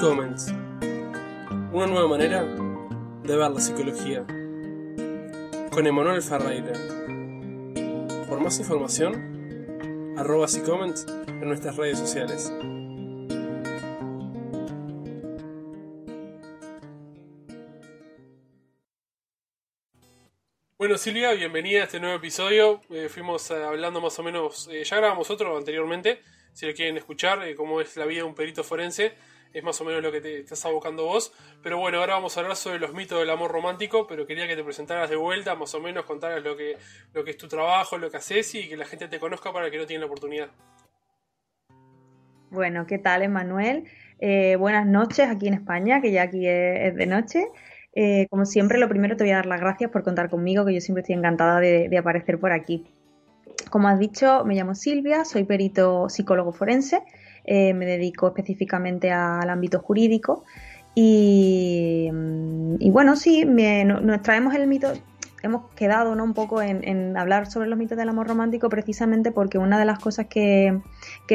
Comments. 0.00 0.54
Una 1.72 1.86
nueva 1.86 2.06
manera 2.06 2.44
de 2.44 3.36
ver 3.36 3.50
la 3.50 3.58
psicología. 3.58 4.24
Con 5.72 5.86
Emanuel 5.86 6.22
Ferreira. 6.22 6.72
Por 8.28 8.40
más 8.40 8.60
información, 8.60 10.14
arroba 10.16 10.46
Comments 10.64 11.04
en 11.26 11.48
nuestras 11.48 11.76
redes 11.76 11.98
sociales. 11.98 12.52
Bueno 20.88 20.96
Silvia, 20.96 21.34
bienvenida 21.34 21.82
a 21.82 21.84
este 21.84 22.00
nuevo 22.00 22.16
episodio. 22.16 22.80
Eh, 22.88 23.10
fuimos 23.10 23.50
eh, 23.50 23.62
hablando 23.62 24.00
más 24.00 24.18
o 24.18 24.22
menos, 24.22 24.70
eh, 24.72 24.82
ya 24.84 24.96
grabamos 24.96 25.28
otro 25.28 25.54
anteriormente, 25.54 26.22
si 26.54 26.64
lo 26.64 26.72
quieren 26.72 26.96
escuchar, 26.96 27.40
cómo 27.56 27.82
es 27.82 27.94
la 27.98 28.06
vida 28.06 28.20
de 28.20 28.22
un 28.22 28.34
perito 28.34 28.64
forense 28.64 29.12
es 29.52 29.62
más 29.62 29.78
o 29.82 29.84
menos 29.84 30.02
lo 30.02 30.10
que 30.10 30.22
te, 30.22 30.40
estás 30.40 30.64
abocando 30.64 31.04
vos. 31.04 31.30
Pero 31.62 31.76
bueno, 31.76 31.98
ahora 31.98 32.14
vamos 32.14 32.34
a 32.34 32.40
hablar 32.40 32.56
sobre 32.56 32.78
los 32.78 32.94
mitos 32.94 33.18
del 33.18 33.28
amor 33.28 33.52
romántico, 33.52 34.06
pero 34.06 34.26
quería 34.26 34.48
que 34.48 34.56
te 34.56 34.64
presentaras 34.64 35.10
de 35.10 35.16
vuelta, 35.16 35.54
más 35.56 35.74
o 35.74 35.80
menos 35.80 36.06
contaras 36.06 36.42
lo 36.42 36.56
que, 36.56 36.78
lo 37.12 37.22
que 37.22 37.32
es 37.32 37.36
tu 37.36 37.48
trabajo, 37.48 37.98
lo 37.98 38.10
que 38.10 38.16
haces 38.16 38.54
y 38.54 38.66
que 38.66 38.78
la 38.78 38.86
gente 38.86 39.08
te 39.08 39.20
conozca 39.20 39.52
para 39.52 39.70
que 39.70 39.76
no 39.76 39.84
tiene 39.84 40.00
la 40.00 40.06
oportunidad. 40.06 40.48
Bueno, 42.50 42.86
¿qué 42.86 42.96
tal, 42.96 43.22
Emanuel? 43.22 43.84
Eh, 44.20 44.56
buenas 44.56 44.86
noches 44.86 45.28
aquí 45.28 45.48
en 45.48 45.54
España, 45.54 46.00
que 46.00 46.12
ya 46.12 46.22
aquí 46.22 46.48
es, 46.48 46.94
de 46.94 47.04
noche. 47.04 47.46
Eh, 48.00 48.28
como 48.30 48.46
siempre, 48.46 48.78
lo 48.78 48.88
primero 48.88 49.16
te 49.16 49.24
voy 49.24 49.32
a 49.32 49.36
dar 49.38 49.46
las 49.46 49.60
gracias 49.60 49.90
por 49.90 50.04
contar 50.04 50.30
conmigo, 50.30 50.64
que 50.64 50.72
yo 50.72 50.80
siempre 50.80 51.00
estoy 51.00 51.16
encantada 51.16 51.58
de, 51.58 51.98
aparecer 51.98 52.38
por 52.38 52.52
aquí. 52.52 52.86
Como 53.70 53.88
has 53.88 53.98
dicho, 53.98 54.44
me 54.44 54.54
llamo 54.54 54.76
Silvia, 54.76 55.24
soy 55.24 55.42
perito 55.42 56.08
psicólogo 56.08 56.52
forense 56.52 57.02
eh, 57.44 57.74
me 57.74 57.86
dedico 57.86 58.28
específicamente 58.28 59.10
al 59.10 59.50
ámbito 59.50 59.80
jurídico 59.80 60.44
y, 60.94 62.08
mm, 62.12 62.92
bueno, 62.92 63.16
sí, 63.16 63.44
nos 63.44 64.22
traemos 64.22 64.54
el 64.54 64.68
mito, 64.68 64.92
hemos 65.42 65.68
quedado 65.74 66.14
¿no? 66.14 66.22
un 66.22 66.34
poco 66.34 66.62
en, 66.62 67.16
hablar 67.16 67.50
sobre 67.50 67.68
los 67.68 67.80
mitos 67.80 67.98
del 67.98 68.10
amor 68.10 68.28
romántico 68.28 68.68
precisamente 68.68 69.32
porque 69.32 69.58
una 69.58 69.76
de 69.76 69.84
las 69.84 69.98
cosas 69.98 70.26
que 70.28 70.80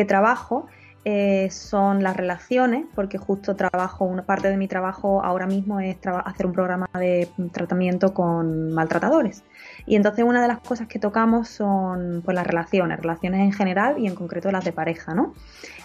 trabajo 0.07 0.67
eh, 1.05 1.49
son 1.51 2.01
las 2.01 2.15
relaciones, 2.15 2.85
porque 2.95 3.17
justo 3.17 3.57
trabajo, 3.57 4.05
una 4.05 4.23
parte 4.23 4.49
de 4.49 4.55
mi 4.55 4.69
trabajo 4.69 5.21
ahora 5.21 5.45
mismo 5.45 5.81
es 5.81 5.97
hacer 6.25 6.45
un 6.45 6.53
programa 6.53 6.87
de 6.93 7.27
tratamiento 7.51 8.13
con 8.13 8.71
maltratadores. 8.71 9.43
Y 9.85 9.97
entonces 9.97 10.23
una 10.23 10.41
de 10.41 10.47
las 10.47 10.59
cosas 10.59 10.87
que 10.87 10.99
tocamos 10.99 11.49
son 11.49 12.21
pues, 12.23 12.35
las 12.35 12.47
relaciones, 12.47 12.99
relaciones 13.01 13.41
en 13.41 13.51
general 13.51 13.99
y 13.99 14.07
en 14.07 14.15
concreto 14.15 14.49
las 14.49 14.63
de 14.63 14.71
pareja, 14.71 15.13
¿no? 15.13 15.33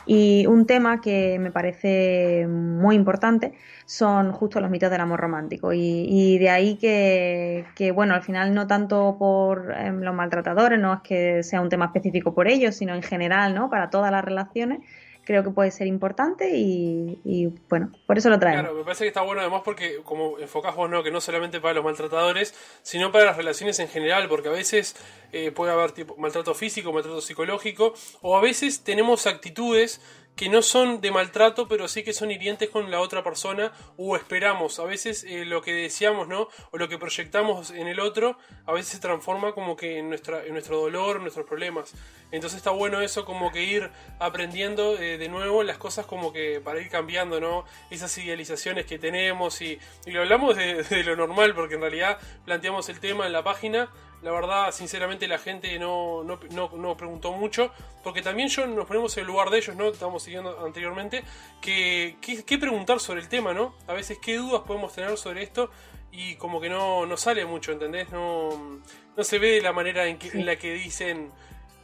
Y 0.06 0.46
un 0.46 0.66
tema 0.66 1.00
que 1.00 1.38
me 1.40 1.50
parece 1.50 2.46
muy 2.48 2.94
importante 2.94 3.54
son 3.86 4.32
justo 4.32 4.60
los 4.60 4.70
mitos 4.70 4.90
del 4.90 5.00
amor 5.00 5.20
romántico. 5.20 5.72
Y, 5.72 6.38
de 6.38 6.48
ahí 6.48 6.76
que, 6.76 7.92
bueno, 7.92 8.14
al 8.14 8.22
final 8.22 8.54
no 8.54 8.66
tanto 8.66 9.16
por 9.18 9.74
em, 9.76 10.00
los 10.00 10.14
maltratadores, 10.14 10.78
no 10.78 10.94
es 10.94 11.00
que 11.00 11.42
sea 11.42 11.60
un 11.60 11.68
tema 11.68 11.86
específico 11.86 12.34
por 12.34 12.48
ellos, 12.48 12.76
sino 12.76 12.94
en 12.94 13.02
general, 13.02 13.54
¿no? 13.54 13.68
Para 13.68 13.90
todas 13.90 14.12
las 14.12 14.24
relaciones 14.24 14.80
creo 15.28 15.44
que 15.44 15.50
puede 15.50 15.70
ser 15.70 15.86
importante 15.86 16.56
y, 16.56 17.52
bueno, 17.68 17.92
por 18.06 18.16
eso 18.16 18.30
lo 18.30 18.38
traemos. 18.38 18.62
Claro, 18.62 18.78
me 18.78 18.82
parece 18.82 19.04
que 19.04 19.08
está 19.08 19.20
bueno 19.20 19.42
además 19.42 19.60
porque 19.62 20.00
como 20.02 20.38
enfocás 20.38 20.74
vos, 20.74 20.88
¿no? 20.88 21.02
Que 21.02 21.10
no 21.10 21.20
solamente 21.20 21.60
para 21.60 21.74
los 21.74 21.84
maltratadores, 21.84 22.54
sino 22.80 23.12
para 23.12 23.26
las 23.26 23.36
relaciones 23.36 23.78
en 23.78 23.88
general, 23.88 24.26
porque 24.26 24.48
a 24.48 24.52
veces 24.52 24.96
eh, 25.32 25.50
puede 25.50 25.72
haber 25.72 25.92
tipo, 25.92 26.16
maltrato 26.16 26.54
físico, 26.54 26.94
maltrato 26.94 27.20
psicológico, 27.20 27.92
o 28.22 28.38
a 28.38 28.40
veces 28.40 28.82
tenemos 28.84 29.26
actitudes 29.26 30.00
que 30.38 30.48
no 30.48 30.62
son 30.62 31.00
de 31.00 31.10
maltrato, 31.10 31.66
pero 31.66 31.88
sí 31.88 32.04
que 32.04 32.12
son 32.12 32.30
hirientes 32.30 32.70
con 32.70 32.92
la 32.92 33.00
otra 33.00 33.24
persona, 33.24 33.72
o 33.96 34.14
esperamos. 34.14 34.78
A 34.78 34.84
veces 34.84 35.24
eh, 35.24 35.44
lo 35.44 35.62
que 35.62 35.72
deseamos, 35.72 36.28
¿no? 36.28 36.48
O 36.70 36.78
lo 36.78 36.88
que 36.88 36.96
proyectamos 36.96 37.72
en 37.72 37.88
el 37.88 37.98
otro, 37.98 38.38
a 38.64 38.72
veces 38.72 38.92
se 38.92 39.00
transforma 39.00 39.52
como 39.52 39.74
que 39.74 39.98
en, 39.98 40.08
nuestra, 40.08 40.46
en 40.46 40.52
nuestro 40.52 40.78
dolor, 40.80 41.20
nuestros 41.20 41.44
problemas. 41.44 41.92
Entonces 42.30 42.58
está 42.58 42.70
bueno 42.70 43.00
eso, 43.00 43.24
como 43.24 43.50
que 43.50 43.64
ir 43.64 43.90
aprendiendo 44.20 44.96
eh, 44.96 45.18
de 45.18 45.28
nuevo 45.28 45.64
las 45.64 45.76
cosas, 45.76 46.06
como 46.06 46.32
que 46.32 46.60
para 46.60 46.80
ir 46.80 46.88
cambiando, 46.88 47.40
¿no? 47.40 47.64
Esas 47.90 48.16
idealizaciones 48.16 48.86
que 48.86 49.00
tenemos, 49.00 49.60
y, 49.60 49.80
lo 50.06 50.20
hablamos 50.20 50.54
de 50.54 51.02
lo 51.02 51.16
normal, 51.16 51.52
porque 51.56 51.74
en 51.74 51.80
realidad 51.80 52.16
planteamos 52.44 52.88
el 52.88 53.00
tema 53.00 53.26
en 53.26 53.32
la 53.32 53.42
página 53.42 53.90
la 54.22 54.32
verdad, 54.32 54.72
sinceramente, 54.72 55.28
la 55.28 55.38
gente 55.38 55.78
no, 55.78 56.24
no, 56.24 56.38
no, 56.50 56.96
preguntó 56.96 57.32
mucho, 57.32 57.70
porque 58.02 58.20
también 58.20 58.48
yo 58.48 58.66
nos 58.66 58.86
ponemos 58.86 59.16
en 59.16 59.22
el 59.22 59.26
lugar 59.28 59.50
de 59.50 59.58
ellos, 59.58 59.76
¿no? 59.76 59.88
Estamos 59.88 60.22
siguiendo 60.22 60.64
anteriormente, 60.64 61.22
que, 61.60 62.16
qué 62.20 62.58
preguntar 62.58 62.98
sobre 62.98 63.20
el 63.20 63.28
tema, 63.28 63.54
¿no? 63.54 63.74
A 63.86 63.92
veces, 63.92 64.18
¿qué 64.20 64.36
dudas 64.36 64.62
podemos 64.66 64.92
tener 64.92 65.16
sobre 65.16 65.42
esto? 65.42 65.70
Y 66.10 66.34
como 66.36 66.60
que 66.60 66.68
no, 66.68 67.06
no 67.06 67.16
sale 67.16 67.44
mucho, 67.44 67.70
¿entendés? 67.70 68.10
No, 68.10 68.80
no 69.16 69.24
se 69.24 69.38
ve 69.38 69.60
la 69.60 69.72
manera 69.72 70.06
en, 70.06 70.18
en 70.32 70.46
la 70.46 70.56
que 70.56 70.72
dicen, 70.72 71.30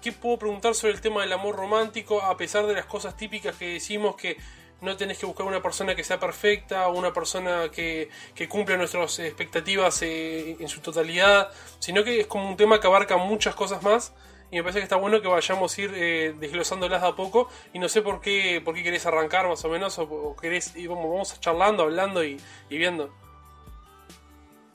¿qué 0.03 0.11
puedo 0.11 0.39
preguntar 0.39 0.75
sobre 0.75 0.95
el 0.95 1.01
tema 1.01 1.21
del 1.21 1.33
amor 1.33 1.55
romántico? 1.55 2.21
A 2.23 2.37
pesar 2.37 2.67
de 2.67 2.75
las 2.75 2.87
cosas 2.87 3.17
típicas 3.17 3.57
que 3.57 3.75
decimos 3.75 4.17
que 4.17 4.39
no 4.85 4.97
tenés 4.97 5.19
que 5.19 5.27
buscar 5.27 5.47
una 5.47 5.63
persona 5.63 5.95
que 5.95 6.05
sea 6.05 6.21
perfecta, 6.21 6.89
una 6.89 7.13
persona 7.13 7.71
que, 7.71 8.11
que 8.35 8.49
cumpla 8.49 8.77
nuestras 8.77 9.19
expectativas 9.19 10.03
eh, 10.03 10.57
en 10.61 10.69
su 10.69 10.81
totalidad, 10.81 11.51
sino 11.79 12.05
que 12.05 12.21
es 12.21 12.27
como 12.27 12.49
un 12.49 12.57
tema 12.57 12.81
que 12.81 12.87
abarca 12.87 13.17
muchas 13.17 13.55
cosas 13.55 13.83
más 13.83 14.13
y 14.51 14.57
me 14.57 14.63
parece 14.63 14.81
que 14.81 14.85
está 14.85 14.97
bueno 14.97 15.21
que 15.21 15.29
vayamos 15.29 15.77
a 15.77 15.81
ir 15.81 15.93
eh, 15.95 16.35
desglosándolas 16.39 17.03
de 17.03 17.09
a 17.09 17.17
poco 17.17 17.49
y 17.73 17.79
no 17.79 17.89
sé 17.89 18.03
por 18.03 18.21
qué, 18.21 18.61
por 18.65 18.75
qué 18.75 18.83
querés 18.83 19.07
arrancar 19.07 19.49
más 19.49 19.65
o 19.65 19.69
menos 19.69 19.99
o, 19.99 20.37
querés, 20.41 20.77
y 20.77 20.87
vamos, 20.87 21.11
vamos 21.11 21.41
charlando, 21.41 21.83
hablando 21.83 22.23
y 22.23 22.39
viendo. 22.69 23.24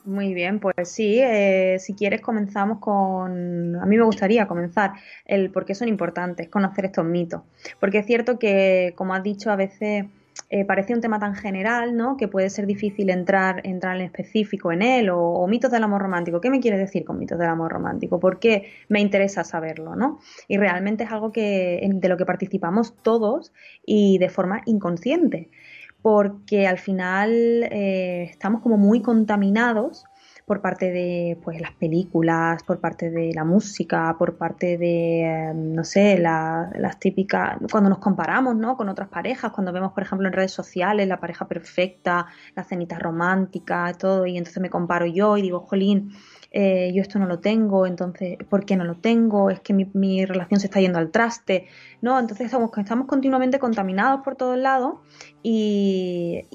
Muy 0.09 0.33
bien, 0.33 0.59
pues 0.59 0.89
sí, 0.89 1.19
eh, 1.19 1.77
si 1.77 1.93
quieres 1.93 2.21
comenzamos 2.21 2.79
con, 2.79 3.75
a 3.75 3.85
mí 3.85 3.95
me 3.95 4.03
gustaría 4.03 4.47
comenzar 4.47 4.93
el 5.23 5.51
por 5.51 5.65
qué 5.65 5.75
son 5.75 5.87
importantes, 5.87 6.49
conocer 6.49 6.85
estos 6.85 7.05
mitos, 7.05 7.43
porque 7.79 7.99
es 7.99 8.07
cierto 8.07 8.39
que, 8.39 8.93
como 8.95 9.13
has 9.13 9.21
dicho, 9.21 9.51
a 9.51 9.55
veces 9.55 10.07
eh, 10.49 10.65
parece 10.65 10.95
un 10.95 11.01
tema 11.01 11.19
tan 11.19 11.35
general, 11.35 11.95
¿no? 11.95 12.17
Que 12.17 12.27
puede 12.27 12.49
ser 12.49 12.65
difícil 12.65 13.11
entrar, 13.11 13.61
entrar 13.67 13.97
en 13.97 14.01
específico 14.01 14.71
en 14.71 14.81
él 14.81 15.11
o, 15.11 15.45
mitos 15.47 15.69
del 15.69 15.83
amor 15.83 16.01
romántico. 16.01 16.41
¿Qué 16.41 16.49
me 16.49 16.59
quieres 16.59 16.79
decir 16.79 17.05
con 17.05 17.19
mitos 17.19 17.37
del 17.37 17.49
amor 17.49 17.71
romántico? 17.71 18.19
¿Por 18.19 18.39
qué 18.39 18.71
me 18.87 19.01
interesa 19.01 19.43
saberlo, 19.43 19.95
no? 19.95 20.19
Y 20.47 20.57
realmente 20.57 21.03
es 21.03 21.11
algo 21.11 21.31
que, 21.31 21.87
de 21.87 22.09
lo 22.09 22.17
que 22.17 22.25
participamos 22.25 22.95
todos 23.03 23.53
y 23.85 24.17
de 24.17 24.29
forma 24.29 24.63
inconsciente 24.65 25.51
porque 26.01 26.67
al 26.67 26.77
final 26.77 27.31
eh, 27.71 28.27
estamos 28.29 28.61
como 28.61 28.77
muy 28.77 29.01
contaminados 29.01 30.05
por 30.49 30.61
parte 30.61 30.89
de 30.89 31.37
pues 31.43 31.61
las 31.61 31.73
películas, 31.73 32.63
por 32.63 32.79
parte 32.79 33.11
de 33.11 33.31
la 33.35 33.43
música, 33.43 34.15
por 34.17 34.35
parte 34.35 34.79
de 34.79 35.21
eh, 35.21 35.53
no 35.53 35.83
sé, 35.83 36.17
las 36.17 36.99
típicas 36.99 37.59
cuando 37.71 37.87
nos 37.87 37.99
comparamos, 37.99 38.55
¿no? 38.55 38.75
con 38.75 38.89
otras 38.89 39.09
parejas, 39.09 39.51
cuando 39.51 39.71
vemos 39.71 39.93
por 39.93 40.01
ejemplo 40.01 40.27
en 40.27 40.33
redes 40.33 40.51
sociales 40.51 41.07
la 41.07 41.19
pareja 41.19 41.47
perfecta, 41.47 42.25
la 42.55 42.63
cenita 42.63 42.97
romántica, 42.97 43.93
todo 43.93 44.25
y 44.25 44.37
entonces 44.37 44.59
me 44.59 44.71
comparo 44.71 45.05
yo 45.05 45.37
y 45.37 45.43
digo, 45.43 45.59
"Jolín, 45.59 46.13
eh, 46.51 46.91
yo 46.95 47.01
esto 47.01 47.19
no 47.19 47.27
lo 47.27 47.39
tengo, 47.39 47.85
entonces, 47.85 48.37
¿por 48.49 48.65
qué 48.65 48.75
no 48.75 48.83
lo 48.83 48.95
tengo? 48.95 49.51
Es 49.51 49.59
que 49.59 49.73
mi, 49.73 50.25
relación 50.25 50.59
se 50.59 50.65
está 50.67 50.79
yendo 50.79 50.97
al 50.97 51.11
traste, 51.11 51.67
¿no? 52.01 52.19
Entonces 52.19 52.45
estamos, 52.47 52.71
estamos 52.75 53.07
continuamente 53.07 53.59
contaminados 53.59 54.21
por 54.23 54.35
todos 54.35 54.57
lados 54.57 54.95
y, 55.43 56.47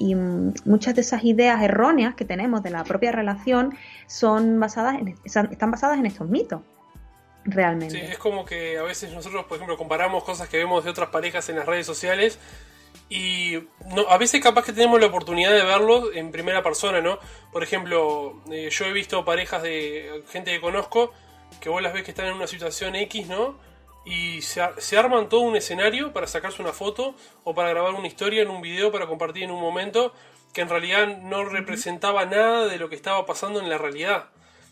muchas 0.64 0.94
de 0.94 1.00
esas 1.00 1.24
ideas 1.24 1.62
erróneas 1.62 2.14
que 2.14 2.24
tenemos 2.24 2.62
de 2.62 2.70
la 2.70 2.84
propia 2.84 3.12
relación 3.12 3.74
son 4.06 4.58
basadas 4.58 4.98
en, 4.98 5.14
están 5.24 5.70
basadas 5.70 5.98
en 5.98 6.06
estos 6.06 6.28
mitos 6.28 6.60
realmente. 7.44 7.94
Sí, 7.94 8.00
es 8.00 8.18
como 8.18 8.44
que 8.44 8.78
a 8.78 8.82
veces 8.82 9.12
nosotros, 9.12 9.44
por 9.44 9.56
ejemplo, 9.56 9.76
comparamos 9.76 10.24
cosas 10.24 10.48
que 10.48 10.56
vemos 10.56 10.84
de 10.84 10.90
otras 10.90 11.10
parejas 11.10 11.48
en 11.48 11.56
las 11.56 11.66
redes 11.66 11.86
sociales 11.86 12.38
y 13.14 13.68
no, 13.94 14.08
a 14.08 14.18
veces 14.18 14.42
capaz 14.42 14.64
que 14.64 14.72
tenemos 14.72 14.98
la 14.98 15.06
oportunidad 15.06 15.52
de 15.52 15.62
verlo 15.62 16.12
en 16.12 16.32
primera 16.32 16.64
persona, 16.64 17.00
¿no? 17.00 17.20
Por 17.52 17.62
ejemplo, 17.62 18.42
eh, 18.50 18.70
yo 18.72 18.86
he 18.86 18.92
visto 18.92 19.24
parejas 19.24 19.62
de 19.62 20.24
gente 20.30 20.50
que 20.50 20.60
conozco 20.60 21.12
que 21.60 21.68
vos 21.68 21.80
las 21.80 21.92
ves 21.92 22.02
que 22.02 22.10
están 22.10 22.26
en 22.26 22.32
una 22.32 22.48
situación 22.48 22.96
X, 22.96 23.28
¿no? 23.28 23.56
Y 24.04 24.42
se, 24.42 24.62
se, 24.78 24.98
arman 24.98 25.28
todo 25.28 25.42
un 25.42 25.54
escenario 25.54 26.12
para 26.12 26.26
sacarse 26.26 26.60
una 26.60 26.72
foto 26.72 27.14
o 27.44 27.54
para 27.54 27.68
grabar 27.68 27.94
una 27.94 28.08
historia 28.08 28.42
en 28.42 28.50
un 28.50 28.60
video 28.60 28.90
para 28.90 29.06
compartir 29.06 29.44
en 29.44 29.52
un 29.52 29.60
momento 29.60 30.12
que 30.52 30.62
en 30.62 30.68
realidad 30.68 31.06
no 31.06 31.44
representaba 31.44 32.24
nada 32.26 32.66
de 32.66 32.78
lo 32.78 32.88
que 32.88 32.96
estaba 32.96 33.24
pasando 33.26 33.60
en 33.60 33.70
la 33.70 33.78
realidad. 33.78 34.30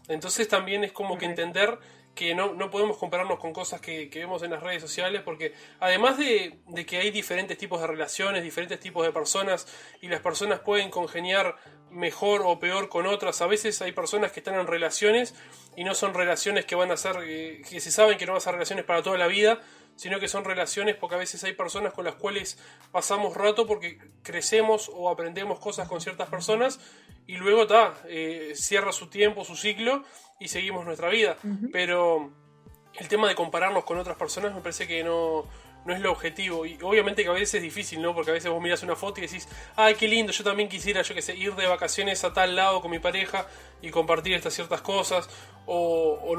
Entonces 0.08 0.48
también 0.48 0.82
es 0.82 0.90
como 0.90 1.16
que 1.16 1.26
entender 1.26 1.78
que 2.14 2.34
no, 2.34 2.52
no 2.54 2.70
podemos 2.70 2.98
compararnos 2.98 3.38
con 3.38 3.52
cosas 3.52 3.80
que, 3.80 4.10
vemos 4.12 4.42
en 4.42 4.50
las 4.50 4.62
redes 4.62 4.82
sociales, 4.82 5.22
porque 5.24 5.54
además 5.80 6.18
de, 6.18 6.58
que 6.86 6.98
hay 6.98 7.10
diferentes 7.10 7.56
tipos 7.56 7.80
de 7.80 7.86
relaciones, 7.86 8.42
diferentes 8.42 8.78
tipos 8.80 9.06
de 9.06 9.12
personas, 9.12 9.66
y 10.00 10.08
las 10.08 10.20
personas 10.20 10.60
pueden 10.60 10.90
congeniar 10.90 11.56
mejor 11.90 12.42
o 12.44 12.58
peor 12.58 12.88
con 12.88 13.06
otras, 13.06 13.40
a 13.40 13.46
veces 13.46 13.80
hay 13.80 13.92
personas 13.92 14.32
que 14.32 14.40
están 14.40 14.54
en 14.54 14.66
relaciones 14.66 15.34
y 15.76 15.84
no 15.84 15.94
son 15.94 16.14
relaciones 16.14 16.66
que 16.66 16.74
van 16.74 16.90
a 16.90 16.96
ser, 16.96 17.16
eh, 17.22 17.62
que 17.68 17.80
se 17.80 17.90
saben 17.90 18.18
que 18.18 18.26
no 18.26 18.32
van 18.32 18.38
a 18.38 18.40
ser 18.40 18.54
relaciones 18.54 18.84
para 18.84 19.02
toda 19.02 19.16
la 19.16 19.26
vida, 19.26 19.60
sino 19.96 20.18
que 20.18 20.28
son 20.28 20.44
relaciones 20.44 20.96
porque 20.96 21.16
a 21.16 21.18
veces 21.18 21.44
hay 21.44 21.52
personas 21.52 21.92
con 21.92 22.04
las 22.04 22.14
cuales 22.14 22.58
pasamos 22.90 23.36
rato 23.36 23.66
porque 23.66 23.98
crecemos 24.22 24.90
o 24.92 25.10
aprendemos 25.10 25.58
cosas 25.58 25.88
con 25.88 26.00
ciertas 26.00 26.28
personas 26.28 26.80
y 27.26 27.36
luego 27.36 27.62
está, 27.62 27.94
eh, 28.06 28.52
cierra 28.54 28.92
su 28.92 29.08
tiempo, 29.08 29.44
su 29.44 29.54
ciclo 29.54 30.04
y 30.42 30.48
seguimos 30.48 30.84
nuestra 30.84 31.08
vida. 31.08 31.36
Pero 31.72 32.30
el 32.94 33.08
tema 33.08 33.28
de 33.28 33.34
compararnos 33.34 33.84
con 33.84 33.98
otras 33.98 34.16
personas 34.16 34.54
me 34.54 34.60
parece 34.60 34.86
que 34.86 35.02
no, 35.02 35.46
no 35.84 35.94
es 35.94 36.00
lo 36.00 36.12
objetivo. 36.12 36.66
Y 36.66 36.78
obviamente 36.82 37.22
que 37.22 37.28
a 37.28 37.32
veces 37.32 37.54
es 37.54 37.62
difícil, 37.62 38.02
¿no? 38.02 38.14
Porque 38.14 38.30
a 38.30 38.34
veces 38.34 38.50
vos 38.50 38.62
miras 38.62 38.82
una 38.82 38.96
foto 38.96 39.20
y 39.20 39.26
decís, 39.26 39.48
ay, 39.76 39.94
qué 39.94 40.08
lindo, 40.08 40.32
yo 40.32 40.44
también 40.44 40.68
quisiera, 40.68 41.02
yo 41.02 41.14
que 41.14 41.22
sé, 41.22 41.34
ir 41.36 41.54
de 41.54 41.66
vacaciones 41.66 42.22
a 42.24 42.32
tal 42.32 42.56
lado 42.56 42.80
con 42.80 42.90
mi 42.90 42.98
pareja 42.98 43.46
y 43.80 43.90
compartir 43.90 44.34
estas 44.34 44.54
ciertas 44.54 44.80
cosas. 44.80 45.28
O, 45.66 46.36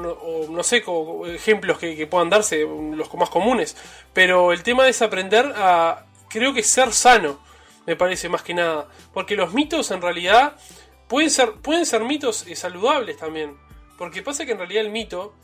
no, 0.50 0.62
sé, 0.62 0.84
ejemplos 1.28 1.78
que, 1.78 1.96
que, 1.96 2.06
puedan 2.06 2.30
darse, 2.30 2.60
los 2.62 3.12
más 3.14 3.30
comunes. 3.30 3.76
Pero 4.12 4.52
el 4.52 4.62
tema 4.62 4.88
es 4.88 5.02
aprender 5.02 5.52
a, 5.56 6.06
creo 6.28 6.52
que 6.52 6.62
ser 6.62 6.92
sano, 6.92 7.40
me 7.86 7.96
parece 7.96 8.28
más 8.28 8.42
que 8.42 8.54
nada. 8.54 8.88
Porque 9.12 9.36
los 9.36 9.54
mitos 9.54 9.90
en 9.90 10.02
realidad 10.02 10.56
pueden 11.08 11.30
ser, 11.30 11.52
pueden 11.52 11.86
ser 11.86 12.02
mitos 12.02 12.46
eh, 12.46 12.56
saludables 12.56 13.16
también. 13.16 13.56
Porque 13.98 14.22
pasa 14.22 14.44
que 14.44 14.52
en 14.52 14.58
realidad 14.58 14.84
el 14.84 14.90
mito 14.90 15.34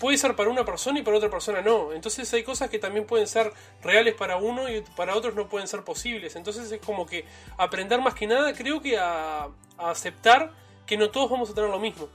puede 0.00 0.18
ser 0.18 0.36
para 0.36 0.50
una 0.50 0.64
persona 0.64 0.98
y 1.00 1.02
para 1.02 1.16
otra 1.16 1.30
persona 1.30 1.60
no. 1.62 1.92
Entonces 1.92 2.32
hay 2.34 2.42
cosas 2.42 2.70
que 2.70 2.78
también 2.78 3.06
pueden 3.06 3.26
ser 3.26 3.52
reales 3.82 4.14
para 4.14 4.36
uno 4.36 4.68
y 4.68 4.82
para 4.96 5.14
otros 5.14 5.34
no 5.34 5.48
pueden 5.48 5.68
ser 5.68 5.82
posibles. 5.82 6.36
Entonces 6.36 6.70
es 6.70 6.80
como 6.80 7.06
que 7.06 7.24
aprender 7.56 8.00
más 8.00 8.14
que 8.14 8.26
nada 8.26 8.52
creo 8.52 8.80
que 8.80 8.98
a, 8.98 9.48
aceptar 9.78 10.52
que 10.86 10.96
no 10.96 11.10
todos 11.10 11.30
vamos 11.30 11.50
a 11.50 11.54
tener 11.54 11.70
lo 11.70 11.78
mismo. 11.78 12.08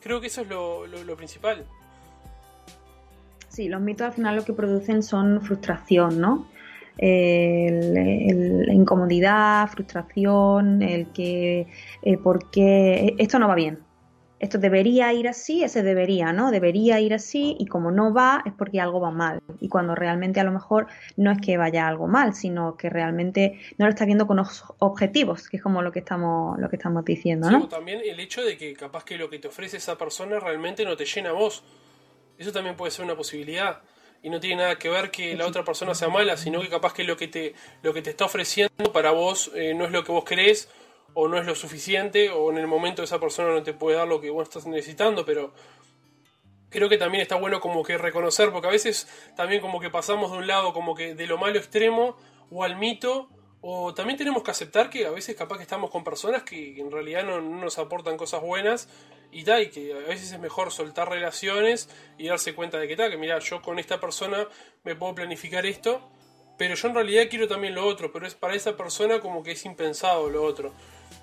Creo 0.00 0.20
que 0.20 0.26
eso 0.26 0.42
es 0.42 0.48
lo, 0.48 1.16
principal. 1.16 1.64
Sí, 3.48 3.68
los 3.68 3.80
mitos 3.80 4.06
al 4.06 4.12
final 4.12 4.36
lo 4.36 4.44
que 4.44 4.52
producen 4.52 5.02
son 5.02 5.40
frustración, 5.40 6.20
¿no? 6.20 6.48
la 6.96 8.72
incomodidad, 8.72 9.68
frustración, 9.68 10.80
el 10.80 11.08
que, 11.08 11.66
el 12.02 12.18
por 12.18 12.50
qué, 12.50 13.16
esto 13.18 13.38
no 13.40 13.48
va 13.48 13.56
bien, 13.56 13.80
esto 14.44 14.58
debería 14.58 15.12
ir 15.12 15.26
así, 15.26 15.64
ese 15.64 15.82
debería, 15.82 16.32
¿no? 16.32 16.50
Debería 16.50 17.00
ir 17.00 17.14
así 17.14 17.56
y 17.58 17.66
como 17.66 17.90
no 17.90 18.12
va 18.12 18.42
es 18.44 18.52
porque 18.52 18.78
algo 18.78 19.00
va 19.00 19.10
mal. 19.10 19.40
Y 19.58 19.68
cuando 19.68 19.94
realmente 19.94 20.38
a 20.38 20.44
lo 20.44 20.52
mejor 20.52 20.86
no 21.16 21.32
es 21.32 21.38
que 21.40 21.56
vaya 21.56 21.88
algo 21.88 22.06
mal, 22.06 22.34
sino 22.34 22.76
que 22.76 22.90
realmente 22.90 23.58
no 23.78 23.86
lo 23.86 23.90
está 23.90 24.04
viendo 24.04 24.26
con 24.26 24.38
objetivos, 24.78 25.48
que 25.48 25.56
es 25.56 25.62
como 25.62 25.80
lo 25.80 25.90
que 25.90 26.00
estamos, 26.00 26.58
lo 26.58 26.68
que 26.68 26.76
estamos 26.76 27.04
diciendo, 27.04 27.50
¿no? 27.50 27.68
también 27.68 28.00
el 28.04 28.20
hecho 28.20 28.42
de 28.42 28.58
que 28.58 28.74
capaz 28.74 29.04
que 29.04 29.16
lo 29.16 29.30
que 29.30 29.38
te 29.38 29.48
ofrece 29.48 29.78
esa 29.78 29.96
persona 29.96 30.38
realmente 30.38 30.84
no 30.84 30.96
te 30.96 31.06
llena 31.06 31.30
a 31.30 31.32
vos. 31.32 31.64
Eso 32.36 32.52
también 32.52 32.76
puede 32.76 32.90
ser 32.90 33.04
una 33.04 33.16
posibilidad. 33.16 33.80
Y 34.22 34.30
no 34.30 34.40
tiene 34.40 34.62
nada 34.62 34.76
que 34.76 34.88
ver 34.88 35.10
que 35.10 35.36
la 35.36 35.46
otra 35.46 35.64
persona 35.64 35.94
sea 35.94 36.08
mala, 36.08 36.36
sino 36.36 36.60
que 36.60 36.68
capaz 36.68 36.92
que 36.94 37.04
lo 37.04 37.16
que 37.16 37.28
te, 37.28 37.54
lo 37.82 37.92
que 37.92 38.02
te 38.02 38.10
está 38.10 38.24
ofreciendo 38.24 38.92
para 38.92 39.10
vos 39.10 39.50
eh, 39.54 39.74
no 39.74 39.84
es 39.84 39.90
lo 39.90 40.02
que 40.02 40.12
vos 40.12 40.24
querés 40.24 40.68
o 41.14 41.28
no 41.28 41.38
es 41.38 41.46
lo 41.46 41.54
suficiente 41.54 42.30
o 42.30 42.50
en 42.50 42.58
el 42.58 42.66
momento 42.66 43.02
esa 43.02 43.20
persona 43.20 43.52
no 43.52 43.62
te 43.62 43.72
puede 43.72 43.96
dar 43.96 44.08
lo 44.08 44.20
que 44.20 44.30
vos 44.30 44.48
estás 44.48 44.66
necesitando, 44.66 45.24
pero 45.24 45.52
creo 46.74 46.88
que 46.88 46.98
también 46.98 47.22
está 47.22 47.36
bueno 47.36 47.60
como 47.60 47.84
que 47.84 47.96
reconocer, 47.96 48.50
porque 48.50 48.66
a 48.66 48.70
veces 48.72 49.08
también 49.36 49.60
como 49.60 49.78
que 49.78 49.90
pasamos 49.90 50.32
de 50.32 50.38
un 50.38 50.46
lado 50.46 50.72
como 50.72 50.94
que 50.94 51.14
de 51.14 51.26
lo 51.26 51.38
malo 51.38 51.56
extremo 51.56 52.16
o 52.50 52.64
al 52.64 52.76
mito, 52.76 53.28
o 53.60 53.94
también 53.94 54.18
tenemos 54.18 54.42
que 54.42 54.50
aceptar 54.50 54.90
que 54.90 55.06
a 55.06 55.10
veces 55.10 55.36
capaz 55.36 55.56
que 55.56 55.62
estamos 55.62 55.90
con 55.90 56.04
personas 56.04 56.42
que 56.42 56.78
en 56.78 56.90
realidad 56.90 57.24
no, 57.24 57.40
nos 57.40 57.78
aportan 57.78 58.16
cosas 58.16 58.42
buenas 58.42 58.88
y 59.30 59.44
tal, 59.44 59.62
y 59.62 59.70
que 59.70 59.92
a 59.92 60.08
veces 60.08 60.32
es 60.32 60.40
mejor 60.40 60.70
soltar 60.70 61.08
relaciones 61.08 61.88
y 62.18 62.28
darse 62.28 62.54
cuenta 62.54 62.78
de 62.78 62.88
que 62.88 62.96
tal, 62.96 63.10
que 63.10 63.16
mira, 63.16 63.38
yo 63.38 63.62
con 63.62 63.78
esta 63.78 64.00
persona 64.00 64.48
me 64.82 64.96
puedo 64.96 65.14
planificar 65.14 65.64
esto, 65.66 66.02
pero 66.58 66.74
yo 66.74 66.88
en 66.88 66.94
realidad 66.94 67.24
quiero 67.30 67.48
también 67.48 67.74
lo 67.74 67.86
otro, 67.86 68.12
pero 68.12 68.26
es 68.26 68.34
para 68.34 68.54
esa 68.54 68.76
persona 68.76 69.20
como 69.20 69.42
que 69.42 69.52
es 69.52 69.64
impensado 69.64 70.28
lo 70.28 70.42
otro. 70.42 70.72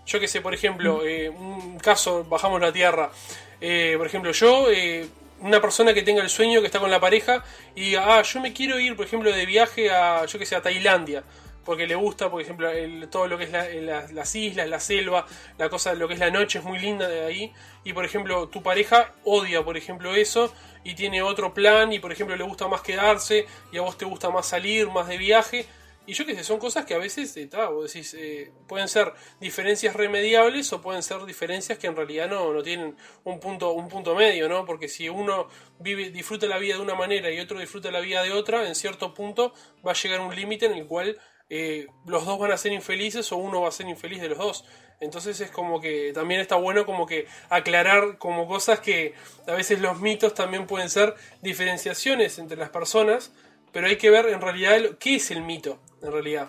Yo 0.06 0.20
que 0.20 0.28
sé, 0.28 0.42
por 0.42 0.54
ejemplo, 0.54 1.06
eh, 1.06 1.30
un 1.30 1.80
caso, 1.80 2.24
bajamos 2.24 2.60
la 2.60 2.72
tierra. 2.72 3.12
Eh, 3.60 3.96
por 3.98 4.08
ejemplo, 4.08 4.32
yo, 4.32 4.70
eh, 4.72 5.08
una 5.42 5.62
persona 5.62 5.94
que 5.94 6.04
tenga 6.04 6.22
el 6.22 6.30
sueño, 6.30 6.60
que 6.60 6.68
está 6.68 6.80
con 6.80 6.92
la 6.92 7.00
pareja, 7.00 7.44
y 7.76 7.96
ah, 7.96 8.22
yo 8.22 8.40
me 8.40 8.54
quiero 8.54 8.80
ir, 8.80 8.96
por 8.96 9.06
ejemplo, 9.06 9.32
de 9.32 9.46
viaje 9.46 9.90
a, 9.90 10.26
yo 10.26 10.40
que 10.40 10.46
sé, 10.46 10.56
a 10.56 10.62
Tailandia 10.62 11.24
porque 11.66 11.86
le 11.86 11.96
gusta, 11.96 12.30
por 12.30 12.42
ejemplo, 12.42 12.70
todo 13.10 13.28
lo 13.28 13.38
que 13.38 13.44
es 13.44 14.12
las 14.12 14.36
islas, 14.36 14.68
la 14.68 14.80
selva, 14.80 15.26
la 15.58 15.70
cosa, 15.70 15.94
lo 15.94 16.08
que 16.08 16.16
es 16.16 16.20
la 16.20 16.32
noche 16.32 16.60
es 16.60 16.66
muy 16.66 16.80
linda 16.80 17.08
de 17.08 17.24
ahí. 17.24 17.54
Y 17.84 17.94
por 17.94 18.04
ejemplo, 18.04 18.48
tu 18.50 18.64
pareja 18.64 19.14
odia, 19.24 19.64
por 19.64 19.78
ejemplo, 19.78 20.16
eso 20.16 20.52
y 20.84 20.96
tiene 20.96 21.22
otro 21.22 21.54
plan 21.54 21.94
y 21.94 22.00
por 22.00 22.12
ejemplo 22.12 22.36
le 22.36 22.44
gusta 22.44 22.68
más 22.68 22.82
quedarse 22.82 23.46
y 23.72 23.78
a 23.78 23.82
vos 23.82 23.98
te 23.98 24.06
gusta 24.06 24.30
más 24.30 24.48
salir, 24.48 24.90
más 24.90 25.08
de 25.08 25.18
viaje. 25.18 25.66
Y 26.08 26.14
yo 26.14 26.26
qué 26.26 26.36
sé, 26.36 26.44
son 26.44 26.58
cosas 26.58 26.86
que 26.86 26.96
a 26.96 26.98
veces, 26.98 27.38
eh, 27.38 27.48
vos 27.52 27.96
eh, 27.96 28.52
pueden 28.68 28.88
ser 28.88 29.14
diferencias 29.40 29.96
remediables 29.96 30.74
o 30.74 30.82
pueden 30.82 31.04
ser 31.04 31.24
diferencias 31.26 31.78
que 31.78 31.88
en 31.88 31.96
realidad 31.96 32.28
no, 32.28 32.52
no 32.52 32.64
tienen 32.64 32.96
un 33.24 33.40
punto, 33.40 33.74
un 33.74 33.88
punto 33.88 34.16
medio, 34.16 34.50
¿no? 34.50 34.66
Porque 34.66 34.88
si 34.88 35.10
uno 35.10 35.48
vive, 35.80 36.10
disfruta 36.10 36.48
la 36.48 36.58
vida 36.58 36.76
de 36.76 36.82
una 36.82 36.96
manera 36.96 37.30
y 37.30 37.40
otro 37.40 37.60
disfruta 37.60 37.92
la 37.92 38.00
vida 38.00 38.24
de 38.24 38.32
otra, 38.32 38.68
en 38.68 38.74
cierto 38.74 39.14
punto 39.14 39.54
va 39.86 39.92
a 39.92 39.96
llegar 39.96 40.22
un 40.22 40.36
límite 40.36 40.66
en 40.66 40.74
el 40.74 40.88
cual 40.88 41.20
eh, 41.54 41.88
los 42.06 42.26
dos 42.26 42.40
van 42.40 42.54
a 42.54 42.58
ser 42.58 42.72
infelices 42.72 43.30
o 43.34 43.38
uno 43.38 43.62
va 43.62 43.68
a 43.68 43.72
ser 43.72 43.86
infeliz 43.88 44.22
de 44.22 44.30
los 44.30 44.38
dos. 44.38 44.66
Entonces 45.02 45.42
es 45.42 45.52
como 45.52 45.82
que 45.82 46.14
también 46.14 46.40
está 46.40 46.56
bueno 46.56 46.86
como 46.86 47.06
que 47.06 47.28
aclarar 47.50 48.18
como 48.20 48.48
cosas 48.48 48.80
que 48.80 49.16
a 49.48 49.52
veces 49.52 49.82
los 49.82 50.00
mitos 50.00 50.34
también 50.34 50.66
pueden 50.66 50.90
ser 50.90 51.14
diferenciaciones 51.42 52.40
entre 52.40 52.56
las 52.56 52.70
personas, 52.70 53.34
pero 53.72 53.88
hay 53.88 53.98
que 53.98 54.10
ver 54.10 54.28
en 54.28 54.42
realidad 54.42 54.98
qué 55.00 55.16
es 55.16 55.32
el 55.32 55.42
mito 55.42 55.80
en 56.02 56.12
realidad. 56.12 56.48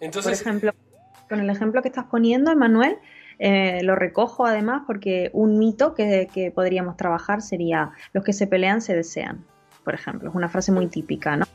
Entonces, 0.00 0.42
Por 0.42 0.48
ejemplo, 0.48 0.72
con 1.28 1.40
el 1.40 1.50
ejemplo 1.50 1.82
que 1.82 1.88
estás 1.88 2.06
poniendo, 2.06 2.50
Emanuel, 2.50 2.98
eh, 3.38 3.80
lo 3.82 3.94
recojo 3.94 4.46
además 4.46 4.82
porque 4.86 5.30
un 5.32 5.58
mito 5.58 5.94
que, 5.94 6.28
que, 6.32 6.50
podríamos 6.50 6.96
trabajar 6.96 7.40
sería 7.40 7.92
los 8.12 8.24
que 8.24 8.32
se 8.32 8.46
pelean 8.46 8.80
se 8.80 8.96
desean, 8.96 9.44
por 9.84 9.94
ejemplo, 9.94 10.28
es 10.28 10.34
una 10.34 10.48
frase 10.48 10.72
muy 10.72 10.88
típica, 10.88 11.36
¿no? 11.36 11.46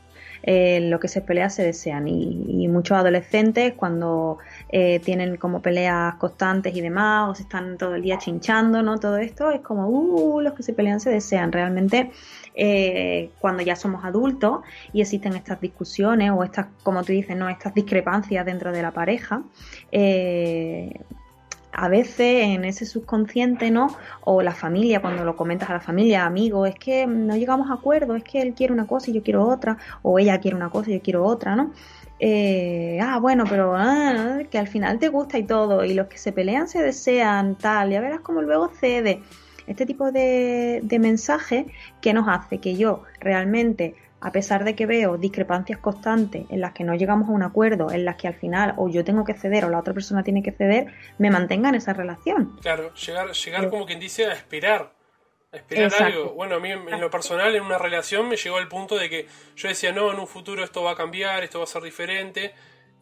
Eh, 0.46 0.80
lo 0.90 1.00
que 1.00 1.08
se 1.08 1.22
pelea 1.22 1.48
se 1.48 1.62
desean 1.62 2.06
y, 2.06 2.68
muchos 2.68 2.98
adolescentes 2.98 3.72
cuando 3.74 4.38
eh, 4.68 5.00
tienen 5.00 5.36
como 5.36 5.62
peleas 5.62 6.16
constantes 6.16 6.76
y 6.76 6.80
demás 6.82 7.30
o 7.30 7.34
se 7.34 7.44
están 7.44 7.78
todo 7.78 7.94
el 7.94 8.02
día 8.02 8.18
chinchando, 8.18 8.82
¿no? 8.82 8.98
Todo 8.98 9.16
esto 9.18 9.50
es 9.50 9.60
como, 9.60 9.88
uh, 9.88 10.40
los 10.40 10.52
que 10.52 10.62
se 10.62 10.74
pelean 10.74 11.00
se 11.00 11.08
desean. 11.08 11.50
Realmente 11.50 12.10
eh, 12.54 13.30
cuando 13.38 13.62
ya 13.62 13.74
somos 13.76 14.04
adultos 14.04 14.60
y 14.92 15.00
existen 15.00 15.34
estas 15.34 15.60
discusiones 15.60 16.30
o 16.30 16.44
estas, 16.44 16.66
como 16.82 17.02
tú 17.04 17.12
dices, 17.12 17.36
¿no? 17.36 17.48
Estas 17.48 17.72
discrepancias 17.72 18.44
dentro 18.44 18.70
de 18.72 18.82
la 18.82 18.90
pareja, 18.90 19.42
a 21.74 21.88
veces 21.88 22.44
en 22.44 22.64
ese 22.64 22.86
subconsciente, 22.86 23.70
¿no? 23.70 23.96
O 24.22 24.42
la 24.42 24.52
familia, 24.52 25.00
cuando 25.00 25.24
lo 25.24 25.36
comentas 25.36 25.70
a 25.70 25.74
la 25.74 25.80
familia, 25.80 26.24
amigos, 26.24 26.68
es 26.68 26.74
que 26.76 27.06
no 27.06 27.36
llegamos 27.36 27.70
a 27.70 27.74
acuerdo, 27.74 28.16
es 28.16 28.24
que 28.24 28.40
él 28.40 28.54
quiere 28.54 28.72
una 28.72 28.86
cosa 28.86 29.10
y 29.10 29.14
yo 29.14 29.22
quiero 29.22 29.46
otra, 29.46 29.78
o 30.02 30.18
ella 30.18 30.40
quiere 30.40 30.56
una 30.56 30.70
cosa 30.70 30.90
y 30.90 30.94
yo 30.94 31.02
quiero 31.02 31.24
otra, 31.24 31.56
¿no? 31.56 31.72
Eh, 32.20 32.98
ah, 33.02 33.18
bueno, 33.18 33.44
pero 33.48 33.74
ah, 33.76 34.38
que 34.50 34.58
al 34.58 34.68
final 34.68 34.98
te 34.98 35.08
gusta 35.08 35.38
y 35.38 35.44
todo, 35.44 35.84
y 35.84 35.94
los 35.94 36.06
que 36.06 36.18
se 36.18 36.32
pelean 36.32 36.68
se 36.68 36.82
desean, 36.82 37.56
tal, 37.56 37.90
ya 37.90 38.00
verás 38.00 38.20
cómo 38.20 38.40
luego 38.42 38.68
cede. 38.68 39.20
Este 39.66 39.86
tipo 39.86 40.12
de, 40.12 40.80
de 40.82 40.98
mensaje 40.98 41.66
que 42.00 42.12
nos 42.12 42.28
hace 42.28 42.58
que 42.58 42.76
yo 42.76 43.02
realmente 43.18 43.94
a 44.24 44.32
pesar 44.32 44.64
de 44.64 44.74
que 44.74 44.86
veo 44.86 45.18
discrepancias 45.18 45.78
constantes 45.78 46.46
en 46.48 46.62
las 46.62 46.72
que 46.72 46.82
no 46.82 46.94
llegamos 46.94 47.28
a 47.28 47.32
un 47.32 47.42
acuerdo, 47.42 47.90
en 47.92 48.06
las 48.06 48.16
que 48.16 48.26
al 48.26 48.34
final 48.34 48.72
o 48.78 48.88
yo 48.88 49.04
tengo 49.04 49.22
que 49.22 49.34
ceder 49.34 49.66
o 49.66 49.68
la 49.68 49.78
otra 49.78 49.92
persona 49.92 50.22
tiene 50.22 50.42
que 50.42 50.50
ceder, 50.50 50.86
me 51.18 51.30
mantenga 51.30 51.68
en 51.68 51.74
esa 51.74 51.92
relación. 51.92 52.56
Claro, 52.62 52.94
llegar, 52.94 53.30
llegar 53.32 53.68
como 53.68 53.84
quien 53.84 54.00
dice 54.00 54.24
a 54.24 54.32
esperar. 54.32 54.94
A 55.52 55.56
esperar 55.58 55.92
algo. 56.02 56.32
Bueno, 56.32 56.54
a 56.54 56.58
mí 56.58 56.70
en 56.70 57.00
lo 57.00 57.10
personal, 57.10 57.54
en 57.54 57.64
una 57.64 57.76
relación, 57.76 58.26
me 58.26 58.36
llegó 58.36 58.56
al 58.56 58.66
punto 58.66 58.96
de 58.96 59.10
que 59.10 59.28
yo 59.56 59.68
decía, 59.68 59.92
no, 59.92 60.10
en 60.10 60.18
un 60.18 60.26
futuro 60.26 60.64
esto 60.64 60.82
va 60.82 60.92
a 60.92 60.96
cambiar, 60.96 61.44
esto 61.44 61.58
va 61.58 61.64
a 61.64 61.68
ser 61.68 61.82
diferente. 61.82 62.54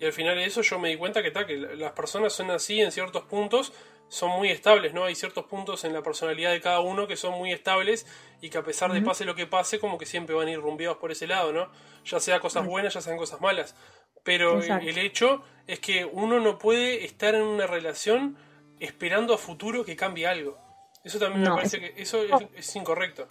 Y 0.03 0.05
al 0.05 0.13
final 0.13 0.35
de 0.35 0.45
eso 0.45 0.63
yo 0.63 0.81
me 0.81 0.89
di 0.89 0.97
cuenta 0.97 1.23
que, 1.23 1.31
tal 1.31 1.47
que 1.47 1.57
las 1.57 1.93
personas 1.93 2.33
son 2.33 2.51
así 2.51 2.81
en 2.81 2.91
ciertos 2.91 3.23
puntos, 3.23 3.73
son 4.09 4.31
muy 4.31 4.51
estables, 4.51 4.93
¿no? 4.93 5.05
Hay 5.05 5.15
ciertos 5.15 5.45
puntos 5.45 5.85
en 5.85 5.93
la 5.93 6.03
personalidad 6.03 6.51
de 6.51 6.61
cada 6.61 6.81
uno 6.81 7.07
que 7.07 7.15
son 7.17 7.35
muy 7.39 7.53
estables 7.53 8.05
y 8.41 8.51
que 8.51 8.59
a 8.59 8.65
pesar 8.65 8.93
de 8.93 9.01
pase 9.01 9.25
lo 9.25 9.37
que 9.37 9.47
pase, 9.47 9.79
como 9.79 9.99
que 9.99 10.05
siempre 10.05 10.35
van 10.35 10.49
a 10.49 10.51
ir 10.51 10.59
rumbeados 10.59 10.99
por 10.99 11.13
ese 11.13 11.29
lado, 11.29 11.53
¿no? 11.53 11.71
Ya 12.05 12.19
sea 12.19 12.41
cosas 12.41 12.67
buenas, 12.67 12.95
ya 12.95 13.01
sean 13.01 13.17
cosas 13.17 13.41
malas. 13.41 13.77
Pero 14.25 14.61
el 14.61 14.99
hecho 14.99 15.45
es 15.69 15.79
que 15.79 16.05
uno 16.05 16.41
no 16.41 16.59
puede 16.59 17.05
estar 17.05 17.37
en 17.37 17.43
una 17.43 17.69
relación 17.69 18.37
esperando 18.81 19.35
a 19.35 19.39
futuro 19.39 19.85
que 19.85 19.95
cambie 19.95 20.27
algo. 20.27 20.59
Eso 21.05 21.21
también 21.21 21.43
me 21.43 21.51
parece 21.55 21.79
que 21.79 21.95
eso 21.97 22.25
es, 22.57 22.75
incorrecto. 22.75 23.29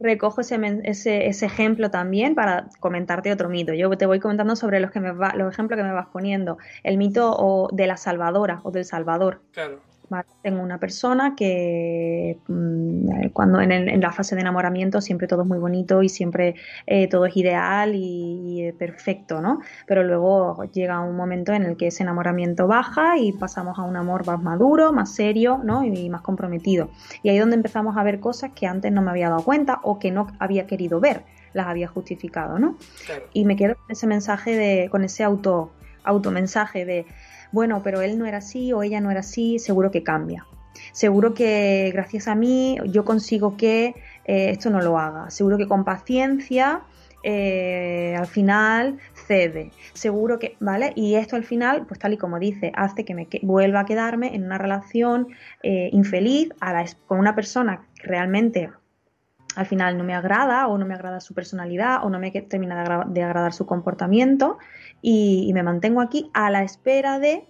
Recojo 0.00 0.40
ese, 0.40 0.58
ese, 0.84 1.26
ese, 1.26 1.46
ejemplo 1.46 1.90
también 1.90 2.34
para 2.34 2.68
comentarte 2.80 3.30
otro 3.32 3.48
mito. 3.48 3.74
Yo 3.74 3.90
te 3.96 4.06
voy 4.06 4.18
comentando 4.18 4.56
sobre 4.56 4.80
los, 4.80 4.90
que 4.90 5.00
me 5.00 5.12
va, 5.12 5.34
los 5.34 5.52
ejemplos 5.52 5.76
que 5.76 5.84
me 5.84 5.92
vas 5.92 6.08
poniendo. 6.08 6.58
El 6.82 6.96
mito 6.96 7.68
de 7.72 7.86
la 7.86 7.96
salvadora 7.96 8.60
o 8.64 8.70
del 8.70 8.84
salvador. 8.84 9.42
Claro. 9.52 9.89
Tengo 10.42 10.60
una 10.60 10.78
persona 10.78 11.36
que 11.36 12.38
mm, 12.48 13.28
cuando 13.32 13.60
en, 13.60 14.00
la 14.00 14.10
fase 14.10 14.34
de 14.34 14.40
enamoramiento 14.40 15.00
siempre 15.00 15.28
todo 15.28 15.42
es 15.42 15.48
muy 15.48 15.58
bonito 15.58 16.02
y 16.02 16.08
siempre 16.08 16.56
eh, 16.86 17.06
todo 17.06 17.26
es 17.26 17.36
ideal 17.36 17.92
y, 17.94 18.72
perfecto, 18.78 19.40
¿no? 19.40 19.60
Pero 19.86 20.02
luego 20.02 20.64
llega 20.64 20.98
un 21.00 21.14
momento 21.14 21.52
en 21.52 21.62
el 21.62 21.76
que 21.76 21.88
ese 21.88 22.02
enamoramiento 22.02 22.66
baja 22.66 23.18
y 23.18 23.32
pasamos 23.32 23.78
a 23.78 23.82
un 23.82 23.96
amor 23.96 24.26
más 24.26 24.42
maduro, 24.42 24.92
más 24.92 25.14
serio, 25.14 25.60
¿no? 25.62 25.84
Y, 25.84 26.10
más 26.10 26.22
comprometido. 26.22 26.90
Y 27.22 27.28
ahí 27.28 27.36
es 27.36 27.42
donde 27.42 27.56
empezamos 27.56 27.96
a 27.96 28.02
ver 28.02 28.18
cosas 28.18 28.50
que 28.52 28.66
antes 28.66 28.90
no 28.90 29.02
me 29.02 29.10
había 29.10 29.28
dado 29.28 29.44
cuenta 29.44 29.78
o 29.84 30.00
que 30.00 30.10
no 30.10 30.26
había 30.40 30.66
querido 30.66 30.98
ver, 30.98 31.22
las 31.52 31.68
había 31.68 31.86
justificado, 31.86 32.58
¿no? 32.58 32.76
Y 33.32 33.44
me 33.44 33.54
quedo 33.54 33.76
con 33.76 33.90
ese 33.90 34.08
mensaje 34.08 34.56
de, 34.56 34.88
con 34.90 35.04
ese 35.04 35.22
auto, 35.22 35.70
automensaje 36.02 36.84
de 36.84 37.06
bueno, 37.52 37.82
pero 37.82 38.00
él 38.00 38.18
no 38.18 38.26
era 38.26 38.38
así 38.38 38.72
o 38.72 38.82
ella 38.82 39.00
no 39.00 39.10
era 39.10 39.20
así, 39.20 39.58
seguro 39.58 39.90
que 39.90 40.02
cambia. 40.02 40.46
Seguro 40.92 41.34
que 41.34 41.90
gracias 41.92 42.28
a 42.28 42.34
mí 42.34 42.78
yo 42.86 43.04
consigo 43.04 43.56
que 43.56 43.94
eh, 44.24 44.50
esto 44.50 44.70
no 44.70 44.80
lo 44.80 44.98
haga. 44.98 45.30
Seguro 45.30 45.58
que 45.58 45.66
con 45.66 45.84
paciencia 45.84 46.82
eh, 47.22 48.16
al 48.18 48.26
final 48.26 48.98
cede. 49.12 49.70
Seguro 49.92 50.38
que, 50.38 50.56
¿vale? 50.60 50.92
Y 50.96 51.16
esto 51.16 51.36
al 51.36 51.44
final, 51.44 51.86
pues 51.86 52.00
tal 52.00 52.14
y 52.14 52.16
como 52.16 52.38
dice, 52.38 52.72
hace 52.74 53.04
que 53.04 53.14
me 53.14 53.28
vuelva 53.42 53.80
a 53.80 53.84
quedarme 53.84 54.34
en 54.34 54.44
una 54.44 54.58
relación 54.58 55.28
eh, 55.62 55.90
infeliz 55.92 56.50
con 57.06 57.18
una 57.18 57.34
persona 57.34 57.82
realmente 58.02 58.70
al 59.56 59.66
final 59.66 59.98
no 59.98 60.04
me 60.04 60.14
agrada 60.14 60.68
o 60.68 60.78
no 60.78 60.86
me 60.86 60.94
agrada 60.94 61.20
su 61.20 61.34
personalidad 61.34 62.04
o 62.04 62.10
no 62.10 62.18
me 62.18 62.30
termina 62.30 63.04
de, 63.06 63.22
agradar 63.22 63.52
su 63.52 63.66
comportamiento 63.66 64.58
y, 65.02 65.50
me 65.54 65.62
mantengo 65.62 66.00
aquí 66.00 66.30
a 66.34 66.50
la 66.50 66.62
espera 66.62 67.18
de 67.18 67.44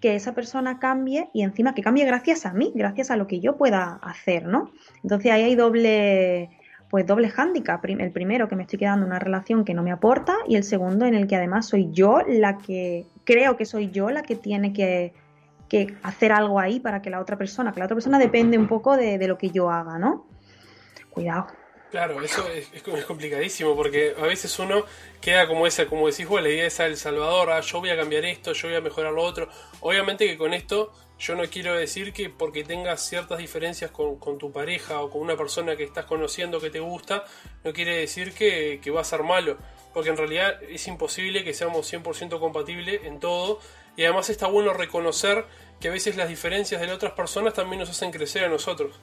que 0.00 0.14
esa 0.14 0.32
persona 0.34 0.78
cambie 0.78 1.28
y 1.32 1.42
encima 1.42 1.74
que 1.74 1.82
cambie 1.82 2.04
gracias 2.04 2.46
a 2.46 2.52
mí, 2.52 2.72
gracias 2.74 3.10
a 3.10 3.16
lo 3.16 3.26
que 3.26 3.40
yo 3.40 3.56
pueda 3.56 3.98
hacer, 4.02 4.46
¿no? 4.46 4.70
Entonces 5.02 5.32
ahí 5.32 5.42
hay 5.42 5.54
doble, 5.56 6.50
pues 6.88 7.04
doble 7.04 7.28
hándicap. 7.28 7.84
El 7.84 8.12
primero, 8.12 8.48
que 8.48 8.54
me 8.54 8.62
estoy 8.62 8.78
quedando 8.78 9.04
en 9.04 9.10
una 9.10 9.18
relación 9.18 9.64
que 9.64 9.74
no 9.74 9.82
me 9.82 9.90
aporta 9.90 10.36
y 10.46 10.54
el 10.54 10.62
segundo 10.62 11.04
en 11.04 11.14
el 11.14 11.26
que 11.26 11.34
además 11.34 11.66
soy 11.66 11.90
yo 11.90 12.20
la 12.28 12.58
que, 12.58 13.06
creo 13.24 13.56
que 13.56 13.66
soy 13.66 13.90
yo 13.90 14.10
la 14.10 14.22
que 14.22 14.36
tiene 14.36 14.72
que, 14.72 15.12
hacer 16.02 16.32
algo 16.32 16.60
ahí 16.60 16.80
para 16.80 17.02
que 17.02 17.10
la 17.10 17.20
otra 17.20 17.36
persona, 17.36 17.72
que 17.72 17.80
la 17.80 17.86
otra 17.86 17.96
persona 17.96 18.18
depende 18.18 18.56
un 18.56 18.68
poco 18.68 18.96
de, 18.96 19.18
de 19.18 19.28
lo 19.28 19.36
que 19.36 19.50
yo 19.50 19.70
haga, 19.70 19.98
¿no? 19.98 20.24
Cuidado. 21.18 21.46
Claro, 21.90 22.22
eso 22.22 22.46
es, 22.48 22.68
es, 22.74 23.04
complicadísimo 23.04 23.74
porque 23.74 24.14
a 24.18 24.26
veces 24.26 24.58
uno 24.58 24.84
queda 25.22 25.48
como 25.48 25.66
esa, 25.66 25.86
como 25.86 26.06
decís 26.06 26.28
vos, 26.28 26.42
la 26.42 26.50
idea 26.50 26.66
esa 26.66 26.84
del 26.84 26.98
Salvador, 26.98 27.50
ah, 27.50 27.60
yo 27.60 27.80
voy 27.80 27.88
a 27.88 27.96
cambiar 27.96 28.26
esto, 28.26 28.52
yo 28.52 28.68
voy 28.68 28.76
a 28.76 28.82
mejorar 28.82 29.12
lo 29.12 29.22
otro. 29.22 29.48
Obviamente 29.80 30.26
que 30.26 30.36
con 30.36 30.52
esto 30.52 30.92
yo 31.18 31.34
no 31.34 31.44
quiero 31.44 31.74
decir 31.74 32.12
que 32.12 32.28
porque 32.28 32.62
tengas 32.62 33.08
ciertas 33.08 33.38
diferencias 33.38 33.90
con, 33.90 34.38
tu 34.38 34.52
pareja 34.52 35.00
o 35.00 35.08
con 35.10 35.22
una 35.22 35.34
persona 35.36 35.76
que 35.76 35.84
estás 35.84 36.04
conociendo 36.04 36.60
que 36.60 36.68
te 36.68 36.80
gusta, 36.80 37.24
no 37.64 37.72
quiere 37.72 37.96
decir 37.96 38.34
que, 38.34 38.80
que 38.82 38.90
va 38.90 39.00
a 39.00 39.04
ser 39.04 39.22
malo. 39.22 39.56
Porque 39.94 40.10
en 40.10 40.18
realidad 40.18 40.62
es 40.62 40.86
imposible 40.88 41.42
que 41.42 41.54
seamos 41.54 41.90
100% 41.90 42.38
compatibles 42.38 43.00
en 43.04 43.18
todo. 43.18 43.60
Y 43.96 44.04
además 44.04 44.28
está 44.28 44.46
bueno 44.46 44.74
reconocer 44.74 45.46
que 45.80 45.88
a 45.88 45.90
veces 45.90 46.16
las 46.16 46.28
diferencias 46.28 46.80
de 46.80 46.86
las 46.86 46.96
otras 46.96 47.12
personas 47.12 47.54
también 47.54 47.80
nos 47.80 47.88
hacen 47.88 48.10
crecer 48.10 48.44
a 48.44 48.48
nosotros. 48.48 48.94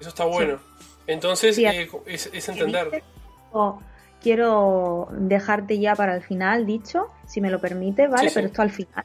Eso 0.00 0.08
está 0.08 0.24
bueno. 0.24 0.60
Entonces, 1.08 1.58
eh, 1.58 1.88
es, 2.06 2.48
entender. 2.48 3.02
Quiero 4.20 5.08
dejarte 5.12 5.78
ya 5.78 5.94
para 5.94 6.14
el 6.14 6.22
final, 6.22 6.66
dicho, 6.66 7.08
si 7.26 7.40
me 7.40 7.50
lo 7.50 7.60
permite, 7.60 8.08
¿vale? 8.08 8.30
Pero 8.34 8.46
esto 8.48 8.62
al 8.62 8.70
final. 8.70 9.04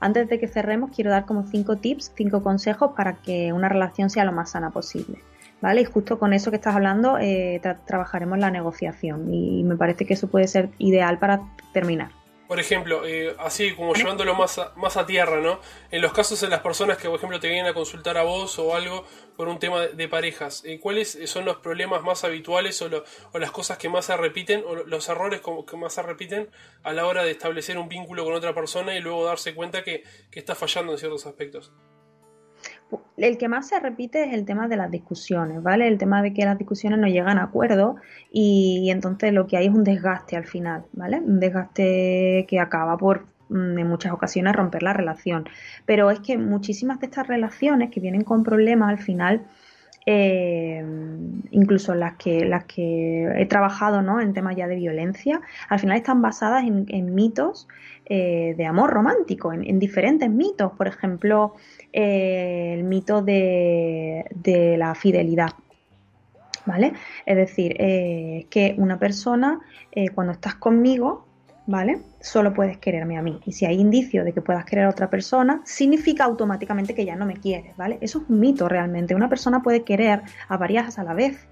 Antes 0.00 0.28
de 0.28 0.40
que 0.40 0.48
cerremos, 0.48 0.90
quiero 0.94 1.10
dar 1.10 1.26
como 1.26 1.44
cinco 1.46 1.76
tips, 1.76 2.12
cinco 2.16 2.42
consejos 2.42 2.92
para 2.96 3.14
que 3.14 3.52
una 3.52 3.68
relación 3.68 4.08
sea 4.10 4.24
lo 4.24 4.32
más 4.32 4.50
sana 4.50 4.70
posible. 4.70 5.18
¿Vale? 5.60 5.82
Y 5.82 5.84
justo 5.84 6.18
con 6.18 6.32
eso 6.32 6.50
que 6.50 6.56
estás 6.56 6.74
hablando, 6.74 7.18
eh, 7.18 7.60
trabajaremos 7.86 8.38
la 8.38 8.50
negociación. 8.50 9.32
Y 9.32 9.62
me 9.62 9.76
parece 9.76 10.04
que 10.04 10.14
eso 10.14 10.28
puede 10.28 10.48
ser 10.48 10.70
ideal 10.78 11.18
para 11.18 11.42
terminar. 11.72 12.10
Por 12.54 12.60
ejemplo, 12.60 13.04
eh, 13.04 13.34
así 13.40 13.72
como 13.74 13.94
llevándolo 13.94 14.32
más 14.36 14.58
a, 14.60 14.72
más 14.76 14.96
a 14.96 15.04
tierra, 15.04 15.40
¿no? 15.40 15.58
En 15.90 16.00
los 16.00 16.12
casos 16.12 16.40
de 16.40 16.46
las 16.46 16.60
personas 16.60 16.98
que, 16.98 17.08
por 17.08 17.16
ejemplo, 17.16 17.40
te 17.40 17.48
vienen 17.48 17.66
a 17.66 17.74
consultar 17.74 18.16
a 18.16 18.22
vos 18.22 18.60
o 18.60 18.76
algo 18.76 19.04
por 19.36 19.48
un 19.48 19.58
tema 19.58 19.88
de, 19.88 20.06
parejas, 20.06 20.62
eh, 20.64 20.78
¿cuáles 20.78 21.18
son 21.24 21.46
los 21.46 21.56
problemas 21.56 22.04
más 22.04 22.22
habituales 22.22 22.80
o, 22.80 22.88
o, 23.32 23.38
las 23.40 23.50
cosas 23.50 23.76
que 23.76 23.88
más 23.88 24.04
se 24.04 24.16
repiten 24.16 24.62
o 24.64 24.76
los 24.76 25.08
errores 25.08 25.40
que 25.68 25.76
más 25.76 25.94
se 25.94 26.02
repiten 26.02 26.48
a 26.84 26.92
la 26.92 27.06
hora 27.06 27.24
de 27.24 27.32
establecer 27.32 27.76
un 27.76 27.88
vínculo 27.88 28.24
con 28.24 28.34
otra 28.34 28.54
persona 28.54 28.94
y 28.94 29.00
luego 29.00 29.24
darse 29.24 29.52
cuenta 29.52 29.82
que 29.82 30.04
está 30.30 30.54
fallando 30.54 30.92
en 30.92 30.98
ciertos 30.98 31.26
aspectos? 31.26 31.72
El 33.16 33.38
que 33.38 33.48
más 33.48 33.68
se 33.68 33.80
repite 33.80 34.24
es 34.24 34.34
el 34.34 34.44
tema 34.44 34.68
de 34.68 34.76
las 34.76 34.90
discusiones, 34.90 35.62
¿vale? 35.62 35.88
El 35.88 35.98
tema 35.98 36.22
de 36.22 36.32
que 36.34 36.44
las 36.44 36.58
discusiones 36.58 36.98
no 36.98 37.06
llegan 37.06 37.38
a 37.38 37.44
acuerdo 37.44 37.96
y, 38.32 38.90
entonces 38.90 39.32
lo 39.32 39.46
que 39.46 39.56
hay 39.56 39.66
es 39.66 39.74
un 39.74 39.84
desgaste 39.84 40.36
al 40.36 40.46
final, 40.46 40.84
¿vale? 40.92 41.20
Un 41.20 41.40
desgaste 41.40 42.46
que 42.48 42.60
acaba 42.60 42.96
por 42.96 43.26
mm, 43.48 43.78
en 43.78 43.88
muchas 43.88 44.12
ocasiones 44.12 44.54
romper 44.54 44.82
la 44.82 44.92
relación. 44.92 45.48
Pero 45.86 46.10
es 46.10 46.20
que 46.20 46.38
muchísimas 46.38 47.00
de 47.00 47.06
estas 47.06 47.26
relaciones 47.26 47.90
que 47.90 48.00
vienen 48.00 48.24
con 48.24 48.42
problemas 48.42 48.90
al 48.90 48.98
final, 48.98 49.46
eh, 50.06 50.84
incluso 51.50 51.94
las 51.94 52.14
que, 52.16 52.44
las 52.44 52.64
que 52.64 53.24
he 53.36 53.46
trabajado 53.46 54.02
¿no? 54.02 54.20
en 54.20 54.34
temas 54.34 54.56
ya 54.56 54.66
de 54.66 54.76
violencia, 54.76 55.40
al 55.68 55.78
final 55.78 55.96
están 55.96 56.20
basadas 56.20 56.64
en, 56.64 57.14
mitos 57.14 57.68
eh, 58.06 58.54
de 58.56 58.66
amor 58.66 58.90
romántico, 58.90 59.52
en, 59.52 59.78
diferentes 59.78 60.28
mitos. 60.28 60.72
Por 60.72 60.88
ejemplo, 60.88 61.54
el 61.92 62.84
mito 62.84 63.22
de, 63.22 64.76
la 64.78 64.94
fidelidad. 64.94 65.50
¿Vale? 66.66 66.94
Es 67.26 67.36
decir, 67.36 67.76
eh, 67.78 68.46
que 68.48 68.74
una 68.78 68.98
persona, 68.98 69.60
eh, 69.92 70.08
cuando 70.08 70.32
estás 70.32 70.54
conmigo, 70.54 71.26
¿vale? 71.66 72.00
Solo 72.20 72.52
puedes 72.52 72.78
quererme 72.78 73.16
a 73.16 73.22
mí. 73.22 73.40
Y 73.44 73.52
si 73.52 73.66
hay 73.66 73.80
indicio 73.80 74.24
de 74.24 74.32
que 74.32 74.42
puedas 74.42 74.64
querer 74.64 74.84
a 74.84 74.90
otra 74.90 75.08
persona, 75.10 75.62
significa 75.64 76.24
automáticamente 76.24 76.94
que 76.94 77.04
ya 77.04 77.16
no 77.16 77.26
me 77.26 77.34
quieres, 77.34 77.76
¿vale? 77.76 77.98
Eso 78.00 78.18
es 78.18 78.28
un 78.28 78.40
mito 78.40 78.68
realmente. 78.68 79.14
Una 79.14 79.28
persona 79.28 79.62
puede 79.62 79.82
querer 79.82 80.22
a 80.48 80.56
varias 80.56 80.98
a 80.98 81.04
la 81.04 81.14
vez 81.14 81.46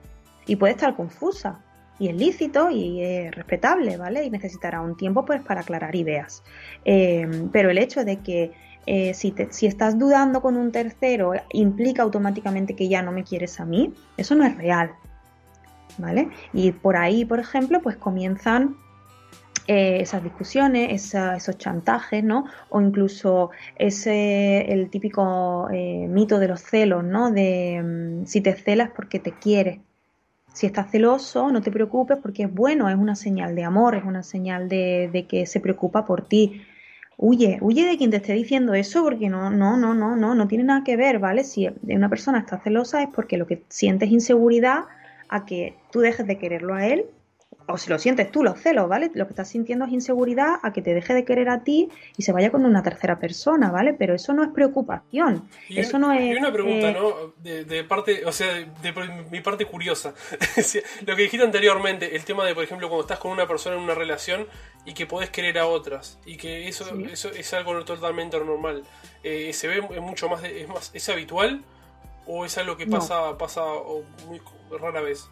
y 0.47 0.57
puede 0.57 0.75
estar 0.75 0.95
confusa. 0.95 1.61
Y 1.99 2.09
es 2.09 2.17
lícito 2.17 2.71
y 2.71 3.01
es 3.03 3.35
respetable, 3.35 3.97
¿vale? 3.97 4.25
Y 4.25 4.31
necesitará 4.31 4.81
un 4.81 4.97
tiempo 4.97 5.25
pues 5.25 5.41
para 5.43 5.61
aclarar 5.61 5.95
ideas. 5.95 6.43
Eh, 6.85 7.49
pero 7.53 7.71
el 7.71 7.79
hecho 7.79 8.05
de 8.05 8.19
que 8.19 8.53
eh, 8.87 9.15
si, 9.15 9.33
si 9.51 9.67
estás 9.67 9.99
dudando 9.99 10.43
con 10.43 10.57
un 10.57 10.73
tercero, 10.73 11.33
implica 11.53 12.03
automáticamente 12.03 12.75
que 12.75 12.89
ya 12.89 13.03
no 13.03 13.13
me 13.13 13.23
quieres 13.23 13.61
a 13.61 13.65
mí, 13.65 13.95
eso 14.17 14.35
no 14.35 14.45
es 14.45 14.57
real. 14.57 14.91
¿Vale? 15.99 16.31
Y 16.55 16.73
por 16.73 16.97
ahí, 16.97 17.25
por 17.25 17.39
ejemplo, 17.39 17.81
pues 17.83 17.97
comienzan 17.97 18.77
eh, 19.67 19.99
esas 20.01 20.23
discusiones, 20.23 21.15
esos 21.15 21.59
chantajes, 21.59 22.25
¿no? 22.25 22.47
O 22.69 22.81
incluso 22.81 23.51
ese, 23.77 24.73
el 24.73 24.91
típico 24.91 25.69
eh, 25.73 26.07
mito 26.09 26.39
de 26.39 26.49
los 26.49 26.61
celos, 26.63 27.05
¿no? 27.05 27.31
De 27.31 27.81
mm, 27.83 28.27
si 28.27 28.41
te 28.41 28.55
celas 28.55 28.91
porque 28.95 29.19
te 29.19 29.33
quiere. 29.33 29.81
Si 30.53 30.67
estás 30.67 30.91
celoso, 30.91 31.51
no 31.51 31.63
te 31.63 31.71
preocupes 31.71 32.19
porque 32.23 32.45
es 32.45 32.53
bueno, 32.53 32.89
es 32.89 32.97
una 32.97 33.17
señal 33.17 33.55
de 33.55 33.65
amor, 33.65 33.95
es 33.95 34.05
una 34.05 34.23
señal 34.23 34.69
de, 34.69 35.09
de 35.13 35.27
que 35.27 35.47
se 35.47 35.61
preocupa 35.61 36.05
por 36.05 36.27
ti 36.29 36.63
huye, 37.17 37.59
huye 37.61 37.87
de 37.87 37.97
quien 37.97 38.11
te 38.11 38.17
esté 38.17 38.33
diciendo 38.33 38.75
eso 38.75 39.05
porque 39.05 39.29
no, 39.29 39.49
no, 39.51 39.77
no, 39.77 39.95
no, 39.95 40.17
no, 40.17 40.35
no 40.35 40.49
tiene 40.49 40.65
nada 40.65 40.83
que 40.85 40.97
ver, 40.97 41.21
¿vale? 41.21 41.45
Si 41.45 41.69
una 41.85 42.09
persona 42.09 42.41
está 42.41 42.59
celosa 42.59 43.03
es 43.03 43.09
porque 43.15 43.37
lo 43.37 43.47
que 43.47 43.63
sientes 43.69 44.11
inseguridad 44.11 44.85
a 45.29 45.45
que 45.45 45.77
tú 45.93 46.01
dejes 46.01 46.27
de 46.27 46.39
quererlo 46.39 46.75
a 46.75 46.87
él 46.87 47.07
o 47.67 47.79
si 47.79 47.91
lo 47.91 47.99
sientes 47.99 48.31
tú, 48.31 48.43
los 48.43 48.61
celos, 48.61 48.89
¿vale? 48.89 49.11
Lo 49.15 49.27
que 49.27 49.31
estás 49.31 49.49
sintiendo 49.49 49.85
es 49.85 49.93
inseguridad 49.93 50.57
a 50.63 50.73
que 50.73 50.83
te 50.83 50.95
deje 50.95 51.15
de 51.15 51.25
querer 51.25 51.49
a 51.49 51.65
ti 51.65 51.91
y 52.17 52.23
se 52.23 52.33
vaya 52.33 52.51
con 52.51 52.65
una 52.65 52.83
tercera 52.83 53.19
persona, 53.19 53.71
¿vale? 53.71 53.95
Pero 53.95 54.15
eso 54.15 54.33
no 54.33 54.43
es 54.43 54.51
preocupación. 54.51 55.49
eso 55.69 55.99
no 55.99 56.13
es. 56.13 56.23
Y 56.23 56.35
una 56.35 56.53
pregunta, 56.53 56.91
eh, 56.91 56.97
¿no? 56.99 57.33
De, 57.43 57.85
parte, 57.85 58.25
o 58.25 58.33
sea, 58.33 58.53
de, 58.55 58.95
mi 59.31 59.41
parte 59.41 59.67
curiosa. 59.67 60.15
lo 61.07 61.17
que 61.17 61.23
dijiste 61.23 61.45
anteriormente, 61.45 62.15
el 62.15 62.25
tema 62.25 62.45
de, 62.45 62.55
por 62.55 62.65
ejemplo, 62.65 62.89
cuando 62.89 63.03
estás 63.03 63.19
con 63.19 63.31
una 63.31 63.47
persona 63.47 63.77
en 63.77 63.83
una 63.83 63.95
relación 63.95 64.47
y 64.85 64.95
que 64.95 65.07
podés 65.07 65.31
querer 65.31 65.59
a 65.59 65.67
otras 65.67 66.19
y 66.25 66.37
que 66.37 66.69
eso, 66.69 66.85
eso 67.11 67.31
es 67.31 67.55
algo 67.55 67.85
totalmente 67.85 68.39
normal. 68.39 68.83
Eh, 69.23 69.53
¿Se 69.53 69.69
ve 69.69 69.81
mucho 70.01 70.29
más, 70.29 70.43
es 70.45 70.69
más, 70.69 70.91
es 70.95 71.09
habitual 71.09 71.63
o 72.27 72.45
es 72.45 72.57
algo 72.59 72.77
que 72.77 72.87
pasa, 72.87 73.37
pasa 73.39 73.63
muy 74.27 74.41
rara 74.79 75.01
vez? 75.01 75.29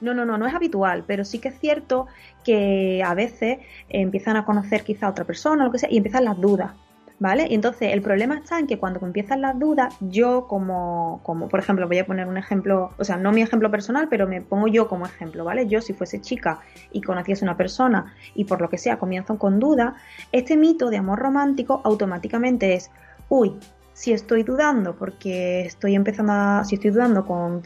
No, 0.00 0.14
no, 0.14 0.24
no, 0.24 0.38
no 0.38 0.46
es 0.46 0.54
habitual, 0.54 1.04
pero 1.06 1.24
sí 1.24 1.38
que 1.38 1.48
es 1.48 1.58
cierto 1.58 2.06
que 2.44 3.02
a 3.04 3.14
veces 3.14 3.58
empiezan 3.88 4.36
a 4.36 4.44
conocer 4.44 4.84
quizá 4.84 5.06
a 5.06 5.10
otra 5.10 5.24
persona 5.24 5.62
o 5.62 5.66
lo 5.66 5.72
que 5.72 5.78
sea 5.78 5.90
y 5.90 5.96
empiezan 5.96 6.24
las 6.24 6.40
dudas. 6.40 6.72
¿Vale? 7.20 7.46
Y 7.48 7.54
entonces 7.54 7.92
el 7.92 8.02
problema 8.02 8.36
está 8.36 8.58
en 8.58 8.66
que 8.66 8.76
cuando 8.76 8.98
empiezan 9.06 9.40
las 9.40 9.56
dudas, 9.56 9.94
yo 10.00 10.48
como, 10.48 11.20
como, 11.22 11.48
por 11.48 11.60
ejemplo, 11.60 11.86
voy 11.86 11.98
a 11.98 12.04
poner 12.04 12.26
un 12.26 12.36
ejemplo, 12.36 12.90
o 12.98 13.04
sea, 13.04 13.16
no 13.16 13.30
mi 13.30 13.40
ejemplo 13.40 13.70
personal, 13.70 14.08
pero 14.10 14.26
me 14.26 14.42
pongo 14.42 14.66
yo 14.66 14.88
como 14.88 15.06
ejemplo, 15.06 15.44
¿vale? 15.44 15.68
Yo 15.68 15.80
si 15.80 15.92
fuese 15.92 16.20
chica 16.20 16.58
y 16.90 17.02
conociese 17.02 17.44
una 17.44 17.56
persona 17.56 18.12
y 18.34 18.44
por 18.46 18.60
lo 18.60 18.68
que 18.68 18.78
sea 18.78 18.98
comienzo 18.98 19.38
con 19.38 19.60
duda, 19.60 19.94
este 20.32 20.56
mito 20.56 20.90
de 20.90 20.96
amor 20.96 21.20
romántico 21.20 21.80
automáticamente 21.84 22.74
es, 22.74 22.90
uy, 23.28 23.54
si 23.94 24.12
estoy 24.12 24.42
dudando 24.42 24.96
porque 24.96 25.62
estoy 25.62 25.94
empezando 25.94 26.32
a, 26.32 26.64
si 26.64 26.74
estoy 26.74 26.90
dudando 26.90 27.24
con 27.24 27.62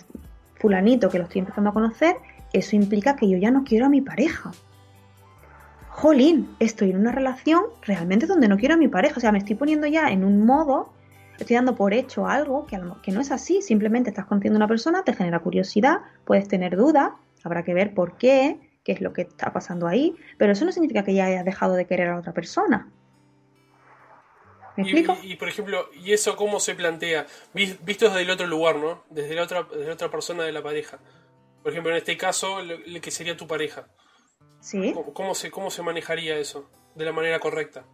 fulanito 0.59 1.09
que 1.09 1.19
lo 1.19 1.25
estoy 1.25 1.41
empezando 1.41 1.71
a 1.71 1.73
conocer, 1.73 2.17
eso 2.53 2.77
implica 2.77 3.17
que 3.17 3.29
yo 3.29 3.39
ya 3.39 3.51
no 3.51 3.65
quiero 3.65 3.87
a 3.87 3.89
mi 3.89 4.01
pareja. 4.01 4.51
Jolín, 5.89 6.55
estoy 6.61 6.91
en 6.91 6.99
una 6.99 7.13
relación 7.13 7.65
realmente 7.83 8.27
donde 8.27 8.49
no 8.49 8.57
quiero 8.57 8.75
a 8.75 8.79
mi 8.79 8.89
pareja. 8.89 9.17
O 9.17 9.21
sea, 9.21 9.33
me 9.33 9.39
estoy 9.39 9.57
poniendo 9.57 9.87
ya 9.87 10.11
en 10.11 10.25
un 10.25 10.47
modo, 10.47 10.93
estoy 11.39 11.57
dando 11.57 11.75
por 11.75 11.93
hecho 11.93 12.27
algo 12.27 12.67
que, 12.67 12.81
que 13.03 13.11
no 13.11 13.21
es 13.21 13.33
así. 13.33 13.63
Simplemente 13.63 14.11
estás 14.11 14.27
conociendo 14.27 14.57
a 14.57 14.61
una 14.61 14.69
persona, 14.69 15.03
te 15.03 15.13
genera 15.13 15.41
curiosidad, 15.41 15.99
puedes 16.25 16.47
tener 16.47 16.77
dudas, 16.77 17.13
habrá 17.43 17.65
que 17.65 17.75
ver 17.75 17.95
por 17.95 18.17
qué, 18.17 18.61
qué 18.85 18.93
es 18.93 19.01
lo 19.01 19.13
que 19.13 19.23
está 19.23 19.53
pasando 19.53 19.87
ahí, 19.87 20.15
pero 20.37 20.53
eso 20.53 20.65
no 20.65 20.73
significa 20.73 21.03
que 21.03 21.15
ya 21.15 21.27
hayas 21.27 21.45
dejado 21.45 21.75
de 21.75 21.87
querer 21.87 22.09
a 22.09 22.19
otra 22.19 22.33
persona. 22.33 22.89
¿Me 24.79 24.85
explico? 24.85 25.19
Y, 25.25 25.35
por 25.35 25.49
ejemplo, 25.49 25.91
¿y 25.93 26.13
eso 26.13 26.37
cómo 26.37 26.61
se 26.61 26.77
plantea? 26.77 27.27
Visto 27.53 28.07
desde 28.07 28.23
el 28.23 28.31
otro 28.31 28.47
lugar, 28.47 28.77
¿no? 28.77 29.03
Desde 29.11 29.35
la 29.35 29.43
otra, 29.43 29.65
desde 29.65 29.89
la 29.89 29.95
otra 29.95 30.09
persona 30.09 30.45
de 30.45 30.53
la 30.53 30.63
pareja. 30.63 31.01
Por 31.65 31.73
ejemplo, 31.73 31.91
en 31.91 31.99
este 31.99 32.17
caso, 32.17 32.61
el 32.61 33.01
que 33.01 33.11
sería 33.11 33.37
tu 33.37 33.49
pareja. 33.49 33.89
Sí. 34.61 34.95
¿Cómo, 35.15 35.35
se, 35.35 35.51
¿Cómo 35.51 35.71
se 35.71 35.83
manejaría 35.83 36.39
eso 36.39 36.71
de 36.95 37.05
la 37.05 37.13
manera 37.13 37.41
correcta? 37.41 37.87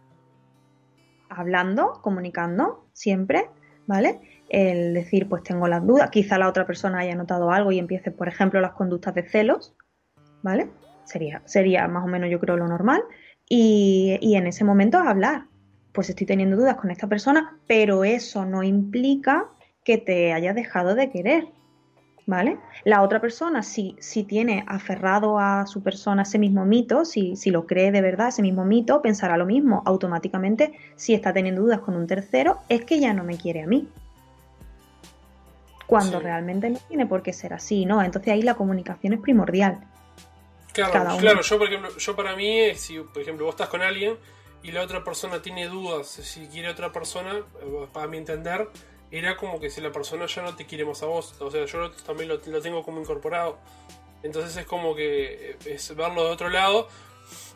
Hablando, 1.27 2.01
comunicando, 2.03 2.87
siempre, 2.93 3.49
¿vale? 3.87 4.43
El 4.47 4.93
decir, 4.93 5.27
pues 5.27 5.41
tengo 5.41 5.67
las 5.67 5.83
dudas, 5.87 6.11
quizá 6.11 6.37
la 6.37 6.47
otra 6.47 6.67
persona 6.67 6.99
haya 6.99 7.15
notado 7.15 7.49
algo 7.49 7.71
y 7.71 7.79
empiece, 7.79 8.11
por 8.11 8.27
ejemplo, 8.27 8.61
las 8.61 8.73
conductas 8.73 9.15
de 9.15 9.27
celos, 9.27 9.73
¿vale? 10.43 10.69
Sería, 11.05 11.41
sería 11.45 11.87
más 11.87 12.03
o 12.03 12.07
menos, 12.07 12.29
yo 12.29 12.39
creo, 12.39 12.57
lo 12.57 12.67
normal. 12.67 13.03
Y, 13.49 14.19
y 14.21 14.35
en 14.35 14.45
ese 14.45 14.63
momento 14.63 14.99
hablar, 14.99 15.47
pues 15.95 16.09
estoy 16.09 16.27
teniendo 16.27 16.57
dudas 16.57 16.75
con 16.75 16.91
esta 16.91 17.07
persona, 17.07 17.57
pero 17.65 18.03
eso 18.03 18.45
no 18.45 18.61
implica 18.61 19.47
que 19.83 19.97
te 19.97 20.33
haya 20.33 20.53
dejado 20.53 20.93
de 20.93 21.09
querer. 21.09 21.47
¿vale? 22.25 22.57
La 22.83 23.01
otra 23.01 23.21
persona, 23.21 23.63
si, 23.63 23.95
si 23.99 24.23
tiene 24.23 24.65
aferrado 24.67 25.39
a 25.39 25.65
su 25.67 25.83
persona 25.83 26.23
ese 26.23 26.39
mismo 26.39 26.65
mito, 26.65 27.05
si, 27.05 27.35
si 27.35 27.51
lo 27.51 27.65
cree 27.65 27.91
de 27.91 28.01
verdad 28.01 28.29
ese 28.29 28.41
mismo 28.41 28.65
mito, 28.65 29.01
pensará 29.01 29.37
lo 29.37 29.45
mismo. 29.45 29.83
Automáticamente, 29.85 30.73
si 30.95 31.13
está 31.13 31.33
teniendo 31.33 31.61
dudas 31.61 31.79
con 31.79 31.95
un 31.95 32.07
tercero, 32.07 32.59
es 32.69 32.83
que 32.85 32.99
ya 32.99 33.13
no 33.13 33.23
me 33.23 33.37
quiere 33.37 33.63
a 33.63 33.67
mí. 33.67 33.87
Cuando 35.87 36.19
realmente 36.19 36.69
no 36.71 36.79
tiene 36.87 37.05
por 37.05 37.21
qué 37.21 37.31
ser 37.31 37.53
así, 37.53 37.85
¿no? 37.85 38.01
Entonces 38.01 38.33
ahí 38.33 38.41
la 38.41 38.55
comunicación 38.55 39.13
es 39.13 39.19
primordial. 39.19 39.79
Claro, 40.73 41.17
claro, 41.19 41.41
yo 41.41 41.57
por 41.57 41.67
ejemplo, 41.67 41.89
yo 41.97 42.15
para 42.15 42.35
mí, 42.35 42.73
si 42.75 42.99
por 42.99 43.21
ejemplo 43.21 43.45
vos 43.45 43.53
estás 43.53 43.69
con 43.69 43.81
alguien 43.81 44.17
y 44.65 44.71
la 44.71 44.81
otra 44.81 45.03
persona 45.03 45.43
tiene 45.43 45.67
dudas 45.67 46.07
si 46.07 46.47
quiere 46.47 46.69
otra 46.69 46.91
persona, 46.91 47.37
eh, 47.37 47.87
para 47.93 48.07
mi 48.07 48.17
entender, 48.17 48.67
era 49.11 49.37
como 49.37 49.59
que 49.59 49.69
si 49.69 49.79
la 49.79 49.91
persona 49.91 50.25
ya 50.25 50.41
no 50.41 50.55
te 50.55 50.65
quiere 50.65 50.83
más 50.85 51.03
a 51.03 51.05
vos. 51.05 51.35
O 51.39 51.51
sea, 51.51 51.65
yo 51.65 51.91
también 51.91 52.29
lo, 52.29 52.39
tengo 52.39 52.83
como 52.83 52.99
incorporado. 52.99 53.59
Entonces 54.23 54.57
es 54.57 54.65
como 54.65 54.95
que 54.95 55.51
eh, 55.51 55.57
es 55.65 55.95
verlo 55.95 56.23
de 56.23 56.31
otro 56.31 56.49
lado. 56.49 56.87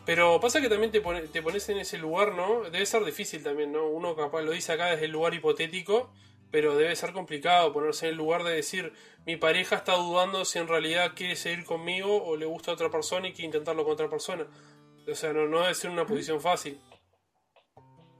Pero 0.06 0.38
pasa 0.40 0.60
que 0.60 0.68
también 0.68 0.92
te, 0.92 1.00
te 1.00 1.42
pones 1.42 1.68
en 1.68 1.78
ese 1.78 1.98
lugar, 1.98 2.32
¿no? 2.34 2.62
Debe 2.70 2.86
ser 2.86 3.04
difícil 3.04 3.42
también, 3.42 3.72
¿no? 3.72 3.88
Uno 3.88 4.14
capaz 4.14 4.42
lo 4.42 4.52
dice 4.52 4.72
acá 4.72 4.86
desde 4.86 5.06
el 5.06 5.10
lugar 5.10 5.34
hipotético, 5.34 6.12
pero 6.52 6.76
debe 6.76 6.94
ser 6.94 7.12
complicado 7.12 7.72
ponerse 7.72 8.06
en 8.06 8.12
el 8.12 8.18
lugar 8.18 8.44
de 8.44 8.52
decir, 8.52 8.92
mi 9.26 9.36
pareja 9.36 9.74
está 9.76 9.96
dudando 9.96 10.44
si 10.44 10.60
en 10.60 10.68
realidad 10.68 11.12
quiere 11.16 11.34
seguir 11.34 11.64
conmigo 11.64 12.22
o 12.24 12.36
le 12.36 12.46
gusta 12.46 12.70
a 12.70 12.74
otra 12.74 12.88
persona 12.88 13.26
y 13.26 13.32
quiere 13.32 13.46
intentarlo 13.46 13.82
con 13.82 13.94
otra 13.94 14.08
persona. 14.08 14.46
O 15.10 15.14
sea, 15.16 15.32
no, 15.32 15.48
no 15.48 15.62
debe 15.62 15.74
ser 15.74 15.90
una 15.90 16.06
posición 16.06 16.40
fácil. 16.40 16.78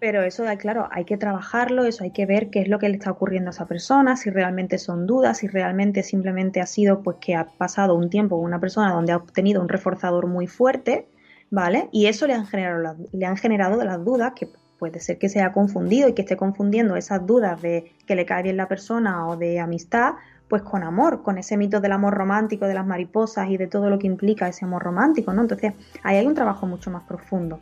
Pero 0.01 0.23
eso, 0.23 0.45
claro, 0.59 0.89
hay 0.91 1.05
que 1.05 1.19
trabajarlo, 1.19 1.85
eso 1.85 2.05
hay 2.05 2.11
que 2.11 2.25
ver 2.25 2.49
qué 2.49 2.63
es 2.63 2.69
lo 2.69 2.79
que 2.79 2.89
le 2.89 2.95
está 2.95 3.11
ocurriendo 3.11 3.51
a 3.51 3.53
esa 3.53 3.67
persona, 3.67 4.17
si 4.17 4.31
realmente 4.31 4.79
son 4.79 5.07
dudas, 5.07 5.39
si 5.39 5.47
realmente 5.47 6.03
simplemente 6.03 6.63
ha 6.63 6.67
sido 6.67 7.03
pues 7.03 7.19
que 7.21 7.35
ha 7.35 7.45
pasado 7.45 7.95
un 7.95 8.09
tiempo 8.09 8.37
con 8.37 8.47
una 8.47 8.59
persona 8.59 8.95
donde 8.95 9.13
ha 9.13 9.19
obtenido 9.19 9.61
un 9.61 9.69
reforzador 9.69 10.27
muy 10.27 10.47
fuerte, 10.47 11.07
¿vale? 11.51 11.91
Y 11.93 12.07
eso 12.07 12.27
le 12.27 12.33
han 12.33 12.47
generado, 12.47 12.97
le 13.13 13.27
han 13.27 13.37
generado 13.37 13.85
las 13.85 14.03
dudas, 14.03 14.33
que 14.35 14.49
puede 14.79 15.01
ser 15.01 15.19
que 15.19 15.29
se 15.29 15.41
haya 15.41 15.53
confundido 15.53 16.09
y 16.09 16.15
que 16.15 16.23
esté 16.23 16.39
confundiendo 16.39 16.97
esas 16.97 17.27
dudas 17.27 17.61
de 17.61 17.93
que 18.07 18.15
le 18.15 18.25
cae 18.25 18.43
bien 18.43 18.57
la 18.57 18.69
persona 18.69 19.29
o 19.29 19.37
de 19.37 19.61
amistad, 19.61 20.15
pues 20.49 20.63
con 20.63 20.83
amor, 20.83 21.23
con 21.23 21.37
ese 21.37 21.59
mito 21.59 21.79
del 21.79 21.93
amor 21.93 22.15
romántico, 22.15 22.67
de 22.67 22.73
las 22.73 22.87
mariposas 22.87 23.51
y 23.51 23.59
de 23.59 23.67
todo 23.67 23.91
lo 23.91 23.99
que 23.99 24.07
implica 24.07 24.49
ese 24.49 24.65
amor 24.65 24.83
romántico, 24.83 25.35
¿no? 25.35 25.43
Entonces, 25.43 25.75
ahí 26.03 26.17
hay 26.17 26.27
un 26.27 26.35
trabajo 26.35 26.67
mucho 26.67 26.91
más 26.91 27.03
profundo 27.03 27.61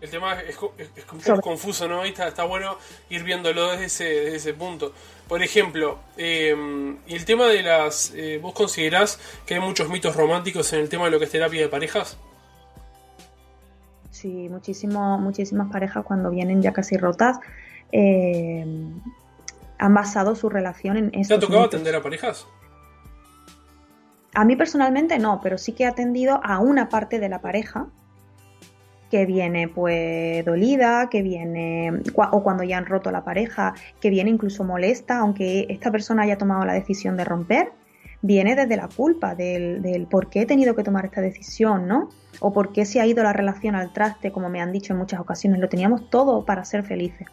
el 0.00 0.10
tema 0.10 0.40
es, 0.40 0.56
un 0.60 1.20
poco 1.20 1.40
confuso, 1.40 1.88
¿no? 1.88 2.04
Está, 2.04 2.28
está 2.28 2.44
bueno 2.44 2.76
ir 3.10 3.22
viéndolo 3.22 3.70
desde 3.72 3.84
ese, 3.86 4.04
desde 4.04 4.36
ese 4.36 4.54
punto. 4.54 4.92
Por 5.28 5.42
ejemplo, 5.42 5.98
eh, 6.16 6.54
y 7.06 7.14
el 7.14 7.24
tema 7.24 7.46
de 7.46 7.62
las... 7.62 8.12
Eh, 8.14 8.38
¿Vos 8.42 8.52
considerás 8.52 9.18
que 9.46 9.54
hay 9.54 9.60
muchos 9.60 9.88
mitos 9.88 10.16
románticos 10.16 10.72
en 10.72 10.80
el 10.80 10.88
tema 10.88 11.06
de 11.06 11.12
lo 11.12 11.18
que 11.18 11.26
es 11.26 11.30
terapia 11.30 11.60
de 11.60 11.68
parejas? 11.68 12.18
Sí, 14.10 14.48
muchísimo, 14.48 15.18
muchísimas 15.18 15.70
parejas 15.72 16.04
cuando 16.04 16.30
vienen 16.30 16.62
ya 16.62 16.72
casi 16.72 16.96
rotas 16.96 17.38
eh, 17.92 18.64
han 19.78 19.94
basado 19.94 20.34
su 20.34 20.48
relación 20.48 20.96
en 20.96 21.10
eso. 21.14 21.28
¿Te 21.28 21.34
ha 21.34 21.40
tocado 21.40 21.64
atender 21.64 21.94
a 21.96 22.02
parejas? 22.02 22.46
A 24.34 24.44
mí 24.44 24.56
personalmente 24.56 25.18
no, 25.18 25.40
pero 25.42 25.58
sí 25.58 25.72
que 25.72 25.84
he 25.84 25.86
atendido 25.86 26.40
a 26.42 26.58
una 26.58 26.88
parte 26.88 27.18
de 27.18 27.28
la 27.28 27.40
pareja 27.40 27.86
que 29.12 29.26
viene 29.26 29.68
pues 29.68 30.42
dolida, 30.42 31.10
que 31.10 31.20
viene, 31.20 32.00
o 32.16 32.42
cuando 32.42 32.64
ya 32.64 32.78
han 32.78 32.86
roto 32.86 33.10
la 33.10 33.22
pareja, 33.22 33.74
que 34.00 34.08
viene 34.08 34.30
incluso 34.30 34.64
molesta, 34.64 35.18
aunque 35.18 35.66
esta 35.68 35.90
persona 35.90 36.22
haya 36.22 36.38
tomado 36.38 36.64
la 36.64 36.72
decisión 36.72 37.18
de 37.18 37.24
romper, 37.24 37.72
viene 38.22 38.56
desde 38.56 38.74
la 38.74 38.88
culpa 38.88 39.34
del, 39.34 39.82
del, 39.82 40.06
por 40.06 40.30
qué 40.30 40.40
he 40.40 40.46
tenido 40.46 40.74
que 40.74 40.82
tomar 40.82 41.04
esta 41.04 41.20
decisión, 41.20 41.86
¿no? 41.86 42.08
O 42.40 42.54
por 42.54 42.72
qué 42.72 42.86
se 42.86 43.02
ha 43.02 43.06
ido 43.06 43.22
la 43.22 43.34
relación 43.34 43.74
al 43.74 43.92
traste, 43.92 44.32
como 44.32 44.48
me 44.48 44.62
han 44.62 44.72
dicho 44.72 44.94
en 44.94 45.00
muchas 45.00 45.20
ocasiones, 45.20 45.60
lo 45.60 45.68
teníamos 45.68 46.08
todo 46.08 46.46
para 46.46 46.64
ser 46.64 46.82
felices. 46.82 47.28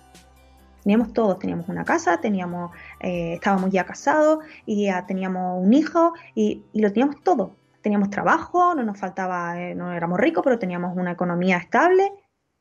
Teníamos 0.84 1.14
todos, 1.14 1.40
teníamos 1.40 1.70
una 1.70 1.86
casa, 1.86 2.20
teníamos, 2.20 2.72
eh, 3.00 3.36
estábamos 3.36 3.72
ya 3.72 3.86
casados 3.86 4.40
y 4.66 4.88
ya 4.88 5.06
teníamos 5.06 5.64
un 5.66 5.74
hijo 5.74 6.12
y, 6.36 6.66
y 6.74 6.82
lo 6.82 6.92
teníamos 6.92 7.24
todo 7.24 7.56
teníamos 7.82 8.10
trabajo, 8.10 8.76
no 8.76 8.84
nos 8.84 9.00
faltaba, 9.00 9.60
eh, 9.60 9.76
no 9.76 9.94
éramos 9.94 10.20
ricos, 10.20 10.44
pero 10.44 10.60
teníamos 10.60 10.96
una 10.96 11.12
economía 11.12 11.58
estable 11.58 12.12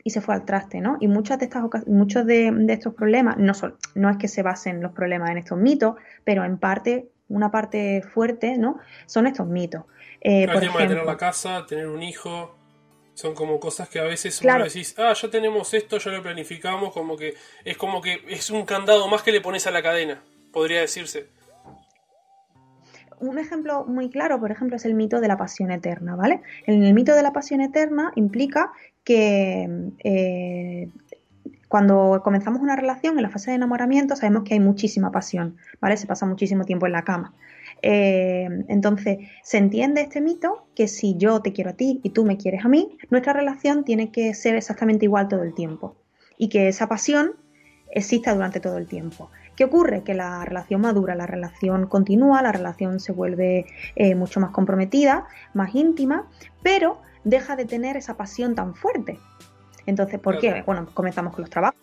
y 0.02 0.10
se 0.10 0.20
fue 0.20 0.34
al 0.34 0.44
traste, 0.44 0.80
¿no? 0.80 0.96
Y 1.00 1.08
muchas 1.08 1.38
de 1.38 1.46
estas 1.46 1.64
muchos 1.86 2.24
de, 2.24 2.66
estos 2.68 2.94
problemas, 2.94 3.36
no, 3.36 3.52
son, 3.54 3.76
no 3.94 4.10
es 4.10 4.16
que 4.16 4.28
se 4.28 4.42
basen 4.42 4.80
los 4.80 4.92
problemas 4.92 5.30
en 5.30 5.38
estos 5.38 5.58
mitos, 5.58 5.96
pero 6.24 6.44
en 6.44 6.58
parte, 6.58 7.10
una 7.28 7.50
parte 7.50 8.02
fuerte, 8.02 8.56
¿no? 8.56 8.78
Son 9.06 9.26
estos 9.26 9.46
mitos. 9.46 9.84
Eh, 10.20 10.46
por 10.46 10.56
ejemplo, 10.56 10.86
tener 10.86 11.04
la 11.04 11.16
casa, 11.16 11.66
tener 11.66 11.88
un 11.88 12.02
hijo, 12.02 12.54
son 13.14 13.34
como 13.34 13.58
cosas 13.58 13.88
que 13.88 13.98
a 13.98 14.04
veces 14.04 14.40
uno 14.42 14.64
decís, 14.64 14.94
ah, 14.98 15.12
ya 15.12 15.28
tenemos 15.28 15.74
esto, 15.74 15.98
ya 15.98 16.12
lo 16.12 16.22
planificamos, 16.22 16.92
como 16.92 17.16
que 17.16 17.34
es 17.64 17.76
como 17.76 18.00
que 18.00 18.22
es 18.28 18.50
un 18.50 18.64
candado 18.64 19.08
más 19.08 19.22
que 19.22 19.32
le 19.32 19.40
pones 19.40 19.66
a 19.66 19.72
la 19.72 19.82
cadena, 19.82 20.22
podría 20.52 20.80
decirse 20.80 21.26
un 23.20 23.38
ejemplo 23.38 23.84
muy 23.86 24.10
claro, 24.10 24.40
por 24.40 24.50
ejemplo, 24.50 24.76
es 24.76 24.84
el 24.84 24.94
mito 24.94 25.20
de 25.20 25.28
la 25.28 25.36
pasión 25.36 25.70
eterna, 25.70 26.16
¿vale? 26.16 26.40
En 26.66 26.82
el 26.82 26.94
mito 26.94 27.14
de 27.14 27.22
la 27.22 27.32
pasión 27.32 27.60
eterna 27.60 28.12
implica 28.14 28.72
que 29.04 29.68
eh, 30.04 30.88
cuando 31.68 32.22
comenzamos 32.24 32.62
una 32.62 32.76
relación, 32.76 33.16
en 33.16 33.22
la 33.22 33.30
fase 33.30 33.50
de 33.50 33.56
enamoramiento, 33.56 34.16
sabemos 34.16 34.44
que 34.44 34.54
hay 34.54 34.60
muchísima 34.60 35.10
pasión, 35.12 35.56
¿vale? 35.80 35.96
Se 35.96 36.06
pasa 36.06 36.26
muchísimo 36.26 36.64
tiempo 36.64 36.86
en 36.86 36.92
la 36.92 37.04
cama. 37.04 37.34
Eh, 37.82 38.48
entonces, 38.68 39.18
se 39.42 39.58
entiende 39.58 40.00
este 40.00 40.20
mito 40.20 40.66
que 40.74 40.88
si 40.88 41.16
yo 41.16 41.40
te 41.42 41.52
quiero 41.52 41.70
a 41.70 41.74
ti 41.74 42.00
y 42.02 42.10
tú 42.10 42.24
me 42.24 42.38
quieres 42.38 42.64
a 42.64 42.68
mí, 42.68 42.98
nuestra 43.10 43.32
relación 43.32 43.84
tiene 43.84 44.10
que 44.10 44.34
ser 44.34 44.56
exactamente 44.56 45.04
igual 45.04 45.28
todo 45.28 45.42
el 45.42 45.54
tiempo. 45.54 45.96
Y 46.38 46.48
que 46.48 46.68
esa 46.68 46.88
pasión 46.88 47.32
exista 47.90 48.34
durante 48.34 48.60
todo 48.60 48.78
el 48.78 48.86
tiempo. 48.86 49.30
¿Qué 49.58 49.64
ocurre? 49.64 50.04
Que 50.04 50.14
la 50.14 50.44
relación 50.44 50.82
madura, 50.82 51.16
la 51.16 51.26
relación 51.26 51.88
continúa, 51.88 52.42
la 52.42 52.52
relación 52.52 53.00
se 53.00 53.10
vuelve 53.10 53.66
eh, 53.96 54.14
mucho 54.14 54.38
más 54.38 54.52
comprometida, 54.52 55.26
más 55.52 55.74
íntima, 55.74 56.28
pero 56.62 57.00
deja 57.24 57.56
de 57.56 57.64
tener 57.64 57.96
esa 57.96 58.16
pasión 58.16 58.54
tan 58.54 58.76
fuerte. 58.76 59.18
Entonces, 59.88 60.20
¿por 60.20 60.38
qué? 60.38 60.62
Bueno, 60.66 60.86
comenzamos 60.92 61.34
con 61.34 61.40
los 61.40 61.50
trabajos, 61.50 61.80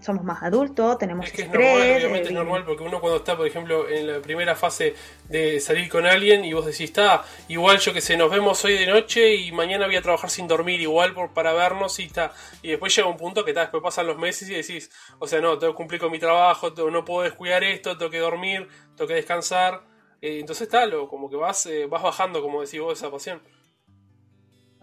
somos 0.00 0.22
más 0.22 0.44
adultos, 0.44 0.96
tenemos 0.96 1.26
es 1.26 1.32
que 1.32 1.42
Es 1.42 1.48
normal, 1.48 1.80
obviamente 1.80 2.28
es 2.28 2.30
eh, 2.30 2.34
normal, 2.34 2.64
porque 2.64 2.84
uno 2.84 3.00
cuando 3.00 3.16
está, 3.18 3.36
por 3.36 3.48
ejemplo, 3.48 3.88
en 3.88 4.06
la 4.06 4.20
primera 4.20 4.54
fase 4.54 4.94
de 5.28 5.58
salir 5.58 5.88
con 5.88 6.06
alguien 6.06 6.44
y 6.44 6.52
vos 6.52 6.64
decís, 6.64 6.82
está, 6.82 7.24
igual 7.48 7.80
yo 7.80 7.92
que 7.92 8.00
sé, 8.00 8.16
nos 8.16 8.30
vemos 8.30 8.64
hoy 8.64 8.74
de 8.74 8.86
noche 8.86 9.34
y 9.34 9.50
mañana 9.50 9.86
voy 9.86 9.96
a 9.96 10.02
trabajar 10.02 10.30
sin 10.30 10.46
dormir, 10.46 10.80
igual 10.80 11.14
por, 11.14 11.34
para 11.34 11.52
vernos 11.52 11.98
y 11.98 12.04
está. 12.04 12.32
Y 12.62 12.68
después 12.68 12.94
llega 12.94 13.08
un 13.08 13.16
punto 13.16 13.44
que 13.44 13.50
está, 13.50 13.62
después 13.62 13.82
pasan 13.82 14.06
los 14.06 14.18
meses 14.18 14.48
y 14.48 14.54
decís, 14.54 14.88
o 15.18 15.26
sea, 15.26 15.40
no, 15.40 15.58
tengo 15.58 15.72
que 15.72 15.76
cumplir 15.78 16.00
con 16.00 16.12
mi 16.12 16.20
trabajo, 16.20 16.72
no 16.92 17.04
puedo 17.04 17.22
descuidar 17.24 17.64
esto, 17.64 17.98
tengo 17.98 18.12
que 18.12 18.20
dormir, 18.20 18.68
tengo 18.94 19.08
que 19.08 19.14
descansar. 19.14 19.82
Eh, 20.22 20.38
entonces 20.38 20.68
está, 20.68 20.86
lo, 20.86 21.08
como 21.08 21.28
que 21.28 21.34
vas, 21.34 21.66
eh, 21.66 21.86
vas 21.86 22.04
bajando, 22.04 22.40
como 22.40 22.60
decís 22.60 22.80
vos, 22.80 22.96
esa 22.96 23.10
pasión 23.10 23.40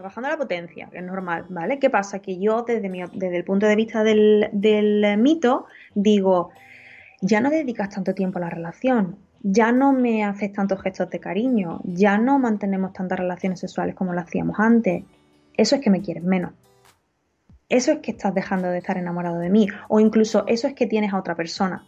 bajando 0.03 0.29
la 0.29 0.37
potencia, 0.37 0.89
que 0.91 0.97
es 0.97 1.03
normal, 1.03 1.45
¿vale? 1.49 1.79
¿Qué 1.79 1.89
pasa? 1.89 2.19
Que 2.19 2.39
yo 2.39 2.63
desde, 2.63 2.89
mi, 2.89 3.01
desde 3.13 3.37
el 3.37 3.43
punto 3.43 3.65
de 3.65 3.75
vista 3.75 4.03
del, 4.03 4.49
del 4.51 5.17
mito 5.17 5.65
digo, 5.93 6.51
ya 7.21 7.41
no 7.41 7.49
dedicas 7.49 7.89
tanto 7.89 8.13
tiempo 8.13 8.37
a 8.37 8.41
la 8.41 8.49
relación, 8.49 9.17
ya 9.41 9.71
no 9.71 9.93
me 9.93 10.23
haces 10.23 10.51
tantos 10.53 10.81
gestos 10.81 11.09
de 11.09 11.19
cariño, 11.19 11.79
ya 11.83 12.17
no 12.17 12.39
mantenemos 12.39 12.93
tantas 12.93 13.19
relaciones 13.19 13.59
sexuales 13.59 13.95
como 13.95 14.13
lo 14.13 14.21
hacíamos 14.21 14.59
antes. 14.59 15.03
Eso 15.55 15.75
es 15.75 15.81
que 15.81 15.89
me 15.89 16.01
quieres 16.01 16.23
menos. 16.23 16.51
Eso 17.69 17.91
es 17.91 17.99
que 17.99 18.11
estás 18.11 18.33
dejando 18.33 18.69
de 18.69 18.79
estar 18.79 18.97
enamorado 18.97 19.39
de 19.39 19.49
mí. 19.49 19.67
O 19.87 19.99
incluso 19.99 20.45
eso 20.47 20.67
es 20.67 20.73
que 20.73 20.87
tienes 20.87 21.13
a 21.13 21.19
otra 21.19 21.35
persona. 21.35 21.85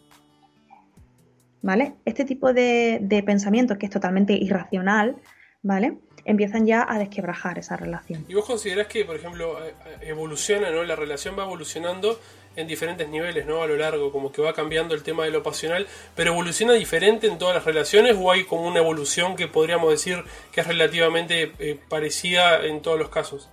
¿Vale? 1.64 1.96
Este 2.06 2.26
tipo 2.26 2.54
de, 2.54 3.00
de 3.02 3.24
pensamiento 3.24 3.78
que 3.78 3.88
es 3.88 3.92
totalmente 3.92 4.34
irracional, 4.34 5.18
¿vale? 5.64 5.98
Empiezan 6.28 6.68
ya 6.68 6.86
a 6.88 7.00
desquebrajar 7.00 7.58
esa 7.58 7.78
relación. 7.78 8.26
¿Y 8.28 8.34
vos 8.36 8.46
considerás 8.46 8.88
que, 8.88 9.06
por 9.06 9.16
ejemplo, 9.16 9.66
eh, 9.66 9.74
eh, 9.86 9.98
evoluciona, 10.02 10.70
¿no? 10.70 10.84
La 10.84 10.96
relación 10.96 11.40
va 11.40 11.44
evolucionando 11.44 12.20
en 12.58 12.68
diferentes 12.68 13.08
niveles, 13.08 13.46
¿no? 13.46 13.64
A 13.64 13.68
lo 13.68 13.78
largo, 13.78 14.12
como 14.12 14.32
que 14.32 14.42
va 14.42 14.52
cambiando 14.54 14.94
el 14.94 15.04
tema 15.04 15.24
de 15.24 15.32
lo 15.32 15.42
pasional, 15.42 15.88
pero 16.16 16.34
evoluciona 16.34 16.74
diferente 16.74 17.28
en 17.28 17.38
todas 17.38 17.56
las 17.56 17.64
relaciones 17.64 18.18
o 18.20 18.30
hay 18.30 18.44
como 18.44 18.68
una 18.68 18.80
evolución 18.80 19.36
que 19.36 19.48
podríamos 19.48 19.90
decir 19.90 20.24
que 20.52 20.62
es 20.62 20.68
relativamente 20.68 21.54
eh, 21.60 21.80
parecida 21.88 22.66
en 22.66 22.82
todos 22.82 23.00
los 23.00 23.10
casos? 23.10 23.50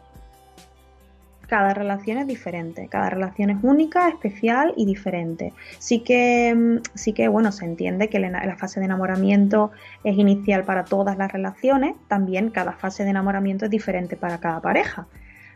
Cada 1.55 1.73
relación 1.73 2.19
es 2.19 2.27
diferente, 2.27 2.89
cada 2.89 3.11
relación 3.11 3.49
es 3.49 3.59
única, 3.63 4.09
especial 4.09 4.75
y 4.77 4.87
diferente. 4.87 5.53
Sí 5.79 6.01
que, 6.01 6.53
mm, 6.53 6.79
sí 6.95 7.13
que 7.13 7.29
bueno, 7.29 7.53
se 7.53 7.65
entiende 7.65 8.09
que 8.09 8.19
la 8.19 8.57
fase 8.57 8.81
de 8.81 8.87
enamoramiento 8.87 9.71
es 10.03 10.19
inicial 10.19 10.65
para 10.65 10.85
todas 10.85 11.17
las 11.17 11.31
relaciones, 11.31 11.95
también 12.09 12.51
cada 12.51 12.73
fase 12.73 13.05
de 13.05 13.11
enamoramiento 13.11 13.67
es 13.67 13.71
diferente 13.71 14.17
para 14.17 14.41
cada 14.41 14.61
pareja, 14.61 15.07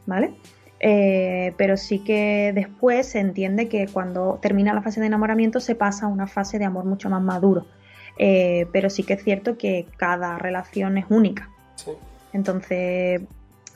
¿vale? 0.06 0.34
Eh, 0.78 1.52
pero 1.56 1.76
sí 1.76 1.98
que 2.04 2.52
después 2.54 3.08
se 3.08 3.18
entiende 3.18 3.68
que 3.68 3.88
cuando 3.88 4.38
termina 4.40 4.72
la 4.74 4.82
fase 4.82 5.00
de 5.00 5.06
enamoramiento 5.06 5.58
se 5.58 5.74
pasa 5.74 6.06
a 6.06 6.08
una 6.08 6.28
fase 6.28 6.60
de 6.60 6.64
amor 6.64 6.84
mucho 6.84 7.10
más 7.10 7.22
maduro. 7.22 7.66
Eh, 8.18 8.68
pero 8.70 8.88
sí 8.88 9.02
que 9.02 9.14
es 9.14 9.24
cierto 9.24 9.58
que 9.58 9.88
cada 9.96 10.38
relación 10.38 10.96
es 10.96 11.06
única. 11.08 11.50
Entonces, 12.32 13.22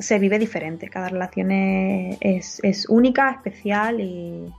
se 0.02 0.18
vive 0.18 0.38
diferente. 0.38 0.88
Cada 0.88 1.08
relación 1.08 1.50
es, 1.50 2.86
única, 2.88 3.30
especial 3.30 4.00
y, 4.00 4.52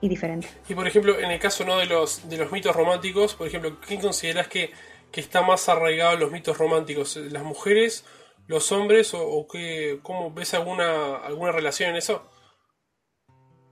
diferente. 0.00 0.48
Y 0.68 0.74
por 0.74 0.86
ejemplo, 0.86 1.18
en 1.18 1.30
el 1.30 1.38
caso 1.38 1.64
¿no? 1.64 1.78
de, 1.78 1.86
los, 1.86 2.28
de 2.28 2.36
los 2.36 2.52
mitos 2.52 2.76
románticos, 2.76 3.34
por 3.34 3.46
ejemplo, 3.46 3.78
¿quién 3.86 4.00
consideras 4.00 4.48
que, 4.48 4.70
está 5.12 5.42
más 5.42 5.68
arraigado 5.68 6.14
en 6.14 6.20
los 6.20 6.32
mitos 6.32 6.58
románticos? 6.58 7.16
¿Las 7.16 7.44
mujeres, 7.44 8.04
los 8.48 8.72
hombres 8.72 9.12
o, 9.14 9.46
qué, 9.50 10.00
cómo 10.02 10.32
ves 10.32 10.54
alguna, 10.54 11.16
alguna 11.16 11.52
relación 11.52 11.90
en 11.90 11.96
eso? 11.96 12.28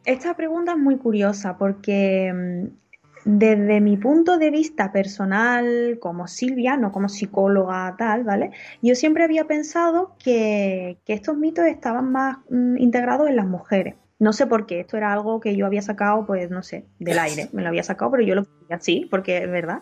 Esta 0.04 0.35
pregunta 0.35 0.72
es 0.72 0.78
muy 0.78 0.98
curiosa 0.98 1.58
porque 1.58 2.32
mm, 2.32 2.82
desde 3.24 3.80
mi 3.80 3.96
punto 3.96 4.38
de 4.38 4.50
vista 4.50 4.92
personal, 4.92 5.98
como 6.00 6.26
Silvia, 6.26 6.76
no 6.76 6.92
como 6.92 7.08
psicóloga 7.08 7.94
tal, 7.96 8.24
¿vale? 8.24 8.50
Yo 8.82 8.94
siempre 8.94 9.24
había 9.24 9.46
pensado 9.46 10.16
que, 10.18 10.98
estos 11.06 11.37
mitos 11.37 11.66
estaban 11.66 12.11
más 12.11 12.38
mm, 12.50 12.78
integrados 12.78 13.28
en 13.28 13.37
las 13.37 13.46
mujeres. 13.46 13.94
No 14.22 14.32
sé 14.32 14.46
por 14.46 14.66
qué, 14.66 14.80
esto 14.80 14.96
era 14.96 15.12
algo 15.12 15.40
que 15.40 15.56
yo 15.56 15.66
había 15.66 15.82
sacado, 15.82 16.24
pues 16.26 16.50
no 16.50 16.62
sé, 16.62 16.85
del 16.98 17.18
aire. 17.18 17.48
Me 17.52 17.62
lo 17.62 17.68
había 17.68 17.82
sacado, 17.82 18.11
pero 18.12 18.22
yo 18.22 18.35
lo 18.35 18.44
creía 18.44 18.76
así, 18.76 19.08
porque 19.11 19.38
es 19.38 19.50
verdad. 19.50 19.80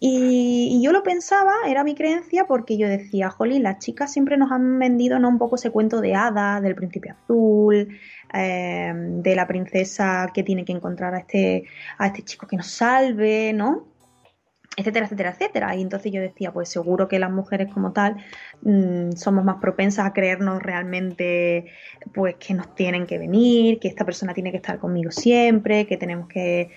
Y, 0.00 0.80
yo 0.82 0.92
lo 0.92 1.02
pensaba, 1.02 1.52
era 1.68 1.84
mi 1.84 1.94
creencia, 1.94 2.46
porque 2.46 2.76
yo 2.76 2.88
decía, 2.88 3.30
jolín, 3.30 3.62
las 3.62 3.78
chicas 3.78 4.12
siempre 4.12 4.36
nos 4.36 4.50
han 4.50 4.78
vendido 4.78 5.18
¿no? 5.18 5.28
un 5.28 5.38
poco 5.38 5.56
ese 5.56 5.70
cuento 5.70 6.00
de 6.00 6.14
hada, 6.14 6.60
del 6.60 6.74
príncipe 6.74 7.10
azul, 7.10 7.88
Em, 8.32 9.22
de 9.22 9.36
la 9.36 9.46
princesa 9.46 10.30
que 10.34 10.42
tiene 10.42 10.64
que 10.64 10.72
encontrar 10.72 11.14
a 11.14 11.18
este, 11.18 11.64
a 11.96 12.08
este 12.08 12.22
chico 12.22 12.46
que 12.46 12.56
nos 12.56 12.66
salve, 12.66 13.52
¿no? 13.52 13.86
Etcétera, 14.76 15.06
etcétera, 15.06 15.30
etcétera. 15.30 15.74
Y 15.74 15.82
entonces 15.82 16.12
yo 16.12 16.20
decía, 16.20 16.52
pues 16.52 16.68
seguro 16.68 17.08
que 17.08 17.18
las 17.18 17.30
mujeres 17.30 17.72
como 17.72 17.92
tal 17.92 18.16
mm, 18.62 19.12
somos 19.12 19.44
más 19.44 19.56
propensas 19.56 20.06
a 20.06 20.12
creernos 20.12 20.62
realmente, 20.62 21.66
pues 22.14 22.36
que 22.36 22.54
nos 22.54 22.74
tienen 22.74 23.06
que 23.06 23.18
venir, 23.18 23.78
que 23.80 23.88
esta 23.88 24.04
persona 24.04 24.34
tiene 24.34 24.50
que 24.50 24.58
estar 24.58 24.78
conmigo 24.78 25.10
siempre, 25.10 25.86
que 25.86 25.96
tenemos 25.96 26.28
que 26.28 26.70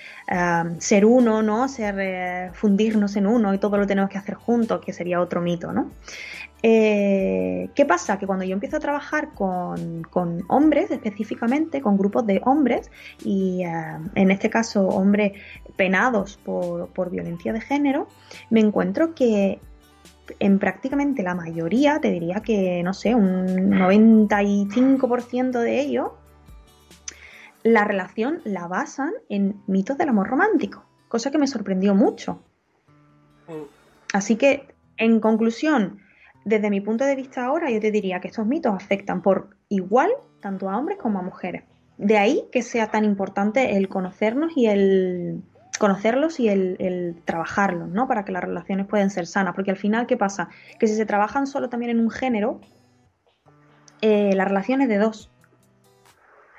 ser 0.79 1.05
uno, 1.05 1.41
¿no? 1.41 1.67
Ser, 1.67 1.95
eh, 1.99 2.51
fundirnos 2.53 3.15
en 3.15 3.27
uno 3.27 3.53
y 3.53 3.57
todo 3.57 3.77
lo 3.77 3.85
tenemos 3.85 4.09
que 4.09 4.17
hacer 4.17 4.35
juntos, 4.35 4.81
que 4.83 4.93
sería 4.93 5.19
otro 5.19 5.41
mito, 5.41 5.73
¿no? 5.73 5.91
Eh, 6.61 7.69
¿Qué 7.73 7.85
pasa? 7.85 8.19
Que 8.19 8.27
cuando 8.27 8.43
yo 8.43 8.53
empiezo 8.53 8.77
a 8.77 8.79
trabajar 8.79 9.33
con, 9.33 10.03
hombres 10.47 10.91
específicamente, 10.91 11.81
con 11.81 11.97
grupos 11.97 12.25
de 12.25 12.41
hombres, 12.45 12.91
y 13.23 13.63
eh, 13.63 13.97
en 14.15 14.31
este 14.31 14.49
caso 14.49 14.87
hombres 14.87 15.33
penados 15.77 16.37
por, 16.37 17.09
violencia 17.09 17.53
de 17.53 17.61
género, 17.61 18.07
me 18.49 18.59
encuentro 18.59 19.15
que 19.15 19.59
en 20.39 20.59
prácticamente 20.59 21.23
la 21.23 21.33
mayoría, 21.33 21.99
te 21.99 22.11
diría 22.11 22.41
que, 22.41 22.83
no 22.83 22.93
sé, 22.93 23.15
un 23.15 23.71
95% 23.71 25.59
de 25.59 25.79
ellos, 25.79 26.11
la 27.63 27.83
relación 27.83 28.41
la 28.43 28.67
basan 28.67 29.13
en 29.27 29.61
mitos 29.67 29.97
del 29.97 30.09
amor 30.09 30.27
romántico, 30.27 30.85
cosa 31.07 31.31
que 31.31 31.37
me 31.37 31.47
sorprendió 31.47 31.95
mucho. 31.95 32.41
Mm. 33.47 33.63
Así 34.13 34.35
que, 34.35 34.67
en 34.97 35.19
conclusión, 35.19 35.99
desde 36.49 36.69
mi 36.69 36.81
punto 36.81 37.05
de 37.05 37.15
vista 37.15 37.45
ahora, 37.45 37.69
yo 37.69 37.79
te 37.79 37.91
diría 37.91 38.19
que 38.19 38.27
estos 38.27 38.45
mitos 38.45 38.73
afectan 38.73 39.21
por 39.21 39.55
igual 39.69 40.09
tanto 40.41 40.69
a 40.69 40.77
hombres 40.77 40.97
como 40.97 41.19
a 41.19 41.21
mujeres. 41.21 41.63
De 41.97 42.17
ahí 42.17 42.45
que 42.51 42.63
sea 42.63 42.89
tan 42.89 43.05
importante 43.05 43.77
el 43.77 43.87
conocernos 43.87 44.53
y 44.55 44.65
el 44.65 45.43
conocerlos 45.77 46.39
y 46.39 46.49
el, 46.49 47.21
trabajarlos, 47.23 47.89
¿no? 47.89 48.07
Para 48.07 48.25
que 48.25 48.31
las 48.31 48.43
relaciones 48.43 48.87
puedan 48.87 49.09
ser 49.09 49.27
sanas. 49.27 49.53
Porque 49.55 49.71
al 49.71 49.77
final, 49.77 50.07
¿qué 50.07 50.17
pasa? 50.17 50.49
Que 50.79 50.87
si 50.87 50.95
se 50.95 51.05
trabajan 51.05 51.47
solo 51.47 51.69
también 51.69 51.91
en 51.91 51.99
un 51.99 52.09
género, 52.09 52.59
eh, 54.01 54.33
la 54.35 54.45
relación 54.45 54.81
es 54.81 54.89
de 54.89 54.97
dos. 54.97 55.31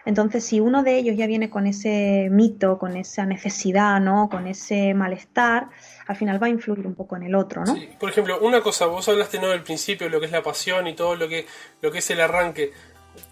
Entonces, 0.06 0.44
si 0.44 0.60
uno 0.60 0.82
de 0.82 0.96
ellos 0.96 1.16
ya 1.16 1.26
viene 1.26 1.50
con 1.50 1.66
ese 1.66 2.28
mito, 2.30 2.78
con 2.78 2.96
esa 2.96 3.26
necesidad, 3.26 4.00
¿no? 4.00 4.28
Con 4.30 4.46
ese 4.46 4.94
malestar, 4.94 5.68
al 6.06 6.16
final 6.16 6.42
va 6.42 6.46
a 6.46 6.50
influir 6.50 6.86
un 6.86 6.94
poco 6.94 7.16
en 7.16 7.24
el 7.24 7.34
otro, 7.34 7.64
¿no? 7.64 7.76
Por 7.98 8.10
ejemplo, 8.10 8.38
una 8.40 8.62
cosa, 8.62 8.86
vos 8.86 9.08
hablaste 9.08 9.38
no 9.38 9.48
del 9.48 9.62
principio, 9.62 10.08
lo 10.08 10.18
que 10.18 10.26
es 10.26 10.32
la 10.32 10.42
pasión 10.42 10.86
y 10.86 10.94
todo 10.94 11.16
lo 11.16 11.28
que, 11.28 11.46
lo 11.82 11.92
que 11.92 11.98
es 11.98 12.10
el 12.10 12.20
arranque. 12.20 12.72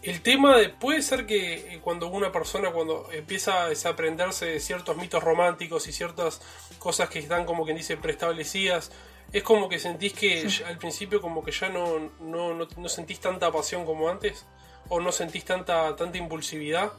El 0.03 0.21
tema 0.21 0.59
de, 0.59 0.69
puede 0.69 1.03
ser 1.03 1.25
que 1.25 1.75
eh, 1.75 1.81
cuando 1.83 2.09
una 2.09 2.33
persona 2.33 2.71
cuando 2.71 3.09
empieza 3.13 3.63
a 3.63 3.69
desaprenderse 3.69 4.47
de 4.47 4.61
ciertos 4.61 4.97
mitos 4.97 5.23
románticos 5.23 5.89
y 5.89 5.93
ciertas 5.93 6.43
cosas 6.79 7.09
que 7.09 7.21
están 7.21 7.47
como 7.47 7.65
quien 7.65 7.77
dice 7.77 7.97
preestablecidas, 7.97 8.93
es 9.33 9.43
como 9.43 9.69
que 9.69 9.79
sentís 9.79 10.13
que 10.13 10.49
al 10.67 10.79
principio 10.79 11.21
como 11.21 11.45
que 11.45 11.53
ya 11.53 11.69
no, 11.69 12.11
no, 12.21 12.55
no, 12.55 12.67
no 12.77 12.89
sentís 12.89 13.21
tanta 13.21 13.53
pasión 13.53 13.85
como 13.85 14.09
antes 14.09 14.47
o 14.89 15.01
no 15.01 15.13
sentís 15.13 15.45
tanta, 15.45 15.95
tanta 15.97 16.19
impulsividad? 16.19 16.93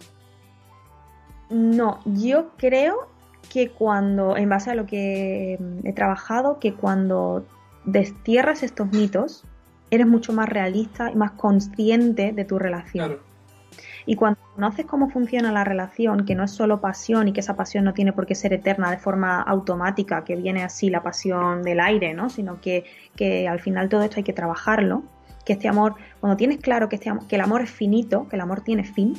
No, 1.49 1.99
yo 2.05 2.51
creo 2.57 3.07
que 3.51 3.69
cuando, 3.69 4.37
en 4.37 4.49
base 4.49 4.71
a 4.71 4.75
lo 4.75 4.85
que 4.85 5.59
he 5.83 5.93
trabajado, 5.93 6.59
que 6.59 6.73
cuando 6.75 7.45
destierras 7.85 8.63
estos 8.63 8.91
mitos, 8.91 9.43
eres 9.89 10.07
mucho 10.07 10.33
más 10.33 10.47
realista 10.47 11.11
y 11.11 11.15
más 11.15 11.31
consciente 11.31 12.31
de 12.31 12.45
tu 12.45 12.59
relación. 12.59 13.17
Y 14.05 14.15
cuando 14.15 14.39
conoces 14.55 14.85
cómo 14.85 15.09
funciona 15.09 15.51
la 15.51 15.63
relación, 15.63 16.25
que 16.25 16.35
no 16.35 16.43
es 16.43 16.51
solo 16.51 16.81
pasión 16.81 17.27
y 17.27 17.33
que 17.33 17.41
esa 17.41 17.55
pasión 17.55 17.83
no 17.85 17.93
tiene 17.93 18.13
por 18.13 18.25
qué 18.25 18.35
ser 18.35 18.53
eterna 18.53 18.89
de 18.91 18.97
forma 18.97 19.41
automática, 19.41 20.23
que 20.23 20.35
viene 20.35 20.63
así 20.63 20.89
la 20.89 21.03
pasión 21.03 21.63
del 21.63 21.79
aire, 21.79 22.13
¿no? 22.13 22.29
Sino 22.29 22.59
que, 22.61 22.85
que 23.15 23.47
al 23.47 23.59
final 23.59 23.89
todo 23.89 24.01
esto 24.01 24.17
hay 24.17 24.23
que 24.23 24.33
trabajarlo, 24.33 25.03
que 25.49 25.53
este 25.53 25.67
amor, 25.67 25.95
cuando 26.19 26.37
tienes 26.37 26.59
claro 26.59 26.89
que, 26.89 26.97
este 26.97 27.11
que 27.27 27.35
el 27.35 27.41
amor 27.41 27.63
es 27.63 27.71
finito, 27.71 28.27
que 28.29 28.35
el 28.35 28.41
amor 28.41 28.61
tiene 28.61 28.83
fin, 28.83 29.15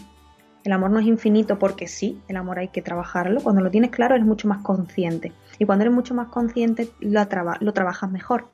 el 0.63 0.71
amor 0.71 0.93
no 0.93 1.01
es 1.01 1.07
infinito 1.07 1.59
porque 1.59 1.89
sí, 1.89 2.23
el 2.29 2.37
amor 2.37 2.61
hay 2.61 2.69
que 2.69 2.83
trabajarlo, 2.83 3.41
cuando 3.41 3.63
lo 3.63 3.71
tienes 3.73 3.91
claro 3.91 4.15
eres 4.15 4.29
mucho 4.29 4.47
más 4.47 4.63
consciente 4.63 5.33
y 5.59 5.65
cuando 5.65 5.83
eres 5.83 5.95
mucho 5.95 6.15
más 6.15 6.29
consciente 6.29 6.89
lo, 7.01 7.27
lo 7.59 7.73
trabajas 7.73 8.13
mejor. 8.13 8.49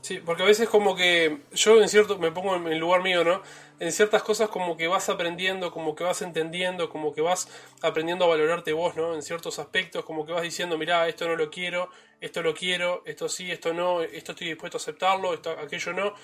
Sí, 0.00 0.18
porque 0.18 0.42
a 0.42 0.46
veces 0.46 0.68
como 0.68 0.96
que 0.96 1.42
yo 1.52 1.80
en 1.80 1.88
cierto, 1.88 2.18
me 2.18 2.32
pongo 2.32 2.56
en 2.56 2.78
lugar 2.80 3.04
mío, 3.04 3.22
¿no? 3.22 3.40
En 3.78 3.92
ciertas 3.92 4.24
cosas 4.24 4.48
como 4.48 4.76
que 4.76 4.88
vas 4.88 5.08
aprendiendo, 5.08 5.70
como 5.70 5.94
que 5.94 6.02
vas 6.02 6.22
entendiendo, 6.22 6.88
como 6.88 7.14
que 7.14 7.20
vas 7.20 7.48
aprendiendo 7.82 8.24
a 8.24 8.28
valorarte 8.28 8.72
vos, 8.72 8.96
¿no? 8.96 9.14
En 9.14 9.22
ciertos 9.22 9.60
aspectos, 9.60 10.04
como 10.04 10.26
que 10.26 10.32
vas 10.32 10.42
diciendo, 10.42 10.76
mira, 10.76 11.06
esto 11.06 11.28
no 11.28 11.36
lo 11.36 11.48
quiero, 11.50 11.88
esto 12.20 12.42
lo 12.42 12.52
quiero, 12.52 13.04
esto 13.06 13.28
sí, 13.28 13.52
esto 13.52 13.72
no, 13.72 14.02
esto 14.02 14.32
estoy 14.32 14.48
dispuesto 14.48 14.78
a 14.78 14.80
aceptarlo, 14.80 15.34
esto, 15.34 15.50
aquello 15.50 15.92
no. 15.92 16.14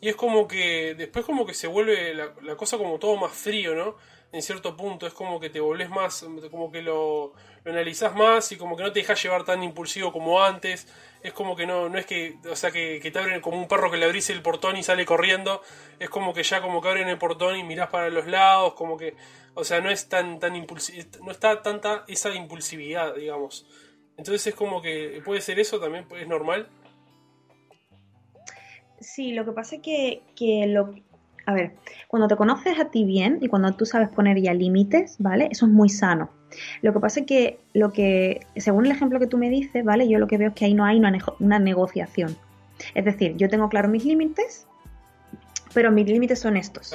Y 0.00 0.08
es 0.08 0.16
como 0.16 0.46
que 0.46 0.94
después 0.94 1.24
como 1.24 1.44
que 1.44 1.54
se 1.54 1.66
vuelve 1.66 2.14
la, 2.14 2.32
la 2.42 2.56
cosa 2.56 2.78
como 2.78 2.98
todo 2.98 3.16
más 3.16 3.32
frío, 3.32 3.74
¿no? 3.74 3.96
En 4.30 4.42
cierto 4.42 4.76
punto, 4.76 5.06
es 5.06 5.14
como 5.14 5.40
que 5.40 5.48
te 5.48 5.58
volvés 5.58 5.88
más, 5.88 6.24
como 6.50 6.70
que 6.70 6.82
lo, 6.82 7.32
lo 7.64 7.72
analizás 7.72 8.14
más 8.14 8.52
y 8.52 8.56
como 8.56 8.76
que 8.76 8.82
no 8.82 8.92
te 8.92 9.00
dejas 9.00 9.22
llevar 9.22 9.44
tan 9.44 9.62
impulsivo 9.62 10.12
como 10.12 10.42
antes 10.42 10.86
es 11.22 11.32
como 11.32 11.56
que 11.56 11.66
no, 11.66 11.88
no 11.88 11.98
es 11.98 12.06
que, 12.06 12.38
o 12.50 12.56
sea, 12.56 12.70
que, 12.70 13.00
te 13.00 13.18
abren 13.18 13.40
como 13.40 13.58
un 13.58 13.68
perro 13.68 13.90
que 13.90 13.96
le 13.96 14.04
abrís 14.04 14.30
el 14.30 14.42
portón 14.42 14.76
y 14.76 14.82
sale 14.82 15.04
corriendo, 15.04 15.62
es 15.98 16.10
como 16.10 16.32
que 16.32 16.42
ya 16.42 16.60
como 16.60 16.80
que 16.80 16.88
abren 16.88 17.08
el 17.08 17.18
portón 17.18 17.56
y 17.56 17.64
mirás 17.64 17.88
para 17.88 18.08
los 18.10 18.26
lados, 18.26 18.74
como 18.74 18.96
que, 18.96 19.16
o 19.54 19.64
sea, 19.64 19.80
no 19.80 19.90
es 19.90 20.08
tan, 20.08 20.38
tan 20.38 20.54
impulsivo, 20.54 21.02
no 21.24 21.32
está 21.32 21.62
tanta 21.62 22.04
esa 22.06 22.30
impulsividad, 22.34 23.14
digamos. 23.14 23.66
Entonces 24.16 24.48
es 24.48 24.54
como 24.54 24.82
que 24.82 25.20
puede 25.24 25.40
ser 25.40 25.58
eso 25.60 25.78
también, 25.80 26.06
es 26.16 26.26
normal. 26.26 26.68
Sí, 29.00 29.32
lo 29.32 29.44
que 29.44 29.52
pasa 29.52 29.76
es 29.76 29.82
que, 29.82 30.22
que 30.34 30.66
lo, 30.66 30.94
a 31.48 31.54
ver, 31.54 31.72
cuando 32.08 32.28
te 32.28 32.36
conoces 32.36 32.78
a 32.78 32.90
ti 32.90 33.04
bien 33.04 33.38
y 33.40 33.48
cuando 33.48 33.72
tú 33.72 33.86
sabes 33.86 34.10
poner 34.10 34.38
ya 34.38 34.52
límites, 34.52 35.16
¿vale? 35.18 35.48
Eso 35.50 35.64
es 35.64 35.72
muy 35.72 35.88
sano. 35.88 36.28
Lo 36.82 36.92
que 36.92 37.00
pasa 37.00 37.20
es 37.20 37.26
que, 37.26 37.58
lo 37.72 37.90
que, 37.90 38.40
según 38.56 38.84
el 38.84 38.92
ejemplo 38.92 39.18
que 39.18 39.26
tú 39.26 39.38
me 39.38 39.48
dices, 39.48 39.82
¿vale? 39.82 40.06
Yo 40.06 40.18
lo 40.18 40.26
que 40.26 40.36
veo 40.36 40.48
es 40.48 40.54
que 40.54 40.66
ahí 40.66 40.74
no 40.74 40.84
hay 40.84 40.98
una, 40.98 41.58
negociación. 41.58 42.36
Es 42.94 43.06
decir, 43.06 43.34
yo 43.36 43.48
tengo 43.48 43.70
claro 43.70 43.88
mis 43.88 44.04
límites, 44.04 44.66
pero 45.72 45.90
mis 45.90 46.06
límites 46.06 46.38
son 46.38 46.58
estos. 46.58 46.94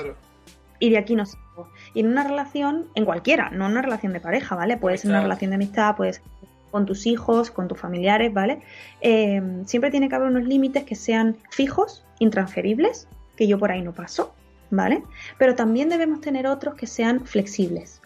Y 0.77 0.91
de 0.91 0.99
aquí 0.99 1.15
no 1.15 1.25
salgo. 1.25 1.69
Y 1.95 2.01
en 2.01 2.09
una 2.09 2.23
relación, 2.23 2.85
en 2.93 3.05
cualquiera, 3.05 3.49
no 3.49 3.65
en 3.65 3.71
una 3.71 3.81
relación 3.81 4.13
de 4.13 4.19
pareja, 4.19 4.55
¿vale? 4.55 4.77
Puede 4.77 4.99
ser 4.99 5.09
una 5.09 5.21
relación 5.21 5.49
de 5.49 5.55
amistad, 5.55 5.95
puede 5.95 6.13
ser 6.13 6.23
con 6.73 6.87
tus 6.87 7.05
hijos, 7.05 7.51
con 7.51 7.67
tus 7.67 7.79
familiares, 7.79 8.33
¿vale? 8.33 8.63
Eh, 8.99 9.61
siempre 9.65 9.91
tiene 9.91 10.09
que 10.09 10.15
haber 10.15 10.27
unos 10.27 10.43
límites 10.43 10.83
que 10.83 10.95
sean 10.95 11.37
fijos, 11.51 12.03
intransferibles, 12.17 13.07
que 13.37 13.47
yo 13.47 13.59
por 13.59 13.71
ahí 13.71 13.83
no 13.83 13.93
paso, 13.93 14.33
¿vale? 14.71 15.03
Pero 15.37 15.53
también 15.53 15.87
debemos 15.87 16.19
tener 16.19 16.47
otros 16.47 16.73
que 16.73 16.87
sean 16.87 17.25
flexibles. 17.25 18.01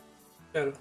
Claro. 0.51 0.73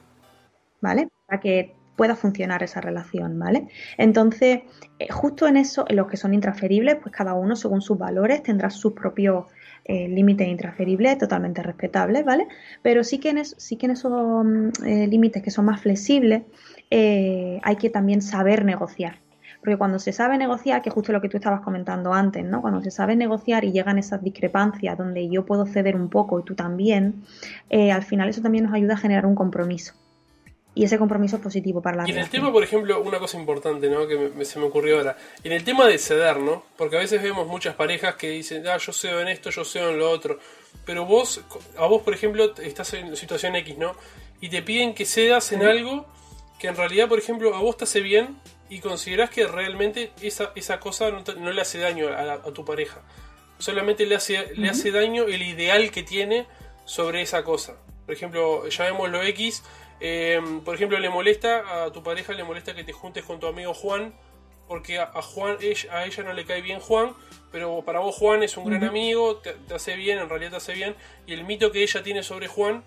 ¿vale? 0.81 1.09
Para 1.27 1.41
que 1.41 1.75
pueda 1.97 2.15
funcionar 2.15 2.63
esa 2.63 2.81
relación, 2.81 3.39
¿vale? 3.39 3.69
Entonces, 3.97 4.61
eh, 4.99 5.11
justo 5.11 5.47
en 5.47 5.57
eso, 5.57 5.85
en 5.89 5.97
los 5.97 6.09
que 6.09 6.17
son 6.17 6.35
intransferibles, 6.35 6.97
pues 6.97 7.15
cada 7.15 7.35
uno 7.35 7.57
según 7.57 7.81
sus 7.81 7.97
valores 7.97 8.43
tendrá 8.43 8.69
sus 8.69 8.93
propios 8.93 9.47
eh, 9.89 10.09
límites 10.09 10.49
intransferibles 10.49 11.19
totalmente 11.19 11.63
respetables, 11.63 12.25
¿vale? 12.25 12.49
Pero 12.83 13.05
sí 13.05 13.19
que 13.19 13.31
en, 13.31 13.45
sí 13.45 13.77
que 13.77 13.87
en 13.87 13.93
esos 13.93 14.45
mm, 14.45 14.69
eh, 14.85 15.07
límites 15.07 15.43
que 15.43 15.51
son 15.51 15.65
más 15.65 15.81
flexibles 15.81 16.43
hay 16.91 17.77
que 17.77 17.91
también 17.91 18.23
saber 18.23 18.65
negociar. 18.65 19.19
Porque 19.61 19.77
cuando 19.77 19.99
se 19.99 20.13
sabe 20.13 20.39
negociar, 20.39 20.83
que 20.83 20.91
es 20.91 20.95
justo 20.95 21.13
lo 21.13 21.21
que 21.21 21.29
tú 21.29 21.37
estabas 21.37 21.61
comentando 21.61 22.13
antes, 22.13 22.45
¿no? 22.45 22.61
Cuando 22.63 22.81
se 22.81 22.93
sabe 22.93 23.17
negociar 23.17 23.65
y 23.65 23.73
llegan 23.73 23.99
esas 23.99 24.23
discrepancias 24.23 24.97
donde 24.97 25.29
yo 25.29 25.45
puedo 25.45 25.67
ceder 25.67 25.97
un 25.97 26.09
poco 26.09 26.39
y 26.39 26.45
tú 26.45 26.55
también, 26.55 27.25
al 27.71 28.05
final 28.05 28.29
eso 28.29 28.41
también 28.41 28.65
nos 28.65 28.75
ayuda 28.75 28.95
a 28.95 28.99
generar 28.99 29.27
un 29.27 29.35
compromiso 29.35 29.95
y 30.77 30.85
ese 30.85 30.99
compromiso 30.99 31.37
es 31.37 31.43
positivo 31.43 31.81
para 31.81 31.97
la 31.97 32.07
Y 32.07 32.13
en 32.13 32.19
el 32.19 32.29
tema, 32.29 32.53
por 32.53 32.63
ejemplo, 32.63 33.01
una 33.01 33.19
cosa 33.19 33.39
importante, 33.39 33.89
¿no? 33.89 34.07
Que 34.07 34.45
se 34.45 34.59
me 34.59 34.67
ocurrió 34.67 34.99
ahora. 34.99 35.17
En 35.43 35.53
el 35.53 35.65
tema 35.65 35.87
de 35.87 35.97
ceder, 35.97 36.37
¿no? 36.37 36.65
Porque 36.77 36.97
a 36.97 36.99
veces 37.01 37.23
vemos 37.23 37.49
muchas 37.49 37.75
parejas 37.75 38.17
que 38.17 38.29
dicen, 38.29 38.69
ah, 38.69 38.77
yo 38.77 38.93
cedo 38.93 39.23
en 39.23 39.29
esto, 39.29 39.49
yo 39.49 39.65
cedo 39.65 39.89
en 39.89 39.99
lo 39.99 40.11
otro. 40.11 40.39
Pero 40.85 41.07
vos, 41.07 41.41
a 41.79 41.87
vos, 41.87 42.03
por 42.03 42.13
ejemplo, 42.13 42.55
estás 42.59 42.93
en 42.93 43.17
situación 43.17 43.57
X, 43.57 43.79
¿no? 43.79 43.97
Y 44.43 44.51
te 44.51 44.61
piden 44.61 44.93
que 44.93 45.07
cedas 45.07 45.51
en 45.53 45.65
algo 45.65 46.05
que 46.59 46.69
en 46.69 46.77
realidad, 46.77 47.09
por 47.09 47.19
ejemplo, 47.19 47.55
a 47.55 47.61
vos 47.61 47.79
te 47.79 47.85
hace 47.85 48.03
bien 48.03 48.37
y 48.69 48.81
considerás 48.81 49.31
que 49.31 49.47
realmente 49.47 50.13
esa, 50.21 50.53
esa 50.57 50.79
cosa 50.79 51.11
no, 51.11 51.53
le 51.53 51.61
hace 51.63 51.79
daño 51.79 52.09
a, 52.09 52.53
tu 52.53 52.67
pareja. 52.67 53.01
Solamente 53.59 54.05
le 54.05 54.15
hace, 54.15 54.55
le 54.55 54.69
hace 54.69 54.91
daño 54.91 55.25
el 55.25 55.41
ideal 55.41 55.91
que 55.91 56.03
tiene 56.03 56.47
sobre 56.85 57.23
esa 57.23 57.45
cosa. 57.45 57.77
Por 58.05 58.15
ejemplo, 58.15 58.69
llamémoslo 58.69 59.23
X 59.23 59.63
eh, 60.01 60.41
por 60.65 60.75
ejemplo, 60.75 60.99
le 60.99 61.09
molesta 61.09 61.85
a 61.85 61.93
tu 61.93 62.03
pareja, 62.03 62.33
le 62.33 62.45
molesta 62.45 62.75
que 62.75 62.85
te 62.85 62.93
juntes 62.93 63.25
con 63.25 63.41
tu 63.41 63.47
amigo 63.47 63.75
Juan, 63.75 64.15
porque 64.69 64.99
a, 64.99 65.23
Juan, 65.23 65.59
a 65.91 66.05
ella 66.05 66.23
no 66.25 66.33
le 66.33 66.45
cae 66.45 66.61
bien 66.61 66.81
Juan, 66.81 67.15
pero 67.53 67.83
para 67.85 68.01
vos 68.01 68.17
Juan 68.17 68.43
es 68.43 68.57
un 68.57 68.65
gran 68.65 68.85
amigo, 68.85 69.37
te, 69.37 69.57
hace 69.75 69.97
bien, 69.97 70.19
en 70.19 70.29
realidad 70.29 70.51
te 70.51 70.57
hace 70.57 70.75
bien, 70.75 70.97
y 71.27 71.33
el 71.33 71.45
mito 71.45 71.71
que 71.71 71.83
ella 71.83 72.03
tiene 72.03 72.23
sobre 72.23 72.49
Juan 72.49 72.83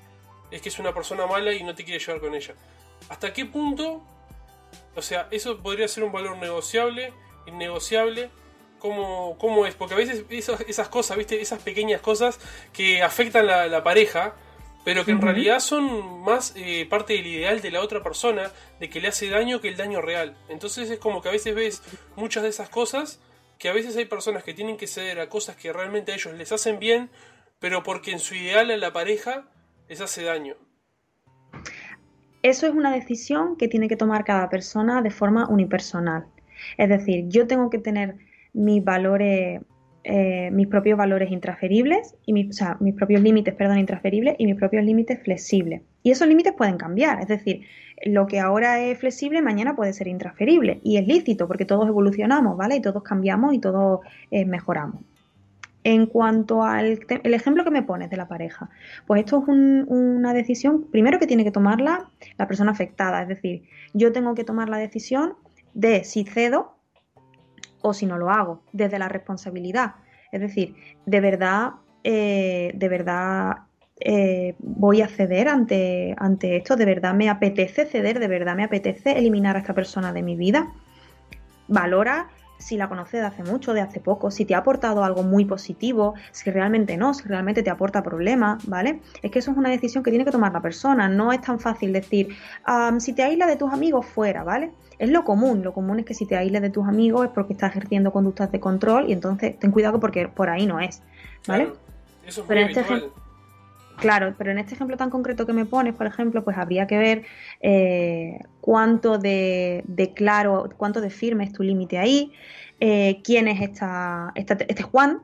es 0.52 0.62
que 0.62 0.70
es 0.70 0.80
una 0.80 0.94
persona 0.94 1.26
mala 1.26 1.54
y 1.54 1.64
no 1.64 1.76
te 1.76 1.84
quiere 1.84 2.00
llevar 2.00 2.20
con 2.20 2.36
ella. 2.36 2.54
¿Hasta 3.08 3.34
qué 3.34 3.46
punto? 3.46 4.04
O 4.96 5.02
sea, 5.02 5.28
eso 5.32 5.58
podría 5.60 5.88
ser 5.88 6.04
un 6.04 6.12
valor 6.12 6.38
negociable, 6.38 7.14
innegociable. 7.48 8.30
¿Cómo, 8.80 9.38
cómo 9.38 9.66
es? 9.66 9.76
Porque 9.76 9.94
a 9.94 9.98
veces 9.98 10.24
esas, 10.30 10.90
cosas, 10.90 11.18
¿viste? 11.18 11.42
Esas 11.42 11.62
pequeñas 11.62 12.02
cosas 12.02 12.40
que 12.72 13.02
afectan 13.02 13.46
la, 13.46 13.68
la 13.68 13.84
pareja, 13.84 14.36
pero 14.90 15.06
que 15.06 15.12
en 15.12 15.22
realidad 15.22 15.60
son 15.60 16.24
más 16.24 16.52
eh, 16.56 16.84
parte 16.90 17.14
del 17.14 17.28
ideal 17.28 17.62
de 17.62 17.70
la 17.70 17.82
otra 17.82 18.02
persona, 18.02 18.52
de 18.80 18.90
que 18.90 19.00
le 19.00 19.10
hace 19.10 19.30
daño 19.30 19.62
que 19.62 19.68
el 19.68 19.78
daño 19.78 20.02
real. 20.02 20.36
Entonces 20.50 20.90
es 20.90 20.98
como 20.98 21.22
que 21.22 21.30
a 21.30 21.32
veces 21.32 21.54
ves 21.54 21.84
muchas 22.16 22.42
de 22.42 22.50
esas 22.50 22.70
cosas, 22.70 23.22
que 23.60 23.70
a 23.70 23.74
veces 23.74 23.96
hay 23.98 24.06
personas 24.06 24.44
que 24.44 24.56
tienen 24.56 24.78
que 24.78 24.88
ceder 24.88 25.20
a 25.20 25.30
cosas 25.30 25.56
que 25.58 25.72
realmente 25.72 26.12
a 26.12 26.16
ellos 26.16 26.34
les 26.34 26.52
hacen 26.52 26.80
bien, 26.80 27.12
pero 27.60 27.84
porque 27.84 28.10
en 28.10 28.18
su 28.18 28.34
ideal 28.34 28.72
a 28.72 28.78
la 28.78 28.92
pareja 28.92 29.46
les 29.88 30.02
hace 30.02 30.24
daño. 30.24 30.56
Eso 32.42 32.66
es 32.66 32.74
una 32.74 32.92
decisión 32.92 33.58
que 33.58 33.68
tiene 33.68 33.90
que 33.90 33.96
tomar 33.96 34.26
cada 34.26 34.50
persona 34.50 35.04
de 35.04 35.12
forma 35.12 35.48
unipersonal. 35.50 36.26
Es 36.80 36.90
decir, 36.90 37.26
yo 37.28 37.46
tengo 37.46 37.70
que 37.70 37.78
tener 37.78 38.16
mis 38.54 38.84
valores 38.84 39.62
eh, 40.04 40.50
mis 40.52 40.68
propios 40.68 40.98
valores 40.98 41.32
intransferibles, 41.32 42.16
y 42.26 42.50
o 42.50 42.54
sea, 42.54 42.78
mis 42.80 42.96
propios 42.96 43.22
límites, 43.22 43.54
perdón, 43.54 43.80
intransferibles 43.80 44.36
y 44.38 44.46
mis 44.46 44.56
propios 44.56 44.84
límites 44.84 45.22
flexibles. 45.24 45.82
Y 46.04 46.12
esos 46.12 46.28
límites 46.28 46.54
pueden 46.54 46.78
cambiar, 46.78 47.20
es 47.22 47.28
decir, 47.28 47.62
lo 48.06 48.28
que 48.28 48.40
ahora 48.40 48.80
es 48.80 48.98
flexible 48.98 49.42
mañana 49.42 49.76
puede 49.76 49.94
ser 49.94 50.08
intransferible 50.08 50.80
y 50.84 50.98
es 50.98 51.08
lícito 51.08 51.48
porque 51.48 51.66
todos 51.66 51.88
evolucionamos, 51.88 52.56
¿vale? 52.56 52.78
Y 52.78 52.82
todos 52.82 53.04
cambiamos 53.04 53.54
y 53.54 53.60
todos 53.60 54.00
eh, 54.32 54.46
mejoramos. 54.46 55.02
En 55.84 56.08
cuanto 56.08 56.64
al 56.64 57.00
ejemplo 57.24 57.64
que 57.64 57.72
me 57.72 57.84
pones 57.84 58.10
de 58.10 58.18
la 58.18 58.28
pareja, 58.28 58.70
pues 59.08 59.22
esto 59.22 59.42
es 59.42 59.48
una 59.48 60.34
decisión, 60.34 60.86
primero 60.92 61.20
que 61.20 61.28
tiene 61.28 61.44
que 61.44 61.52
tomarla 61.52 62.10
la 62.38 62.48
persona 62.48 62.72
afectada, 62.72 63.22
es 63.22 63.30
decir, 63.30 63.64
yo 63.94 64.12
tengo 64.12 64.36
que 64.36 64.44
tomar 64.44 64.70
la 64.70 64.78
decisión 64.78 65.36
de 65.74 66.04
si 66.04 66.26
cedo 66.26 66.79
o 67.82 67.94
si 67.94 68.06
no 68.06 68.18
lo 68.18 68.30
hago, 68.30 68.62
desde 68.72 69.00
la 69.00 69.10
responsabilidad. 69.10 69.96
Es 70.32 70.42
decir, 70.42 70.76
de 71.06 71.22
verdad, 71.22 71.72
eh, 72.04 72.72
de 72.76 72.90
verdad 72.90 73.58
eh, 74.00 74.56
voy 74.60 75.02
a 75.02 75.08
ceder 75.08 75.50
ante, 75.50 76.16
ante 76.18 76.56
esto, 76.56 76.76
de 76.76 76.86
verdad 76.86 77.14
me 77.14 77.30
apetece 77.30 77.86
ceder, 77.86 78.20
de 78.20 78.28
verdad 78.28 78.56
me 78.56 78.64
apetece 78.64 79.18
eliminar 79.18 79.56
a 79.56 79.60
esta 79.60 79.74
persona 79.74 80.14
de 80.14 80.24
mi 80.24 80.36
vida. 80.36 80.72
Valora 81.68 82.30
si 82.60 82.78
la 82.78 82.88
conoces 82.90 83.22
de 83.22 83.26
hace 83.26 83.44
mucho, 83.44 83.74
de 83.74 83.82
hace 83.82 84.00
poco, 84.00 84.30
si 84.30 84.46
te 84.46 84.54
ha 84.54 84.60
aportado 84.60 85.04
algo 85.04 85.24
muy 85.24 85.46
positivo, 85.46 86.14
si 86.32 86.52
realmente 86.52 86.98
no, 86.98 87.14
si 87.14 87.28
realmente 87.28 87.64
te 87.64 87.70
aporta 87.70 88.04
problemas, 88.04 88.68
¿vale? 88.68 89.00
Es 89.24 89.32
que 89.32 89.40
eso 89.40 89.52
es 89.52 89.58
una 89.58 89.70
decisión 89.70 90.04
que 90.04 90.12
tiene 90.12 90.26
que 90.26 90.32
tomar 90.32 90.52
la 90.52 90.62
persona, 90.62 91.10
no 91.10 91.32
es 91.32 91.42
tan 91.42 91.60
fácil 91.60 91.94
decir, 91.94 92.36
si 93.00 93.14
te 93.14 93.24
aíslas 93.24 93.48
de 93.48 93.56
tus 93.56 93.72
amigos, 93.72 94.06
fuera, 94.06 94.44
¿vale? 94.44 94.72
Es 95.00 95.10
lo 95.10 95.24
común, 95.24 95.64
lo 95.64 95.74
común 95.74 96.00
es 96.00 96.06
que 96.06 96.14
si 96.14 96.26
te 96.26 96.36
aíslas 96.36 96.62
de 96.62 96.70
tus 96.70 96.86
amigos 96.86 97.26
es 97.26 97.32
porque 97.32 97.54
estás 97.54 97.72
ejerciendo 97.72 98.12
conductas 98.12 98.52
de 98.52 98.60
control 98.60 99.10
y 99.10 99.14
entonces 99.14 99.58
ten 99.58 99.72
cuidado 99.72 100.00
porque 100.00 100.28
por 100.28 100.50
ahí 100.50 100.66
no 100.66 100.80
es, 100.82 101.02
¿vale? 101.48 101.72
eso 102.28 102.42
es 102.42 102.48
Pero 102.48 102.62
este 102.62 102.84
Claro, 104.00 104.34
pero 104.38 104.52
en 104.52 104.60
este 104.60 104.76
ejemplo 104.76 104.96
tan 104.96 105.10
concreto 105.10 105.46
que 105.46 105.54
me 105.54 105.66
pones, 105.66 105.94
por 105.94 106.08
ejemplo, 106.08 106.44
pues 106.44 106.58
habría 106.58 106.88
que 106.88 106.98
ver 106.98 107.26
eh, 107.62 108.40
cuánto 108.62 109.18
de, 109.18 109.84
claro, 110.16 110.70
cuánto 110.78 111.02
de 111.02 111.10
firme 111.10 111.44
es 111.44 111.52
tu 111.52 111.64
límite 111.64 111.98
ahí, 111.98 112.32
eh, 112.80 113.22
quién 113.24 113.48
es 113.50 113.62
esta, 113.62 114.32
este 114.36 114.84
Juan, 114.84 115.22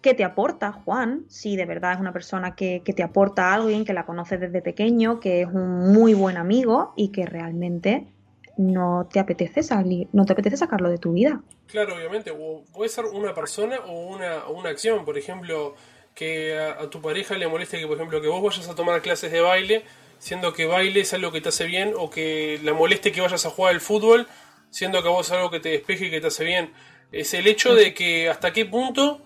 qué 0.00 0.14
te 0.14 0.24
aporta 0.24 0.72
Juan, 0.72 1.24
si 1.28 1.56
de 1.56 1.66
verdad 1.66 1.92
es 1.92 2.00
una 2.00 2.12
persona 2.12 2.54
que, 2.54 2.80
te 2.80 3.02
aporta 3.02 3.52
algo 3.52 3.66
alguien 3.66 3.84
que 3.84 3.92
la 3.92 4.06
conoces 4.06 4.40
desde 4.40 4.62
pequeño, 4.62 5.20
que 5.20 5.42
es 5.42 5.48
un 5.48 5.92
muy 5.92 6.14
buen 6.14 6.38
amigo 6.38 6.94
y 6.96 7.08
que 7.08 7.26
realmente 7.26 8.06
no 8.56 9.06
te 9.12 9.20
apetece 9.20 9.62
salir, 9.62 10.08
no 10.12 10.24
te 10.24 10.32
apetece 10.32 10.56
sacarlo 10.56 10.88
de 10.88 10.98
tu 10.98 11.12
vida. 11.12 11.42
Claro, 11.66 11.94
obviamente, 11.94 12.32
puede 12.72 12.88
ser 12.88 13.04
una 13.04 13.34
persona 13.34 13.76
o 13.86 14.06
una, 14.08 14.46
o 14.46 14.58
una 14.58 14.70
acción, 14.70 15.04
por 15.04 15.18
ejemplo 15.18 15.74
que 16.18 16.58
a, 16.58 16.90
tu 16.90 17.00
pareja 17.00 17.36
le 17.36 17.46
moleste 17.46 17.78
que, 17.78 17.86
por 17.86 17.96
ejemplo, 17.96 18.20
que 18.20 18.26
vos 18.26 18.42
vayas 18.42 18.68
a 18.68 18.74
tomar 18.74 19.00
clases 19.02 19.30
de 19.30 19.40
baile, 19.40 19.84
siendo 20.18 20.52
que 20.52 20.66
baile 20.66 21.02
es 21.02 21.14
algo 21.14 21.30
que 21.30 21.40
te 21.40 21.50
hace 21.50 21.64
bien, 21.64 21.92
o 21.96 22.10
que 22.10 22.58
le 22.60 22.72
moleste 22.72 23.12
que 23.12 23.20
vayas 23.20 23.46
a 23.46 23.50
jugar 23.50 23.74
al 23.74 23.80
fútbol, 23.80 24.26
siendo 24.68 25.00
que 25.00 25.06
a 25.06 25.12
vos 25.12 25.28
es 25.28 25.32
algo 25.32 25.48
que 25.48 25.60
te 25.60 25.68
despeje 25.68 26.06
y 26.06 26.10
que 26.10 26.20
te 26.20 26.26
hace 26.26 26.42
bien. 26.42 26.72
Es 27.12 27.34
el 27.34 27.46
hecho 27.46 27.72
de 27.72 27.94
que 27.94 28.28
hasta 28.28 28.52
qué 28.52 28.66
punto 28.66 29.22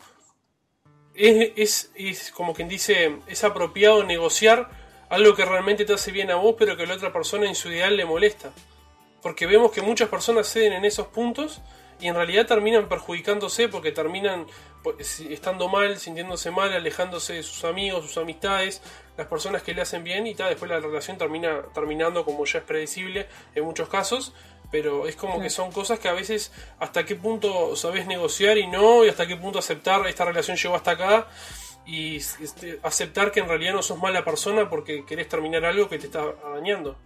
es, 1.14 1.90
es, 1.94 2.30
como 2.30 2.52
quien 2.52 2.68
dice, 2.68 3.16
es 3.26 3.42
apropiado 3.42 4.04
negociar 4.04 4.68
algo 5.08 5.34
que 5.34 5.46
realmente 5.46 5.86
te 5.86 5.94
hace 5.94 6.12
bien 6.12 6.30
a 6.30 6.34
vos, 6.34 6.56
pero 6.58 6.76
que 6.76 6.82
a 6.82 6.86
la 6.86 6.94
otra 6.94 7.10
persona 7.10 7.46
en 7.46 7.54
su 7.54 7.70
ideal 7.70 7.96
le 7.96 8.04
molesta. 8.04 8.52
Porque 9.22 9.46
vemos 9.46 9.72
que 9.72 9.80
muchas 9.80 10.10
personas 10.10 10.46
ceden 10.46 10.74
en 10.74 10.84
esos 10.84 11.06
puntos 11.06 11.62
y 12.02 12.08
en 12.08 12.16
realidad 12.16 12.46
terminan 12.46 12.88
perjudicándose 12.88 13.68
porque 13.68 13.92
terminan 13.92 14.46
pues, 14.82 15.20
estando 15.20 15.68
mal, 15.68 15.98
sintiéndose 15.98 16.50
mal, 16.50 16.72
alejándose 16.72 17.34
de 17.34 17.42
sus 17.44 17.62
amigos, 17.64 18.04
sus 18.06 18.18
amistades, 18.18 18.82
las 19.16 19.28
personas 19.28 19.62
que 19.62 19.72
le 19.72 19.82
hacen 19.82 20.02
bien 20.02 20.26
y 20.26 20.34
tal, 20.34 20.50
después 20.50 20.68
la 20.68 20.80
relación 20.80 21.16
termina 21.16 21.62
terminando 21.72 22.24
como 22.24 22.44
ya 22.44 22.58
es 22.58 22.64
predecible 22.64 23.28
en 23.54 23.64
muchos 23.64 23.88
casos, 23.88 24.34
pero 24.72 25.06
es 25.06 25.14
como 25.14 25.40
que 25.40 25.48
son 25.48 25.70
cosas 25.70 26.00
que 26.00 26.08
a 26.08 26.12
veces 26.12 26.50
hasta 26.80 27.04
qué 27.04 27.14
punto 27.14 27.76
sabes 27.76 28.06
negociar 28.06 28.58
y 28.58 28.66
no, 28.66 29.04
y 29.04 29.08
hasta 29.08 29.28
qué 29.28 29.36
punto 29.36 29.60
aceptar 29.60 30.04
esta 30.08 30.24
relación 30.24 30.56
llegó 30.56 30.74
hasta 30.74 30.90
acá 30.90 31.28
y 31.86 32.16
este, 32.16 32.80
aceptar 32.82 33.30
que 33.30 33.40
en 33.40 33.48
realidad 33.48 33.74
no 33.74 33.82
sos 33.82 33.98
mala 33.98 34.24
persona 34.24 34.68
porque 34.68 35.04
querés 35.06 35.28
terminar 35.28 35.64
algo 35.64 35.88
que 35.88 35.98
te 35.98 36.06
está 36.06 36.24
dañando. 36.52 36.96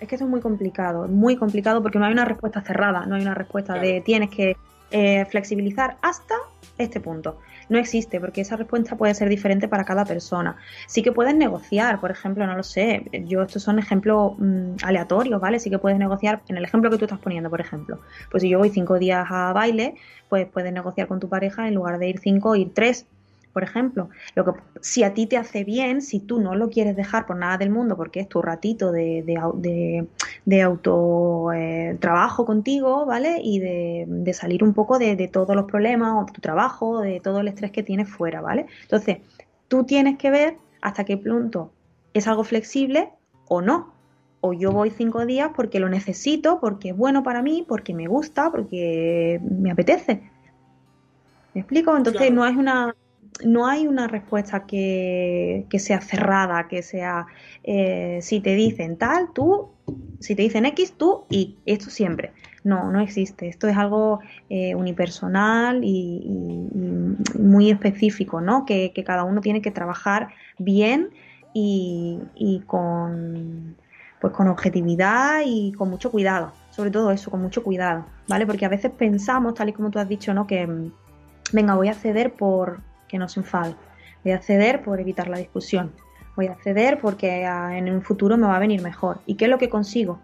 Es 0.00 0.08
que 0.08 0.14
eso 0.14 0.24
es 0.24 0.30
muy 0.30 0.40
complicado, 0.40 1.08
muy 1.08 1.36
complicado 1.36 1.82
porque 1.82 1.98
no 1.98 2.06
hay 2.06 2.12
una 2.12 2.24
respuesta 2.24 2.62
cerrada, 2.62 3.06
no 3.06 3.16
hay 3.16 3.22
una 3.22 3.34
respuesta 3.34 3.74
de 3.74 4.00
tienes 4.00 4.30
que 4.30 4.56
eh, 4.90 5.26
flexibilizar 5.26 5.96
hasta 6.00 6.34
este 6.78 7.00
punto. 7.00 7.38
No 7.68 7.78
existe 7.78 8.20
porque 8.20 8.40
esa 8.40 8.56
respuesta 8.56 8.96
puede 8.96 9.12
ser 9.14 9.28
diferente 9.28 9.68
para 9.68 9.84
cada 9.84 10.04
persona. 10.04 10.56
Sí 10.86 11.02
que 11.02 11.12
puedes 11.12 11.34
negociar, 11.34 12.00
por 12.00 12.10
ejemplo, 12.10 12.46
no 12.46 12.56
lo 12.56 12.62
sé, 12.62 13.04
yo 13.26 13.42
estos 13.42 13.62
son 13.62 13.78
ejemplos 13.78 14.32
mm, 14.38 14.76
aleatorios, 14.82 15.40
¿vale? 15.40 15.58
Sí 15.58 15.68
que 15.68 15.78
puedes 15.78 15.98
negociar, 15.98 16.40
en 16.48 16.56
el 16.56 16.64
ejemplo 16.64 16.90
que 16.90 16.96
tú 16.96 17.04
estás 17.04 17.18
poniendo, 17.18 17.50
por 17.50 17.60
ejemplo, 17.60 17.98
pues 18.30 18.42
si 18.42 18.48
yo 18.48 18.58
voy 18.58 18.70
cinco 18.70 18.98
días 18.98 19.26
a 19.28 19.52
baile, 19.52 19.96
pues 20.28 20.46
puedes 20.46 20.72
negociar 20.72 21.08
con 21.08 21.20
tu 21.20 21.28
pareja 21.28 21.68
en 21.68 21.74
lugar 21.74 21.98
de 21.98 22.08
ir 22.08 22.18
cinco, 22.20 22.56
ir 22.56 22.72
tres 22.72 23.06
por 23.58 23.64
ejemplo. 23.64 24.08
Lo 24.36 24.44
que, 24.44 24.52
si 24.80 25.02
a 25.02 25.14
ti 25.14 25.26
te 25.26 25.36
hace 25.36 25.64
bien, 25.64 26.00
si 26.00 26.20
tú 26.20 26.40
no 26.40 26.54
lo 26.54 26.70
quieres 26.70 26.94
dejar 26.94 27.26
por 27.26 27.34
nada 27.34 27.58
del 27.58 27.70
mundo, 27.70 27.96
porque 27.96 28.20
es 28.20 28.28
tu 28.28 28.40
ratito 28.40 28.92
de, 28.92 29.24
de, 29.24 30.06
de, 30.44 30.62
auto 30.62 31.52
eh, 31.52 31.96
trabajo 31.98 32.46
contigo, 32.46 33.04
¿vale? 33.04 33.40
Y 33.42 33.58
de, 33.58 34.32
salir 34.32 34.62
un 34.62 34.74
poco 34.74 35.00
de, 35.00 35.16
todos 35.26 35.56
los 35.56 35.64
problemas, 35.64 36.12
o 36.14 36.24
de 36.24 36.32
tu 36.32 36.40
trabajo, 36.40 37.00
de 37.00 37.18
todo 37.18 37.40
el 37.40 37.48
estrés 37.48 37.72
que 37.72 37.82
tienes 37.82 38.08
fuera, 38.08 38.40
¿vale? 38.40 38.66
Entonces, 38.82 39.16
tú 39.66 39.82
tienes 39.82 40.18
que 40.18 40.30
ver 40.30 40.56
hasta 40.80 41.02
qué 41.02 41.16
punto 41.16 41.72
es 42.14 42.28
algo 42.28 42.44
flexible 42.44 43.10
o 43.48 43.60
no. 43.60 43.92
O 44.40 44.52
yo 44.52 44.70
voy 44.70 44.90
cinco 44.90 45.26
días 45.26 45.50
porque 45.56 45.80
lo 45.80 45.88
necesito, 45.88 46.60
porque 46.60 46.90
es 46.90 46.96
bueno 46.96 47.24
para 47.24 47.42
mí, 47.42 47.64
porque 47.66 47.92
me 47.92 48.06
gusta, 48.06 48.52
porque 48.52 49.40
me 49.42 49.72
apetece. 49.72 50.22
¿Me 51.54 51.62
explico? 51.62 51.96
Entonces 51.96 52.32
no 52.32 52.46
es 52.46 52.56
una 52.56 52.94
no 53.44 53.66
hay 53.66 53.86
una 53.86 54.08
respuesta 54.08 54.66
que, 54.66 55.66
sea 55.78 56.00
cerrada, 56.00 56.68
que 56.68 56.82
sea, 56.82 57.26
eh, 57.64 58.18
si 58.22 58.40
te 58.40 58.54
dicen 58.54 58.96
tal, 58.96 59.32
tú, 59.32 59.70
si 60.20 60.34
te 60.34 60.42
dicen 60.42 60.66
X, 60.66 60.94
tú 60.96 61.24
y 61.30 61.56
esto 61.66 61.90
siempre. 61.90 62.32
No, 62.64 62.90
no 62.90 63.00
existe. 63.00 63.48
Esto 63.48 63.68
es 63.68 63.76
algo 63.76 64.20
eh, 64.50 64.74
unipersonal 64.74 65.80
y, 65.84 66.26
muy 67.38 67.70
específico, 67.70 68.40
¿no? 68.40 68.66
Que, 68.66 68.92
cada 69.06 69.24
uno 69.24 69.40
tiene 69.40 69.62
que 69.62 69.70
trabajar 69.70 70.28
bien 70.58 71.10
y, 71.54 72.62
con, 72.66 73.76
pues 74.20 74.32
con 74.32 74.48
objetividad 74.48 75.40
y 75.44 75.72
con 75.72 75.90
mucho 75.90 76.10
cuidado. 76.10 76.52
Sobre 76.70 76.90
todo 76.90 77.10
eso, 77.10 77.30
con 77.30 77.40
mucho 77.40 77.62
cuidado, 77.62 78.04
¿vale? 78.28 78.46
Porque 78.46 78.66
a 78.66 78.68
veces 78.68 78.92
pensamos, 78.92 79.54
tal 79.54 79.70
y 79.70 79.72
como 79.72 79.90
tú 79.90 79.98
has 79.98 80.08
dicho, 80.08 80.34
¿no? 80.34 80.46
Que, 80.46 80.68
venga, 81.52 81.74
voy 81.74 81.88
a 81.88 81.94
ceder 81.94 82.34
por, 82.34 82.80
que 83.08 83.18
no 83.18 83.28
se 83.28 83.40
enfade. 83.40 83.74
Voy 84.24 84.32
a 84.32 84.40
ceder 84.40 84.82
por 84.82 85.00
evitar 85.00 85.28
la 85.28 85.38
discusión. 85.38 85.92
Voy 86.36 86.46
a 86.46 86.54
ceder 86.56 87.00
porque 87.00 87.46
ah, 87.46 87.76
en 87.76 87.92
un 87.92 88.02
futuro 88.02 88.36
me 88.36 88.46
va 88.46 88.56
a 88.56 88.60
venir 88.60 88.82
mejor. 88.82 89.20
¿Y 89.26 89.34
qué 89.34 89.46
es 89.46 89.50
lo 89.50 89.58
que 89.58 89.68
consigo? 89.68 90.20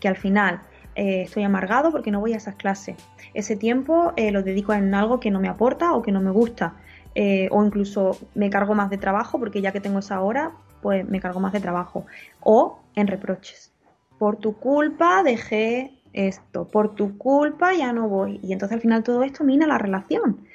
Que 0.00 0.08
al 0.08 0.16
final 0.16 0.62
eh, 0.94 1.22
estoy 1.22 1.42
amargado 1.42 1.90
porque 1.90 2.10
no 2.10 2.20
voy 2.20 2.32
a 2.32 2.36
esas 2.36 2.54
clases. 2.54 2.96
Ese 3.34 3.56
tiempo 3.56 4.12
eh, 4.16 4.30
lo 4.30 4.42
dedico 4.42 4.72
en 4.72 4.94
algo 4.94 5.20
que 5.20 5.30
no 5.30 5.40
me 5.40 5.48
aporta 5.48 5.92
o 5.94 6.02
que 6.02 6.12
no 6.12 6.20
me 6.20 6.30
gusta. 6.30 6.74
Eh, 7.14 7.48
o 7.50 7.64
incluso 7.64 8.16
me 8.34 8.50
cargo 8.50 8.74
más 8.74 8.90
de 8.90 8.98
trabajo 8.98 9.38
porque 9.38 9.60
ya 9.60 9.70
que 9.72 9.80
tengo 9.80 10.00
esa 10.00 10.20
hora, 10.20 10.52
pues 10.82 11.08
me 11.08 11.20
cargo 11.20 11.40
más 11.40 11.52
de 11.52 11.60
trabajo. 11.60 12.06
O 12.40 12.80
en 12.94 13.06
reproches. 13.06 13.72
Por 14.18 14.36
tu 14.36 14.56
culpa 14.56 15.22
dejé 15.22 16.00
esto, 16.12 16.66
por 16.68 16.94
tu 16.94 17.18
culpa 17.18 17.74
ya 17.74 17.92
no 17.92 18.08
voy. 18.08 18.40
Y 18.42 18.52
entonces 18.52 18.76
al 18.76 18.80
final 18.80 19.02
todo 19.02 19.22
esto 19.22 19.44
mina 19.44 19.66
la 19.66 19.78
relación. 19.78 20.46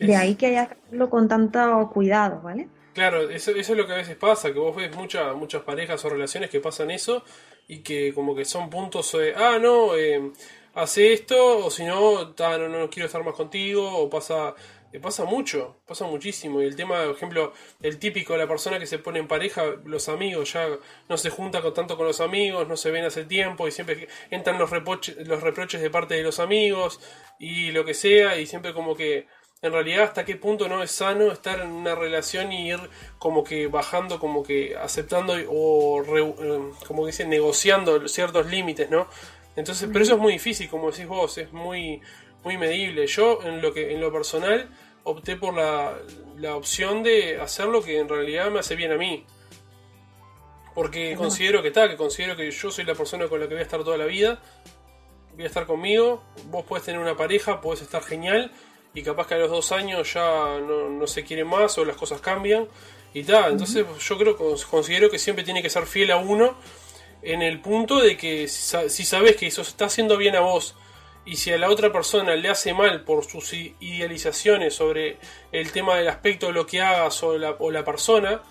De 0.00 0.16
ahí 0.16 0.34
que 0.34 0.46
haya 0.46 0.66
que 0.66 0.74
hacerlo 0.74 1.10
con 1.10 1.28
tanto 1.28 1.90
cuidado, 1.92 2.40
¿vale? 2.42 2.68
Claro, 2.94 3.30
eso, 3.30 3.52
eso 3.52 3.72
es 3.72 3.78
lo 3.78 3.86
que 3.86 3.92
a 3.92 3.96
veces 3.96 4.16
pasa, 4.16 4.52
que 4.52 4.58
vos 4.58 4.74
ves 4.74 4.94
muchas 4.96 5.34
muchas 5.36 5.62
parejas 5.62 6.04
o 6.04 6.08
relaciones 6.08 6.50
que 6.50 6.58
pasan 6.58 6.90
eso 6.90 7.22
y 7.68 7.78
que 7.78 8.12
como 8.12 8.34
que 8.34 8.44
son 8.44 8.68
puntos 8.68 9.12
de, 9.12 9.32
ah, 9.36 9.58
no, 9.60 9.94
eh, 9.94 10.32
hace 10.74 11.12
esto, 11.12 11.66
o 11.66 11.70
si 11.70 11.84
no, 11.84 12.34
no, 12.36 12.68
no, 12.68 12.90
quiero 12.90 13.06
estar 13.06 13.22
más 13.24 13.34
contigo, 13.34 13.88
o 13.96 14.10
pasa, 14.10 14.54
eh, 14.92 14.98
pasa 15.00 15.24
mucho, 15.24 15.76
pasa 15.86 16.04
muchísimo. 16.06 16.60
Y 16.62 16.66
el 16.66 16.76
tema, 16.76 17.04
por 17.04 17.14
ejemplo, 17.14 17.52
el 17.80 17.98
típico, 17.98 18.36
la 18.36 18.48
persona 18.48 18.78
que 18.78 18.86
se 18.86 18.98
pone 18.98 19.18
en 19.20 19.28
pareja, 19.28 19.62
los 19.84 20.08
amigos, 20.08 20.52
ya 20.52 20.68
no 21.08 21.16
se 21.16 21.30
junta 21.30 21.62
con, 21.62 21.74
tanto 21.74 21.96
con 21.96 22.06
los 22.06 22.20
amigos, 22.20 22.66
no 22.68 22.76
se 22.76 22.90
ven 22.90 23.04
hace 23.04 23.24
tiempo, 23.24 23.68
y 23.68 23.70
siempre 23.70 24.08
entran 24.30 24.58
los, 24.58 24.70
los 24.70 25.42
reproches 25.42 25.80
de 25.80 25.90
parte 25.90 26.14
de 26.14 26.22
los 26.22 26.40
amigos, 26.40 27.00
y 27.38 27.70
lo 27.72 27.84
que 27.84 27.94
sea, 27.94 28.38
y 28.38 28.46
siempre 28.46 28.74
como 28.74 28.96
que 28.96 29.28
en 29.62 29.72
realidad 29.72 30.04
hasta 30.04 30.24
qué 30.24 30.36
punto 30.36 30.68
no 30.68 30.82
es 30.82 30.90
sano 30.90 31.30
estar 31.30 31.60
en 31.60 31.70
una 31.70 31.94
relación 31.94 32.50
y 32.50 32.70
ir 32.70 32.80
como 33.18 33.44
que 33.44 33.66
bajando, 33.66 34.18
como 34.18 34.42
que 34.42 34.74
aceptando 34.76 35.34
o 35.50 36.02
eh, 36.02 36.72
como 36.86 37.02
que 37.02 37.08
dicen 37.08 37.28
negociando 37.28 38.08
ciertos 38.08 38.46
límites, 38.46 38.88
¿no? 38.88 39.06
Entonces, 39.56 39.88
pero 39.92 40.02
eso 40.02 40.14
es 40.14 40.20
muy 40.20 40.32
difícil, 40.32 40.68
como 40.70 40.90
decís 40.90 41.06
vos, 41.06 41.36
es 41.36 41.52
muy 41.52 42.00
muy 42.42 42.56
medible. 42.56 43.06
Yo 43.06 43.40
en 43.42 43.60
lo 43.60 43.74
que 43.74 43.92
en 43.92 44.00
lo 44.00 44.10
personal 44.10 44.70
opté 45.04 45.36
por 45.36 45.54
la, 45.54 45.98
la 46.38 46.56
opción 46.56 47.02
de 47.02 47.38
hacer 47.38 47.66
lo 47.66 47.82
que 47.82 47.98
en 47.98 48.08
realidad 48.08 48.50
me 48.50 48.60
hace 48.60 48.76
bien 48.76 48.92
a 48.92 48.96
mí. 48.96 49.26
Porque 50.74 51.16
considero 51.16 51.60
que 51.60 51.68
está, 51.68 51.86
que 51.88 51.96
considero 51.96 52.34
que 52.36 52.50
yo 52.50 52.70
soy 52.70 52.84
la 52.84 52.94
persona 52.94 53.28
con 53.28 53.40
la 53.40 53.46
que 53.46 53.54
voy 53.54 53.60
a 53.60 53.64
estar 53.64 53.84
toda 53.84 53.98
la 53.98 54.06
vida. 54.06 54.40
Voy 55.34 55.44
a 55.44 55.48
estar 55.48 55.66
conmigo, 55.66 56.22
vos 56.46 56.64
puedes 56.66 56.86
tener 56.86 57.00
una 57.00 57.16
pareja, 57.16 57.60
puedes 57.60 57.82
estar 57.82 58.02
genial, 58.02 58.52
y 58.94 59.02
capaz 59.02 59.26
que 59.26 59.34
a 59.34 59.38
los 59.38 59.50
dos 59.50 59.72
años 59.72 60.12
ya 60.12 60.58
no, 60.60 61.06
se 61.06 61.24
quiere 61.24 61.44
más 61.44 61.78
o 61.78 61.84
las 61.84 61.96
cosas 61.96 62.20
cambian 62.20 62.68
y 63.14 63.22
tal. 63.24 63.52
Entonces 63.52 63.86
yo 63.98 64.18
creo 64.18 64.36
considero 64.36 65.10
que 65.10 65.18
siempre 65.18 65.44
tiene 65.44 65.62
que 65.62 65.70
ser 65.70 65.86
fiel 65.86 66.10
a 66.10 66.16
uno 66.16 66.56
en 67.22 67.42
el 67.42 67.60
punto 67.60 68.00
de 68.00 68.16
que 68.16 68.48
si 68.48 69.04
sabes 69.04 69.36
que 69.36 69.46
eso 69.46 69.62
está 69.62 69.86
haciendo 69.86 70.16
bien 70.16 70.36
a 70.36 70.40
vos 70.40 70.74
y 71.24 71.36
si 71.36 71.52
a 71.52 71.58
la 71.58 71.68
otra 71.68 71.92
persona 71.92 72.34
le 72.34 72.48
hace 72.48 72.72
mal 72.72 73.04
por 73.04 73.24
sus 73.24 73.52
idealizaciones 73.52 74.74
sobre 74.74 75.18
el 75.52 75.70
tema 75.70 75.96
del 75.96 76.08
aspecto 76.08 76.46
de 76.46 76.52
lo 76.54 76.66
que 76.66 76.80
hagas 76.80 77.22
o 77.22 77.36
la, 77.36 77.50
o 77.58 77.70
la 77.70 77.84
persona, 77.84 78.42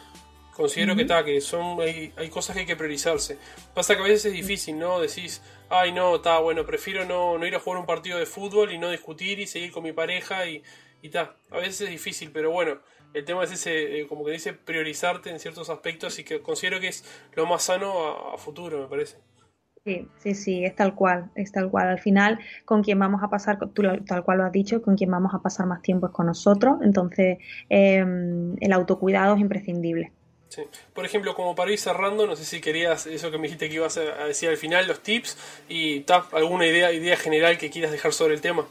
considero 0.56 0.95
que 0.95 1.02
está, 1.02 1.23
que 1.25 1.41
son, 1.41 1.82
hay, 1.82 2.13
hay, 2.15 2.30
cosas 2.30 2.56
que 2.56 2.62
hay 2.62 2.65
que 2.67 2.75
priorizarse. 2.75 3.38
Pasa 3.73 3.95
que 3.95 4.02
a 4.02 4.04
veces 4.04 4.25
es 4.25 4.34
difícil, 4.34 4.78
¿no? 4.78 4.99
Decís, 4.99 5.41
ay 5.70 5.92
no, 5.92 6.16
está 6.16 6.40
bueno, 6.40 6.66
prefiero 6.66 7.06
no, 7.06 7.38
no 7.38 7.46
ir 7.46 7.56
a 7.56 7.60
jugar 7.60 7.80
un 7.80 7.86
partido 7.86 8.18
de 8.18 8.26
fútbol 8.26 8.72
y 8.72 8.78
no 8.78 8.90
discutir 8.90 9.40
y 9.40 9.48
seguir 9.48 9.72
con 9.72 9.84
mi 9.84 9.94
pareja 9.94 10.46
y 10.48 10.64
está. 11.02 11.36
A 11.50 11.58
veces 11.58 11.82
es 11.82 11.90
difícil, 11.90 12.32
pero 12.32 12.52
bueno, 12.52 12.80
el 13.14 13.26
tema 13.26 13.44
es 13.44 13.52
ese, 13.52 14.02
eh, 14.02 14.08
como 14.08 14.26
que 14.26 14.32
dice, 14.32 14.54
priorizarte 14.54 15.30
en 15.30 15.40
ciertos 15.40 15.70
aspectos 15.70 16.20
y 16.20 16.24
que 16.24 16.42
considero 16.42 16.80
que 16.80 16.90
es 16.90 17.04
lo 17.36 17.46
más 17.46 17.64
sano 17.64 18.34
a, 18.34 18.38
futuro, 18.38 18.82
me 18.82 18.88
parece. 18.88 19.18
Sí, 19.86 20.08
sí, 20.18 20.36
sí, 20.36 20.66
es 20.66 20.76
tal 20.76 20.94
cual, 20.94 21.32
es 21.36 21.52
tal 21.52 21.72
cual. 21.72 21.88
Al 21.88 22.00
final, 22.00 22.40
con 22.66 22.84
quien 22.84 23.00
vamos 23.00 23.24
a 23.24 23.30
pasar, 23.30 23.58
tú 23.74 23.84
tal 24.06 24.24
cual 24.24 24.38
lo 24.40 24.44
has 24.44 24.52
dicho, 24.52 24.82
con 24.82 24.96
quien 24.96 25.10
vamos 25.10 25.34
a 25.34 25.40
pasar 25.40 25.66
más 25.66 25.82
tiempo 25.82 26.08
es 26.08 26.14
con 26.14 26.28
nosotros, 26.28 26.80
entonces 26.84 27.40
em, 27.70 28.56
el 28.60 28.74
autocuidado 28.74 29.36
es 29.36 29.42
imprescindible. 29.42 30.12
Por 30.94 31.06
ejemplo, 31.06 31.36
como 31.36 31.56
para 31.56 31.72
ir 31.72 31.80
cerrando, 31.80 32.26
no 32.26 32.36
sé 32.36 32.44
si 32.44 32.62
querías 32.62 33.06
eso 33.06 33.32
que 33.32 33.38
me 33.38 33.44
dijiste 33.44 33.70
que 33.70 33.76
ibas 33.76 33.98
a 33.98 34.26
decir 34.26 34.50
al 34.50 34.58
final, 34.58 34.88
los 34.88 35.02
tips 35.02 35.38
y 35.70 36.06
alguna 36.34 36.66
idea, 36.66 36.92
idea 36.92 37.16
general 37.16 37.58
que 37.58 37.70
quieras 37.70 37.92
dejar 37.92 38.14
sobre 38.14 38.34
el 38.34 38.42
tema. 38.42 38.66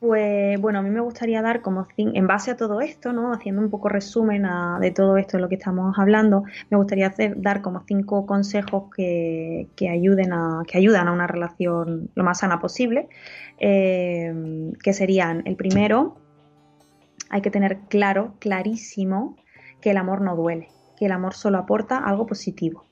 Pues 0.00 0.60
bueno, 0.60 0.80
a 0.80 0.82
mí 0.82 0.90
me 0.90 1.00
gustaría 1.00 1.40
dar 1.42 1.62
como 1.62 1.86
en 1.96 2.26
base 2.26 2.50
a 2.50 2.56
todo 2.56 2.80
esto, 2.80 3.12
¿no? 3.12 3.32
Haciendo 3.32 3.62
un 3.62 3.70
poco 3.70 3.88
resumen 3.88 4.44
de 4.80 4.90
todo 4.90 5.16
esto 5.16 5.36
de 5.36 5.42
lo 5.42 5.48
que 5.48 5.54
estamos 5.54 5.96
hablando, 5.96 6.42
me 6.70 6.76
gustaría 6.76 7.14
dar 7.36 7.62
como 7.62 7.84
cinco 7.86 8.26
consejos 8.26 8.90
que, 8.94 9.68
ayuden 9.88 10.32
a, 10.32 10.64
que 10.66 10.76
ayudan 10.76 11.06
a 11.06 11.12
una 11.12 11.28
relación 11.28 12.10
lo 12.16 12.24
más 12.24 12.40
sana 12.40 12.58
posible. 12.58 13.08
Eh, 13.58 14.72
que 14.82 14.92
serían 14.92 15.42
el 15.44 15.54
primero, 15.54 16.16
hay 17.30 17.40
que 17.40 17.52
tener 17.52 17.78
claro, 17.88 18.34
clarísimo, 18.40 19.36
que 19.80 19.92
el 19.92 19.98
amor 19.98 20.20
no 20.20 20.34
duele 20.34 20.68
que 21.02 21.06
el 21.06 21.12
amor 21.12 21.34
solo 21.34 21.58
aporta 21.58 21.98
algo 21.98 22.28
positivo, 22.28 22.84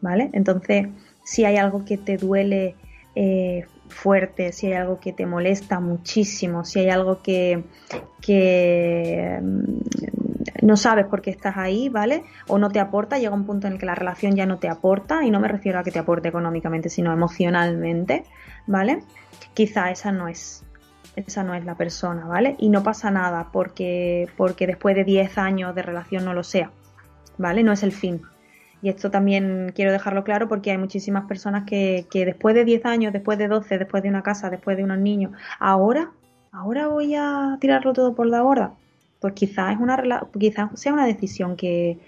¿vale? 0.00 0.30
Entonces, 0.32 0.88
si 1.22 1.44
hay 1.44 1.58
algo 1.58 1.84
que 1.84 1.96
te 1.96 2.16
duele 2.16 2.74
eh, 3.14 3.64
fuerte, 3.88 4.50
si 4.52 4.66
hay 4.66 4.72
algo 4.72 4.98
que 4.98 5.12
te 5.12 5.26
molesta 5.26 5.78
muchísimo, 5.78 6.64
si 6.64 6.80
hay 6.80 6.90
algo 6.90 7.22
que, 7.22 7.62
que 8.20 9.38
mm, 9.40 10.66
no 10.66 10.76
sabes 10.76 11.06
por 11.06 11.22
qué 11.22 11.30
estás 11.30 11.56
ahí, 11.56 11.88
¿vale? 11.88 12.24
O 12.48 12.58
no 12.58 12.68
te 12.70 12.80
aporta, 12.80 13.20
llega 13.20 13.32
un 13.32 13.46
punto 13.46 13.68
en 13.68 13.74
el 13.74 13.78
que 13.78 13.86
la 13.86 13.94
relación 13.94 14.34
ya 14.34 14.44
no 14.44 14.58
te 14.58 14.68
aporta, 14.68 15.24
y 15.24 15.30
no 15.30 15.38
me 15.38 15.46
refiero 15.46 15.78
a 15.78 15.84
que 15.84 15.92
te 15.92 16.00
aporte 16.00 16.30
económicamente, 16.30 16.88
sino 16.88 17.12
emocionalmente, 17.12 18.24
¿vale? 18.66 19.04
Quizá 19.54 19.92
esa 19.92 20.10
no 20.10 20.26
es, 20.26 20.64
esa 21.14 21.44
no 21.44 21.54
es 21.54 21.64
la 21.64 21.76
persona, 21.76 22.26
¿vale? 22.26 22.56
Y 22.58 22.70
no 22.70 22.82
pasa 22.82 23.12
nada 23.12 23.50
porque, 23.52 24.28
porque 24.36 24.66
después 24.66 24.96
de 24.96 25.04
10 25.04 25.38
años 25.38 25.76
de 25.76 25.82
relación 25.82 26.24
no 26.24 26.34
lo 26.34 26.42
sea, 26.42 26.72
¿vale? 27.38 27.62
No 27.62 27.72
es 27.72 27.82
el 27.82 27.92
fin. 27.92 28.22
Y 28.82 28.88
esto 28.88 29.10
también 29.10 29.72
quiero 29.74 29.92
dejarlo 29.92 30.24
claro 30.24 30.48
porque 30.48 30.72
hay 30.72 30.78
muchísimas 30.78 31.24
personas 31.26 31.64
que, 31.64 32.06
que 32.10 32.24
después 32.24 32.54
de 32.54 32.64
10 32.64 32.84
años, 32.86 33.12
después 33.12 33.38
de 33.38 33.48
12, 33.48 33.78
después 33.78 34.02
de 34.02 34.08
una 34.08 34.22
casa, 34.22 34.50
después 34.50 34.76
de 34.76 34.84
unos 34.84 34.98
niños, 34.98 35.32
ahora, 35.60 36.10
ahora 36.50 36.88
voy 36.88 37.14
a 37.14 37.56
tirarlo 37.60 37.92
todo 37.92 38.14
por 38.14 38.26
la 38.26 38.42
borda. 38.42 38.74
Pues 39.20 39.34
quizás 39.34 39.74
es 39.74 39.80
una 39.80 40.26
quizás 40.38 40.70
sea 40.74 40.92
una 40.92 41.06
decisión 41.06 41.56
que, 41.56 41.98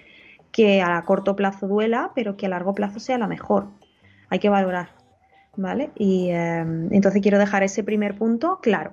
que 0.50 0.82
a 0.82 1.00
corto 1.02 1.36
plazo 1.36 1.68
duela, 1.68 2.10
pero 2.14 2.36
que 2.36 2.46
a 2.46 2.48
largo 2.48 2.74
plazo 2.74 2.98
sea 2.98 3.18
la 3.18 3.28
mejor. 3.28 3.68
Hay 4.30 4.40
que 4.40 4.48
valorar. 4.48 4.88
¿vale? 5.56 5.90
Y 5.96 6.30
em, 6.30 6.92
entonces 6.92 7.22
quiero 7.22 7.38
dejar 7.38 7.62
ese 7.62 7.84
primer 7.84 8.16
punto 8.16 8.58
claro. 8.60 8.92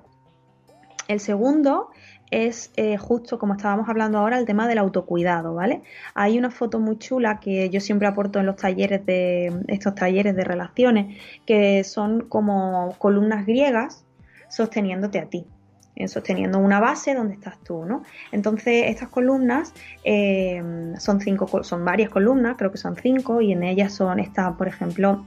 El 1.08 1.20
segundo 1.20 1.88
es 2.32 2.72
eh, 2.76 2.96
justo 2.96 3.38
como 3.38 3.54
estábamos 3.54 3.88
hablando 3.88 4.18
ahora 4.18 4.38
el 4.38 4.46
tema 4.46 4.66
del 4.66 4.78
autocuidado, 4.78 5.54
¿vale? 5.54 5.82
Hay 6.14 6.38
una 6.38 6.50
foto 6.50 6.80
muy 6.80 6.98
chula 6.98 7.38
que 7.38 7.68
yo 7.68 7.78
siempre 7.78 8.08
aporto 8.08 8.40
en 8.40 8.46
los 8.46 8.56
talleres 8.56 9.04
de 9.04 9.52
estos 9.68 9.94
talleres 9.94 10.34
de 10.34 10.42
relaciones 10.42 11.18
que 11.46 11.84
son 11.84 12.22
como 12.22 12.96
columnas 12.98 13.44
griegas 13.46 14.04
sosteniéndote 14.48 15.18
a 15.18 15.26
ti, 15.26 15.46
eh, 15.94 16.08
sosteniendo 16.08 16.58
una 16.58 16.80
base 16.80 17.14
donde 17.14 17.34
estás 17.34 17.58
tú, 17.62 17.84
¿no? 17.84 18.02
Entonces 18.32 18.84
estas 18.86 19.10
columnas 19.10 19.74
em, 20.02 20.96
son 20.96 21.20
cinco, 21.20 21.62
son 21.62 21.84
varias 21.84 22.08
columnas, 22.08 22.56
creo 22.56 22.72
que 22.72 22.78
son 22.78 22.96
cinco 22.96 23.42
y 23.42 23.52
en 23.52 23.62
ellas 23.62 23.92
son 23.92 24.20
está, 24.20 24.56
por 24.56 24.68
ejemplo, 24.68 25.26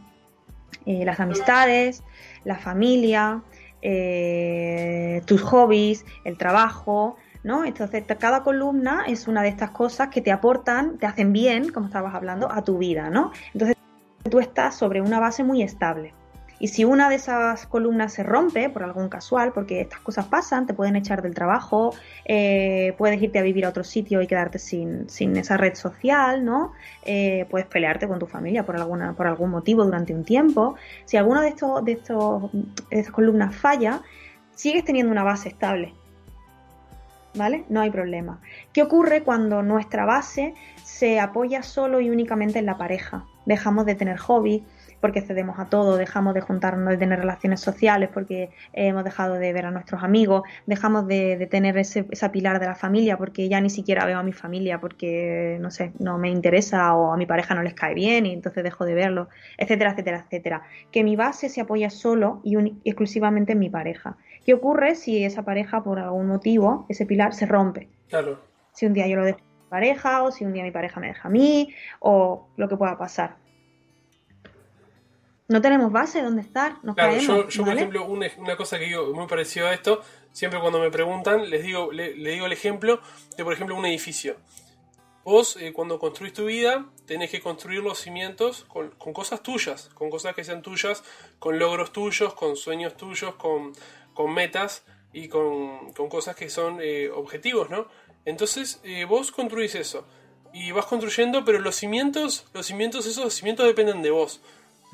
eh, 0.88 1.06
las 1.06 1.20
amistades, 1.20 2.04
la 2.46 2.58
familia, 2.58 3.42
eh, 3.88 5.22
tus 5.26 5.44
hobbies, 5.44 6.06
el 6.24 6.40
trabajo, 6.40 7.18
¿no? 7.44 7.66
Entonces, 7.66 8.04
cada 8.20 8.42
columna 8.42 9.06
es 9.08 9.28
una 9.28 9.44
de 9.44 9.50
estas 9.50 9.70
cosas 9.70 10.08
que 10.10 10.22
te 10.22 10.32
aportan, 10.32 10.98
te 10.98 11.06
hacen 11.06 11.32
bien, 11.32 11.72
como 11.72 11.86
estabas 11.86 12.16
hablando, 12.16 12.52
a 12.52 12.64
tu 12.64 12.80
vida, 12.80 13.12
¿no? 13.12 13.32
Entonces, 13.54 13.78
tú 14.28 14.40
estás 14.40 14.76
sobre 14.76 15.02
una 15.02 15.20
base 15.20 15.44
muy 15.44 15.62
estable. 15.62 16.16
Y 16.60 16.70
si 16.70 16.86
una 16.86 17.10
de 17.10 17.16
esas 17.16 17.66
columnas 17.66 18.14
se 18.14 18.24
rompe 18.24 18.70
por 18.70 18.84
algún 18.84 19.10
casual, 19.10 19.52
porque 19.52 19.82
estas 19.82 20.00
cosas 20.00 20.26
pasan, 20.26 20.66
te 20.66 20.74
pueden 20.74 20.96
echar 20.96 21.22
del 21.22 21.34
trabajo, 21.34 21.94
eh, 22.24 22.94
puedes 22.98 23.22
irte 23.22 23.40
a 23.40 23.42
vivir 23.42 23.66
a 23.66 23.70
otro 23.70 23.84
sitio 23.84 24.22
y 24.22 24.28
quedarte 24.28 24.58
sin, 24.58 25.08
esa 25.10 25.58
red 25.58 25.76
social, 25.76 26.46
¿no? 26.46 26.72
Eh, 27.04 27.46
puedes 27.50 27.68
pelearte 27.68 28.08
con 28.08 28.20
tu 28.20 28.26
familia 28.26 28.66
por, 28.66 28.78
alguna, 28.78 29.14
por 29.14 29.28
algún 29.28 29.50
motivo 29.50 29.84
durante 29.84 30.14
un 30.14 30.24
tiempo. 30.24 30.76
Si 31.06 31.18
alguna 31.18 31.42
de, 31.42 31.50
estos, 31.50 31.84
de, 31.84 31.92
estos, 31.94 32.44
estas 32.90 33.14
columnas 33.14 33.54
falla, 33.54 34.02
sigues 34.56 34.86
teniendo 34.86 35.12
una 35.12 35.24
base 35.24 35.50
estable. 35.50 35.94
¿Vale? 37.36 37.66
No 37.68 37.82
hay 37.82 37.90
problema. 37.90 38.40
¿Qué 38.72 38.82
ocurre 38.82 39.22
cuando 39.24 39.62
nuestra 39.62 40.06
base 40.06 40.54
se 40.86 41.20
apoya 41.20 41.64
solo 41.64 42.00
y 42.00 42.10
únicamente 42.10 42.60
en 42.60 42.66
la 42.66 42.78
pareja? 42.78 43.26
Dejamos 43.46 43.86
de 43.86 43.96
tener 43.96 44.18
hobby, 44.18 44.64
porque 45.06 45.22
cedemos 45.22 45.60
a 45.60 45.66
todo, 45.66 45.98
dejamos 45.98 46.34
de 46.34 46.42
juntarnos, 46.42 46.90
de 46.90 46.98
tener 46.98 47.20
relaciones 47.20 47.62
sociales 47.62 48.10
porque 48.12 48.50
hemos 48.74 49.04
dejado 49.04 49.36
de 49.36 49.54
ver 49.54 49.68
a 49.68 49.70
nuestros 49.70 50.02
amigos, 50.02 50.42
dejamos 50.66 51.06
de, 51.06 51.48
tener 51.52 51.78
ese, 51.78 52.08
esa 52.10 52.32
pilar 52.32 52.60
de 52.60 52.66
la 52.66 52.74
familia 52.74 53.16
porque 53.16 53.48
ya 53.48 53.62
ni 53.62 53.70
siquiera 53.70 54.04
veo 54.08 54.18
a 54.18 54.24
mi 54.24 54.34
familia 54.34 54.82
porque, 54.82 55.60
no 55.62 55.70
sé, 55.70 55.92
no 56.00 56.18
me 56.18 56.32
interesa 56.32 56.96
o 56.96 57.14
a 57.14 57.18
mi 57.18 57.28
pareja 57.28 57.54
no 57.54 57.62
les 57.62 57.76
cae 57.76 57.94
bien 57.94 58.26
y 58.26 58.34
entonces 58.34 58.64
dejo 58.64 58.84
de 58.84 58.96
verlo, 58.96 59.30
etcétera, 59.60 59.92
etcétera, 59.92 60.24
etcétera. 60.26 60.64
Que 60.90 61.04
mi 61.04 61.16
base 61.16 61.50
se 61.50 61.62
apoya 61.62 61.92
solo 61.92 62.42
y 62.44 62.58
exclusivamente 62.84 63.52
en 63.52 63.60
mi 63.60 63.70
pareja. 63.70 64.18
¿Qué 64.44 64.56
ocurre 64.56 64.96
si 64.96 65.24
esa 65.24 65.44
pareja, 65.44 65.84
por 65.84 66.00
algún 66.00 66.26
motivo, 66.26 66.88
ese 66.90 67.06
pilar 67.06 67.36
se 67.36 67.46
rompe? 67.46 67.90
Claro. 68.10 68.40
Si 68.72 68.88
un 68.88 68.94
día 68.94 69.06
yo 69.06 69.18
lo 69.18 69.26
dejo 69.26 69.38
a 69.38 69.64
mi 69.66 69.70
pareja 69.70 70.24
o 70.24 70.32
si 70.32 70.46
un 70.46 70.54
día 70.54 70.64
mi 70.64 70.72
pareja 70.72 71.00
me 71.00 71.10
deja 71.10 71.28
a 71.28 71.32
mí 71.32 71.76
o 72.00 72.48
lo 72.58 72.68
que 72.68 72.76
pueda 72.76 72.98
pasar 72.98 73.45
no 75.48 75.62
tenemos 75.62 75.92
base 75.92 76.22
donde 76.22 76.42
estar, 76.42 76.84
nos 76.84 76.96
claro, 76.96 77.18
Yo, 77.18 77.48
yo 77.48 77.64
por 77.64 77.74
ejemplo, 77.74 78.06
una, 78.06 78.58
cosa 78.58 78.80
que 78.80 78.86
digo 78.86 79.14
muy 79.14 79.28
parecido 79.28 79.68
a 79.68 79.74
esto, 79.74 80.02
siempre 80.32 80.60
cuando 80.60 80.80
me 80.80 80.90
preguntan, 80.90 81.50
les 81.50 81.64
digo, 81.64 81.92
le, 81.92 82.14
digo 82.14 82.48
el 82.48 82.52
ejemplo 82.52 83.00
de, 83.38 83.44
por 83.44 83.54
ejemplo, 83.54 83.76
un 83.76 83.86
edificio. 83.86 84.38
Vos, 85.24 85.58
eh, 85.60 85.74
cuando 85.74 86.00
construís 86.00 86.34
tu 86.34 86.46
vida, 86.46 86.86
tenés 87.06 87.32
que 87.32 87.42
construir 87.42 87.82
los 87.82 88.00
cimientos 88.00 88.66
con, 88.66 88.90
cosas 89.14 89.42
tuyas, 89.42 89.90
con 89.94 90.10
cosas 90.10 90.36
que 90.36 90.44
sean 90.44 90.62
tuyas, 90.62 91.04
con 91.40 91.58
logros 91.58 91.92
tuyos, 91.92 92.34
con 92.34 92.56
sueños 92.56 92.96
tuyos, 92.96 93.36
con, 93.36 93.74
con 94.14 94.34
metas 94.34 94.84
y 95.14 95.28
con, 95.28 95.94
con, 95.94 96.10
cosas 96.10 96.36
que 96.36 96.50
son 96.50 96.80
eh, 96.82 97.10
objetivos, 97.10 97.70
¿no? 97.70 97.88
Entonces, 98.26 98.80
eh, 98.84 99.06
vos 99.06 99.32
construís 99.32 99.76
eso 99.76 100.06
y 100.54 100.72
vas 100.72 100.86
construyendo, 100.86 101.44
pero 101.44 101.60
los 101.60 101.76
cimientos, 101.76 102.46
los 102.54 102.66
cimientos, 102.66 103.06
esos 103.06 103.34
cimientos 103.34 103.66
dependen 103.66 104.02
de 104.02 104.12
vos 104.12 104.42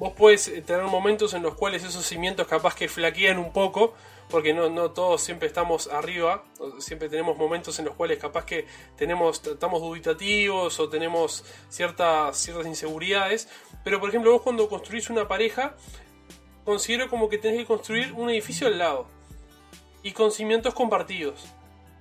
vos 0.02 0.14
puedes 0.14 0.52
tener 0.66 0.82
momentos 0.86 1.36
en 1.36 1.44
los 1.44 1.54
cuales 1.54 1.84
esos 1.84 2.04
cimientos 2.04 2.48
capaz 2.48 2.74
que 2.74 2.90
flaquean 2.90 3.38
un 3.38 3.54
poco, 3.54 3.94
porque 4.32 4.52
no, 4.52 4.68
no 4.68 4.90
todos 4.90 5.22
siempre 5.22 5.48
estamos 5.48 5.90
arriba, 5.90 6.44
siempre 6.80 7.08
tenemos 7.08 7.38
momentos 7.38 7.78
en 7.78 7.86
los 7.86 7.94
cuales 7.94 8.18
capaz 8.18 8.46
que 8.46 8.66
tenemos, 8.96 9.46
estamos 9.46 9.80
dubitativos 9.80 10.80
o 10.80 10.90
tenemos 10.90 11.46
ciertas, 11.70 12.36
ciertas 12.36 12.66
inseguridades, 12.66 13.48
pero 13.84 14.00
por 14.00 14.10
ejemplo 14.10 14.32
vos 14.32 14.42
cuando 14.42 14.68
construís 14.68 15.08
una 15.12 15.28
pareja, 15.28 15.76
considero 16.66 17.08
como 17.08 17.30
que 17.30 17.38
tenés 17.38 17.60
que 17.60 17.66
construir 17.68 18.12
un 18.14 18.32
edificio 18.32 18.66
al 18.66 18.80
lado 18.80 19.06
y 20.02 20.14
con 20.14 20.32
cimientos 20.32 20.74
compartidos, 20.74 21.46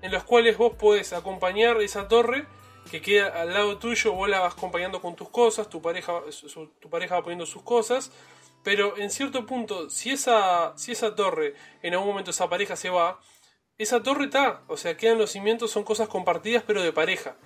en 0.01 0.11
los 0.11 0.25
cuales 0.25 0.57
vos 0.57 0.73
podés 0.73 1.13
acompañar 1.13 1.79
esa 1.83 2.09
torre 2.09 2.47
que 2.91 3.01
queda 3.01 3.41
al 3.41 3.53
lado 3.53 3.79
tuyo, 3.79 4.13
vos 4.13 4.29
la 4.29 4.41
vas 4.41 4.55
acompañando 4.55 5.01
con 5.01 5.15
tus 5.15 5.29
cosas, 5.29 5.69
tu 5.69 5.81
pareja, 5.81 6.21
tu 6.81 6.91
pareja 6.91 7.17
va 7.17 7.23
poniendo 7.23 7.47
sus 7.47 7.63
cosas, 7.63 8.11
pero 8.63 8.99
en 8.99 9.11
cierto 9.11 9.47
punto, 9.47 9.89
si 9.89 10.11
esa, 10.11 10.77
si 10.77 10.93
esa 10.93 11.15
torre, 11.15 11.55
en 11.83 11.95
algún 11.95 12.09
momento 12.09 12.31
esa 12.31 12.49
pareja 12.49 12.77
se 12.77 12.91
va, 12.91 13.21
esa 13.79 14.03
torre 14.03 14.25
está, 14.27 14.63
o 14.67 14.77
sea, 14.77 14.97
quedan 14.97 15.19
los 15.19 15.31
cimientos, 15.31 15.71
son 15.71 15.85
cosas 15.85 16.09
compartidas 16.09 16.63
pero 16.67 16.83
de 16.83 16.93
pareja. 16.93 17.37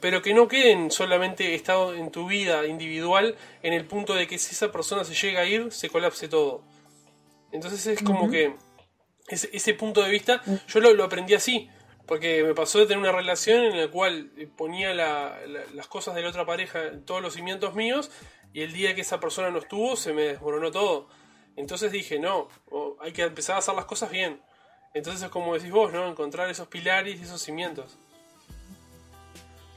Pero 0.00 0.20
que 0.20 0.34
no 0.34 0.48
queden 0.48 0.90
solamente 0.90 1.54
estado 1.54 1.94
en 1.94 2.10
tu 2.10 2.26
vida 2.26 2.66
individual 2.66 3.36
en 3.62 3.72
el 3.72 3.86
punto 3.86 4.14
de 4.14 4.26
que 4.26 4.36
si 4.36 4.52
esa 4.52 4.72
persona 4.72 5.04
se 5.04 5.14
llega 5.14 5.42
a 5.42 5.46
ir, 5.46 5.70
se 5.72 5.88
colapse 5.88 6.28
todo. 6.28 6.62
Entonces 7.52 7.86
es 7.86 8.02
como 8.02 8.28
que 8.28 8.56
ese, 9.28 9.48
ese, 9.52 9.74
punto 9.74 10.02
de 10.02 10.10
vista 10.10 10.42
yo 10.66 10.80
lo, 10.80 10.92
lo 10.92 11.04
aprendí 11.04 11.34
así. 11.34 11.70
Porque 12.12 12.44
me 12.44 12.52
pasó 12.52 12.78
de 12.78 12.84
tener 12.84 12.98
una 12.98 13.10
relación 13.10 13.64
en 13.64 13.80
la 13.80 13.88
cual 13.90 14.30
ponía 14.58 14.92
las 14.92 15.86
cosas 15.86 16.14
de 16.14 16.20
la 16.20 16.28
otra 16.28 16.44
pareja 16.44 16.78
todos 17.06 17.22
los 17.22 17.32
cimientos 17.32 17.74
míos 17.74 18.10
y 18.52 18.60
el 18.60 18.74
día 18.74 18.94
que 18.94 19.00
esa 19.00 19.18
persona 19.18 19.48
no 19.48 19.60
estuvo 19.60 19.96
se 19.96 20.12
me 20.12 20.24
desmoronó 20.24 20.70
todo. 20.70 21.08
Entonces 21.56 21.90
dije, 21.90 22.18
no, 22.18 22.48
hay 23.00 23.12
que 23.12 23.22
empezar 23.22 23.56
a 23.56 23.60
hacer 23.60 23.74
las 23.74 23.86
cosas 23.86 24.10
bien. 24.10 24.42
Entonces 24.92 25.22
es 25.22 25.30
como 25.30 25.54
decís 25.54 25.70
vos, 25.70 25.90
¿no? 25.90 26.06
Encontrar 26.06 26.50
esos 26.50 26.68
pilares 26.68 27.18
y 27.18 27.22
esos 27.22 27.40
cimientos. 27.40 27.96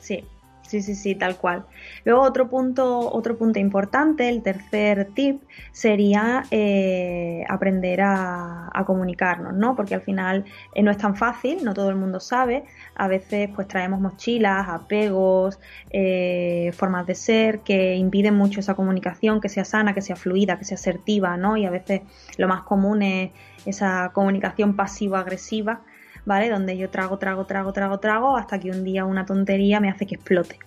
Sí, 0.02 0.26
Sí, 0.68 0.82
sí, 0.82 0.96
sí, 0.96 1.14
tal 1.14 1.38
cual. 1.38 1.66
Luego 2.06 2.22
otro 2.24 2.50
punto, 2.50 3.12
otro 3.14 3.38
punto 3.38 3.60
importante, 3.60 4.28
el 4.30 4.42
tercer 4.42 5.10
tip, 5.14 5.44
sería 5.72 6.44
eh, 6.50 7.44
aprender 7.48 8.02
a, 8.02 8.72
comunicarnos, 8.86 9.54
¿no? 9.54 9.76
Porque 9.76 9.96
al 9.96 10.02
final 10.02 10.46
eh, 10.74 10.84
no 10.84 10.92
es 10.92 10.98
tan 10.98 11.16
fácil, 11.16 11.64
no 11.64 11.74
todo 11.74 11.90
el 11.90 11.96
mundo 11.96 12.20
sabe. 12.20 12.66
A 12.96 13.08
veces 13.08 13.50
pues 13.56 13.68
traemos 13.68 14.00
mochilas, 14.00 14.68
apegos, 14.68 15.60
eh, 15.92 16.72
formas 16.74 17.06
de 17.08 17.16
ser 17.16 17.60
que 17.60 17.96
impiden 17.96 18.36
mucho 18.36 18.60
esa 18.60 18.74
comunicación, 18.74 19.42
que 19.42 19.50
sea 19.50 19.66
sana, 19.66 19.94
que 19.94 20.02
sea 20.02 20.16
fluida, 20.16 20.58
que 20.58 20.66
sea 20.66 20.76
asertiva, 20.76 21.38
¿no? 21.38 21.58
Y 21.58 21.66
a 21.66 21.70
veces 21.72 22.02
lo 22.38 22.48
más 22.48 22.64
común 22.64 23.02
es 23.04 23.32
esa 23.66 24.12
comunicación 24.14 24.76
pasivo-agresiva 24.76 25.82
¿vale? 26.26 26.50
Donde 26.50 26.78
yo 26.78 26.90
trago, 26.90 27.18
trago, 27.18 27.46
trago, 27.46 27.74
trago, 27.74 28.00
trago, 28.00 28.38
hasta 28.38 28.60
que 28.60 28.72
un 28.72 28.84
día 28.84 29.06
una 29.06 29.26
tontería 29.26 29.80
me 29.80 29.90
hace 29.90 30.06
que 30.06 30.16
explote. 30.16 30.60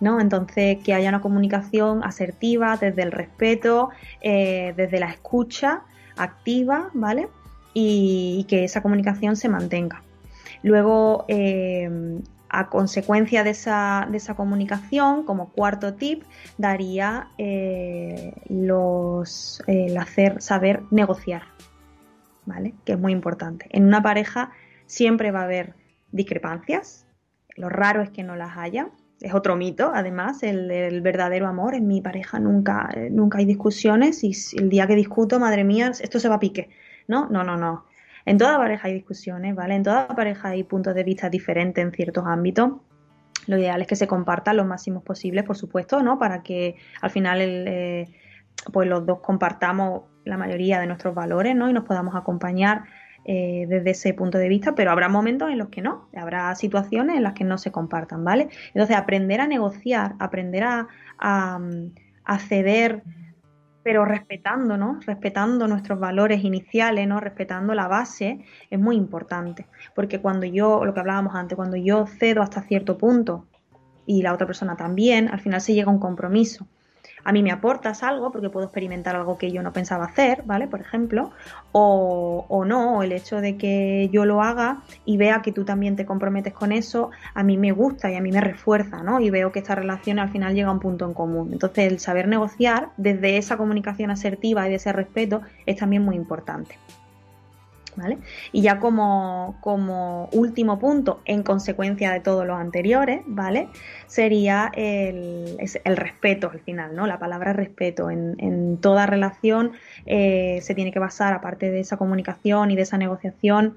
¿no? 0.00 0.20
Entonces, 0.20 0.78
que 0.82 0.94
haya 0.94 1.08
una 1.08 1.20
comunicación 1.20 2.02
asertiva 2.02 2.76
desde 2.76 3.02
el 3.02 3.12
respeto, 3.12 3.90
eh, 4.20 4.74
desde 4.76 4.98
la 4.98 5.08
escucha 5.08 5.82
activa, 6.16 6.90
¿vale? 6.92 7.28
Y, 7.72 8.44
que 8.48 8.64
esa 8.64 8.82
comunicación 8.82 9.36
se 9.36 9.48
mantenga. 9.48 10.02
Luego, 10.64 11.24
eh, 11.28 11.88
a 12.52 12.68
consecuencia 12.68 13.44
de 13.44 13.50
esa, 13.50 14.06
de 14.10 14.18
esa, 14.18 14.34
comunicación, 14.34 15.24
como 15.24 15.48
cuarto 15.50 15.94
tip, 15.94 16.22
daría 16.58 17.28
eh, 17.38 18.34
los, 18.48 19.62
el 19.66 19.96
hacer, 19.96 20.42
saber 20.42 20.82
negociar, 20.90 21.44
¿vale? 22.44 22.74
Que 22.84 22.92
es 22.92 22.98
muy 22.98 23.12
importante. 23.12 23.66
En 23.70 23.86
una 23.86 24.02
pareja 24.02 24.50
siempre 24.86 25.30
va 25.30 25.40
a 25.40 25.44
haber 25.44 25.74
discrepancias, 26.10 27.06
lo 27.56 27.68
raro 27.68 28.02
es 28.02 28.10
que 28.10 28.22
no 28.22 28.36
las 28.36 28.56
haya, 28.56 28.90
es 29.22 29.34
otro 29.34 29.56
mito, 29.56 29.92
además, 29.94 30.42
el, 30.42 31.00
verdadero 31.00 31.46
amor. 31.46 31.74
En 31.74 31.86
mi 31.86 32.00
pareja 32.00 32.38
nunca, 32.40 32.90
nunca 33.10 33.38
hay 33.38 33.44
discusiones 33.44 34.24
y 34.24 34.32
el 34.58 34.68
día 34.68 34.86
que 34.86 34.96
discuto, 34.96 35.38
madre 35.38 35.64
mía, 35.64 35.92
esto 36.00 36.18
se 36.18 36.28
va 36.28 36.36
a 36.36 36.40
pique. 36.40 36.70
No, 37.06 37.28
no, 37.28 37.44
no, 37.44 37.56
no. 37.56 37.86
En 38.24 38.38
toda 38.38 38.58
pareja 38.58 38.88
hay 38.88 38.94
discusiones, 38.94 39.54
¿vale? 39.54 39.74
En 39.74 39.82
toda 39.82 40.08
pareja 40.08 40.48
hay 40.48 40.64
puntos 40.64 40.94
de 40.94 41.04
vista 41.04 41.28
diferentes 41.28 41.82
en 41.82 41.92
ciertos 41.92 42.24
ámbitos. 42.26 42.72
Lo 43.46 43.58
ideal 43.58 43.80
es 43.80 43.86
que 43.86 43.96
se 43.96 44.06
compartan 44.06 44.56
lo 44.56 44.64
máximo 44.64 45.02
posible, 45.02 45.42
por 45.42 45.56
supuesto, 45.56 46.02
¿no? 46.02 46.18
Para 46.18 46.42
que 46.42 46.76
al 47.00 47.10
final 47.10 47.40
eh, 47.40 48.08
pues 48.72 48.88
los 48.88 49.04
dos 49.06 49.20
compartamos 49.20 50.02
la 50.24 50.36
mayoría 50.36 50.80
de 50.80 50.86
nuestros 50.86 51.14
valores, 51.14 51.56
¿no? 51.56 51.68
Y 51.68 51.72
nos 51.72 51.84
podamos 51.84 52.14
acompañar 52.14 52.84
eh, 53.24 53.66
desde 53.68 53.90
ese 53.90 54.14
punto 54.14 54.38
de 54.38 54.48
vista, 54.48 54.74
pero 54.74 54.90
habrá 54.90 55.08
momentos 55.08 55.48
en 55.48 55.58
los 55.58 55.68
que 55.68 55.80
no, 55.80 56.08
habrá 56.16 56.52
situaciones 56.56 57.16
en 57.16 57.22
las 57.22 57.34
que 57.34 57.44
no 57.44 57.56
se 57.56 57.70
compartan, 57.70 58.24
¿vale? 58.24 58.48
Entonces, 58.74 58.96
aprender 58.96 59.40
a 59.40 59.46
negociar, 59.46 60.14
aprender 60.18 60.64
a, 60.64 60.88
a, 61.18 62.38
ceder, 62.40 63.04
pero 63.84 64.04
respetando, 64.04 64.76
¿no? 64.76 64.98
Respetando 65.06 65.68
nuestros 65.68 66.00
valores 66.00 66.42
iniciales, 66.42 67.06
¿no? 67.06 67.20
Respetando 67.20 67.74
la 67.74 67.86
base, 67.86 68.44
es 68.70 68.80
muy 68.80 68.96
importante, 68.96 69.66
porque 69.94 70.20
cuando 70.20 70.46
yo, 70.46 70.84
lo 70.84 70.92
que 70.92 71.00
hablábamos 71.00 71.36
antes, 71.36 71.54
cuando 71.54 71.76
yo 71.76 72.06
cedo 72.06 72.42
hasta 72.42 72.62
cierto 72.62 72.98
punto 72.98 73.46
y 74.04 74.22
la 74.22 74.32
otra 74.32 74.48
persona 74.48 74.76
también, 74.76 75.28
al 75.28 75.38
final 75.38 75.60
se 75.60 75.74
llega 75.74 75.90
a 75.90 75.94
un 75.94 76.00
compromiso 76.00 76.66
a 77.24 77.32
mí 77.32 77.42
me 77.42 77.50
aportas 77.50 78.02
algo 78.02 78.30
porque 78.32 78.50
puedo 78.50 78.66
experimentar 78.66 79.16
algo 79.16 79.38
que 79.38 79.52
yo 79.52 79.62
no 79.62 79.72
pensaba 79.72 80.06
hacer, 80.06 80.42
¿vale? 80.44 80.66
Por 80.66 80.80
ejemplo, 80.80 81.30
o, 81.72 82.64
no, 82.66 83.02
el 83.02 83.12
hecho 83.12 83.40
de 83.40 83.56
que 83.56 84.08
yo 84.12 84.24
lo 84.24 84.42
haga 84.42 84.82
y 85.04 85.16
vea 85.16 85.42
que 85.42 85.52
tú 85.52 85.64
también 85.64 85.96
te 85.96 86.06
comprometes 86.06 86.52
con 86.52 86.72
eso, 86.72 87.10
a 87.34 87.42
mí 87.42 87.56
me 87.56 87.72
gusta 87.72 88.10
y 88.10 88.14
a 88.14 88.20
mí 88.20 88.30
me 88.30 88.40
refuerza, 88.40 89.02
¿no? 89.02 89.20
Y 89.20 89.30
veo 89.30 89.52
que 89.52 89.60
esta 89.60 89.74
relación 89.74 90.18
al 90.18 90.30
final 90.30 90.54
llega 90.54 90.68
a 90.68 90.72
un 90.72 90.80
punto 90.80 91.04
en 91.06 91.14
común. 91.14 91.50
Entonces, 91.52 91.90
el 91.90 91.98
saber 91.98 92.28
negociar 92.28 92.90
desde 92.96 93.36
esa 93.38 93.56
comunicación 93.56 94.10
asertiva 94.10 94.66
y 94.66 94.70
de 94.70 94.76
ese 94.76 94.92
respeto 94.92 95.42
es 95.66 95.76
también 95.76 96.02
muy 96.02 96.16
importante. 96.16 96.76
Y 98.52 98.62
ya 98.62 98.78
como, 98.80 100.28
último 100.32 100.78
punto, 100.78 101.20
en 101.24 101.42
consecuencia 101.42 102.12
de 102.12 102.20
todos 102.20 102.46
los 102.46 102.58
anteriores, 102.58 103.22
¿vale? 103.26 103.68
Sería 104.06 104.70
el, 104.74 105.56
respeto 105.96 106.50
al 106.50 106.60
final, 106.60 106.94
¿no? 106.94 107.06
La 107.06 107.18
palabra 107.18 107.52
respeto 107.52 108.10
en, 108.10 108.78
toda 108.80 109.06
relación 109.06 109.72
eh, 110.06 110.60
se 110.62 110.74
tiene 110.74 110.92
que 110.92 110.98
basar, 110.98 111.32
aparte 111.34 111.70
de 111.70 111.80
esa 111.80 111.96
comunicación 111.96 112.70
y 112.70 112.76
de 112.76 112.82
esa 112.82 112.98
negociación, 112.98 113.76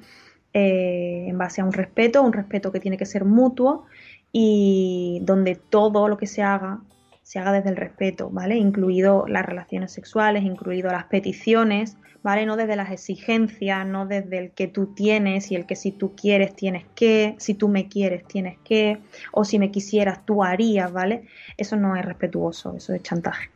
eh, 0.53 1.25
en 1.27 1.37
base 1.37 1.61
a 1.61 1.65
un 1.65 1.73
respeto, 1.73 2.21
un 2.21 2.33
respeto 2.33 2.71
que 2.71 2.79
tiene 2.79 2.97
que 2.97 3.05
ser 3.05 3.25
mutuo 3.25 3.85
y 4.31 5.19
donde 5.23 5.55
todo 5.55 6.07
lo 6.07 6.17
que 6.17 6.27
se 6.27 6.43
haga 6.43 6.79
se 7.25 7.39
haga 7.39 7.51
desde 7.53 7.71
el 7.71 7.75
respeto, 7.75 8.29
¿vale? 8.29 8.55
Incluido 8.55 9.25
las 9.27 9.43
relaciones 9.43 9.91
sexuales, 9.91 10.43
incluido 10.43 10.91
las 10.91 11.05
peticiones, 11.05 11.97
¿vale? 12.21 12.45
No 12.45 12.55
desde 12.55 12.75
las 12.75 12.91
exigencias, 12.91 13.83
no 13.87 14.05
desde 14.05 14.37
el 14.37 14.51
que 14.51 14.67
tú 14.67 14.93
tienes 14.93 15.51
y 15.51 15.55
el 15.55 15.65
que 15.65 15.75
si 15.75 15.91
tú 15.91 16.15
quieres 16.15 16.55
tienes 16.55 16.85
que, 16.93 17.33
si 17.39 17.55
tú 17.55 17.67
me 17.67 17.87
quieres 17.87 18.27
tienes 18.27 18.59
que, 18.63 18.99
o 19.31 19.43
si 19.43 19.57
me 19.57 19.71
quisieras 19.71 20.23
tú 20.23 20.43
harías, 20.43 20.91
¿vale? 20.91 21.23
Eso 21.57 21.75
no 21.75 21.95
es 21.95 22.05
respetuoso, 22.05 22.75
eso 22.77 22.93
es 22.93 23.01
chantaje, 23.01 23.49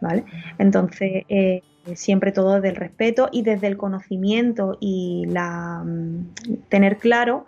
¿vale? 0.00 0.24
Entonces, 0.56 1.24
eh, 1.28 1.60
siempre 1.94 2.32
todo 2.32 2.54
desde 2.54 2.70
el 2.70 2.76
respeto 2.76 3.28
y 3.30 3.42
desde 3.42 3.66
el 3.66 3.76
conocimiento 3.76 4.78
y 4.80 5.26
la 5.28 5.84
mm, 5.84 6.32
tener 6.70 6.96
claro 6.96 7.44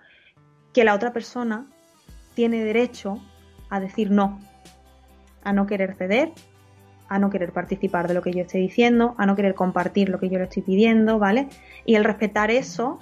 que 0.74 0.84
la 0.84 0.94
otra 0.94 1.14
persona 1.14 1.70
tiene 2.34 2.62
derecho 2.62 3.18
a 3.70 3.80
decir 3.80 4.10
no, 4.10 4.38
a 5.44 5.52
no 5.52 5.66
querer 5.66 5.94
ceder, 5.94 6.32
a 7.08 7.18
no 7.18 7.30
querer 7.30 7.52
participar 7.52 8.08
de 8.08 8.14
lo 8.14 8.22
que 8.22 8.32
yo 8.32 8.42
estoy 8.42 8.62
diciendo, 8.62 9.14
a 9.18 9.26
no 9.26 9.36
querer 9.36 9.54
compartir 9.54 10.08
lo 10.08 10.18
que 10.18 10.28
yo 10.28 10.38
le 10.38 10.44
estoy 10.44 10.62
pidiendo, 10.62 11.18
¿vale? 11.18 11.48
Y 11.84 11.94
el 11.94 12.04
respetar 12.04 12.50
eso 12.50 12.98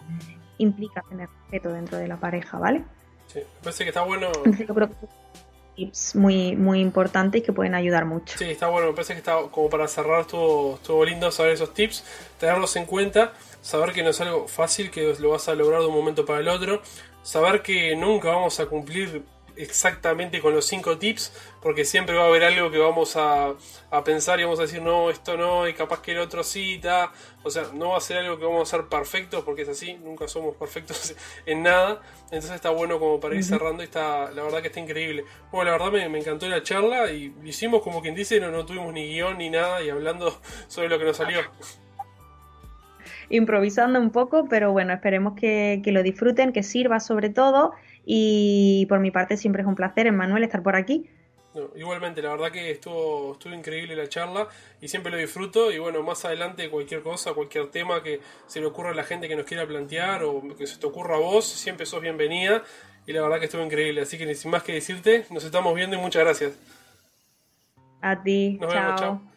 implica 0.59 1.03
tener 1.09 1.29
respeto 1.29 1.73
dentro 1.73 1.99
de 1.99 2.09
la 2.09 2.17
pareja, 2.17 2.59
¿vale? 2.59 2.85
Sí, 3.29 3.39
me 3.39 3.63
parece 3.63 3.85
que 3.85 3.91
está 3.91 4.03
bueno. 4.03 4.31
Yo 4.45 4.75
creo 4.75 4.89
que 4.89 4.95
tips 5.75 6.17
muy, 6.17 6.55
muy 6.57 6.81
importantes 6.81 7.41
y 7.41 7.45
que 7.45 7.53
pueden 7.53 7.75
ayudar 7.75 8.05
mucho. 8.05 8.37
Sí, 8.37 8.51
está 8.51 8.69
bueno, 8.69 8.89
me 8.89 8.93
parece 8.93 9.15
que 9.15 9.21
está 9.21 9.39
como 9.51 9.71
para 9.71 9.89
cerrar 9.89 10.27
todo, 10.27 10.79
todo 10.79 11.05
lindo 11.05 11.31
saber 11.31 11.53
esos 11.53 11.73
tips, 11.73 12.05
tenerlos 12.39 12.77
en 12.77 12.85
cuenta, 12.85 13.33
saber 13.63 13.93
que 13.93 14.03
no 14.03 14.11
es 14.11 14.21
algo 14.21 14.49
fácil, 14.49 14.91
que 14.91 15.15
lo 15.19 15.31
vas 15.31 15.49
a 15.49 15.55
lograr 15.55 15.81
de 15.81 15.87
un 15.87 15.95
momento 15.95 16.27
para 16.27 16.41
el 16.41 16.49
otro, 16.49 16.83
saber 17.23 17.63
que 17.63 17.97
nunca 17.97 18.29
vamos 18.29 18.59
a 18.61 18.67
cumplir 18.67 19.25
exactamente 19.57 20.41
con 20.41 20.55
los 20.55 20.67
cinco 20.67 20.99
tips, 20.99 21.33
porque 21.61 21.85
siempre 21.85 22.17
va 22.17 22.25
a 22.25 22.27
haber 22.27 22.45
algo 22.45 22.71
que 22.71 22.79
vamos 22.79 23.17
a, 23.17 23.55
pensar 24.05 24.41
y 24.41 24.45
vamos 24.45 24.59
a 24.59 24.63
decir, 24.63 24.83
no, 24.83 25.11
esto 25.11 25.37
no, 25.37 25.69
y 25.69 25.75
capaz 25.75 26.01
que 26.01 26.13
el 26.13 26.19
otro 26.19 26.43
cita. 26.43 27.13
O 27.45 27.51
sea, 27.51 27.65
no 27.75 27.91
va 27.91 27.99
a 27.99 28.01
ser 28.01 28.19
algo 28.19 28.39
que 28.39 28.45
vamos 28.45 28.69
a 28.69 28.77
ser 28.77 28.87
perfectos, 28.87 29.45
porque 29.45 29.63
es 29.63 29.69
así, 29.69 29.95
nunca 29.95 30.29
somos 30.29 30.57
perfectos 30.57 31.15
en 31.47 31.63
nada. 31.63 32.01
Entonces 32.25 32.53
está 32.53 32.71
bueno 32.71 32.99
como 32.99 33.21
para 33.21 33.35
ir 33.35 33.45
cerrando 33.45 33.83
y 33.83 33.87
está, 33.87 34.31
la 34.31 34.43
verdad 34.43 34.61
que 34.63 34.69
está 34.69 34.81
increíble. 34.81 35.25
Bueno, 35.51 35.71
la 35.71 35.79
verdad 35.79 36.09
me, 36.09 36.19
encantó 36.19 36.49
la 36.49 36.63
charla 36.63 37.11
y 37.11 37.35
hicimos 37.45 37.83
como 37.83 38.01
quien 38.01 38.15
dice, 38.15 38.41
no, 38.41 38.51
no 38.51 38.65
tuvimos 38.65 38.93
ni 38.93 39.09
guion 39.09 39.39
ni 39.39 39.51
nada 39.51 39.83
y 39.83 39.91
hablando 39.91 40.41
sobre 40.69 40.89
lo 40.89 40.99
que 40.99 41.05
nos 41.05 41.17
salió 41.17 41.41
improvisando 43.29 43.99
un 43.99 44.11
poco, 44.11 44.47
pero 44.49 44.73
bueno, 44.73 44.93
esperemos 44.93 45.35
que, 45.35 45.81
que, 45.83 45.91
lo 45.91 46.03
disfruten, 46.03 46.53
que 46.53 46.63
sirva 46.63 47.01
sobre 47.01 47.31
todo 47.31 47.73
y 48.05 48.87
por 48.87 49.01
mi 49.01 49.11
parte 49.11 49.37
siempre 49.37 49.63
es 49.63 49.69
un 49.69 49.75
placer, 49.75 50.07
Emmanuel, 50.07 50.45
estar 50.45 50.63
por 50.63 50.77
aquí. 50.77 51.09
igualmente, 51.77 52.23
la 52.23 52.31
verdad 52.31 52.51
que 52.51 52.71
estuvo, 52.71 53.33
estuvo 53.33 53.55
increíble 53.55 53.95
la 53.95 54.09
charla 54.09 54.49
y 54.81 54.89
siempre 54.89 55.13
lo 55.13 55.19
disfruto. 55.19 55.71
Y 55.71 55.79
bueno, 55.79 56.03
más 56.03 56.25
adelante 56.25 56.69
cualquier 56.71 57.03
cosa, 57.03 57.33
cualquier 57.35 57.69
tema 57.71 58.03
que 58.03 58.21
se 58.47 58.61
le 58.61 58.67
ocurra 58.67 58.91
a 58.91 58.95
la 58.95 59.05
gente 59.05 59.29
que 59.29 59.37
nos 59.37 59.47
quiera 59.47 59.67
plantear 59.67 60.25
o 60.25 60.43
que 60.57 60.67
se 60.67 60.79
te 60.79 60.87
ocurra 60.87 61.17
a 61.17 61.21
vos, 61.21 61.45
siempre 61.45 61.87
sos 61.87 62.01
bienvenida. 62.01 62.63
Y 63.07 63.13
la 63.13 63.23
verdad 63.23 63.39
que 63.39 63.47
estuvo 63.47 63.63
increíble. 63.63 64.03
Así 64.03 64.17
que 64.17 64.33
sin 64.35 64.51
más 64.51 64.63
que 64.63 64.73
decirte, 64.75 65.27
nos 65.31 65.45
estamos 65.45 65.75
viendo 65.75 65.97
y 65.97 66.01
muchas 66.01 66.23
gracias. 66.23 66.59
A 68.01 68.23
ti. 68.23 68.59
chao. 68.69 69.32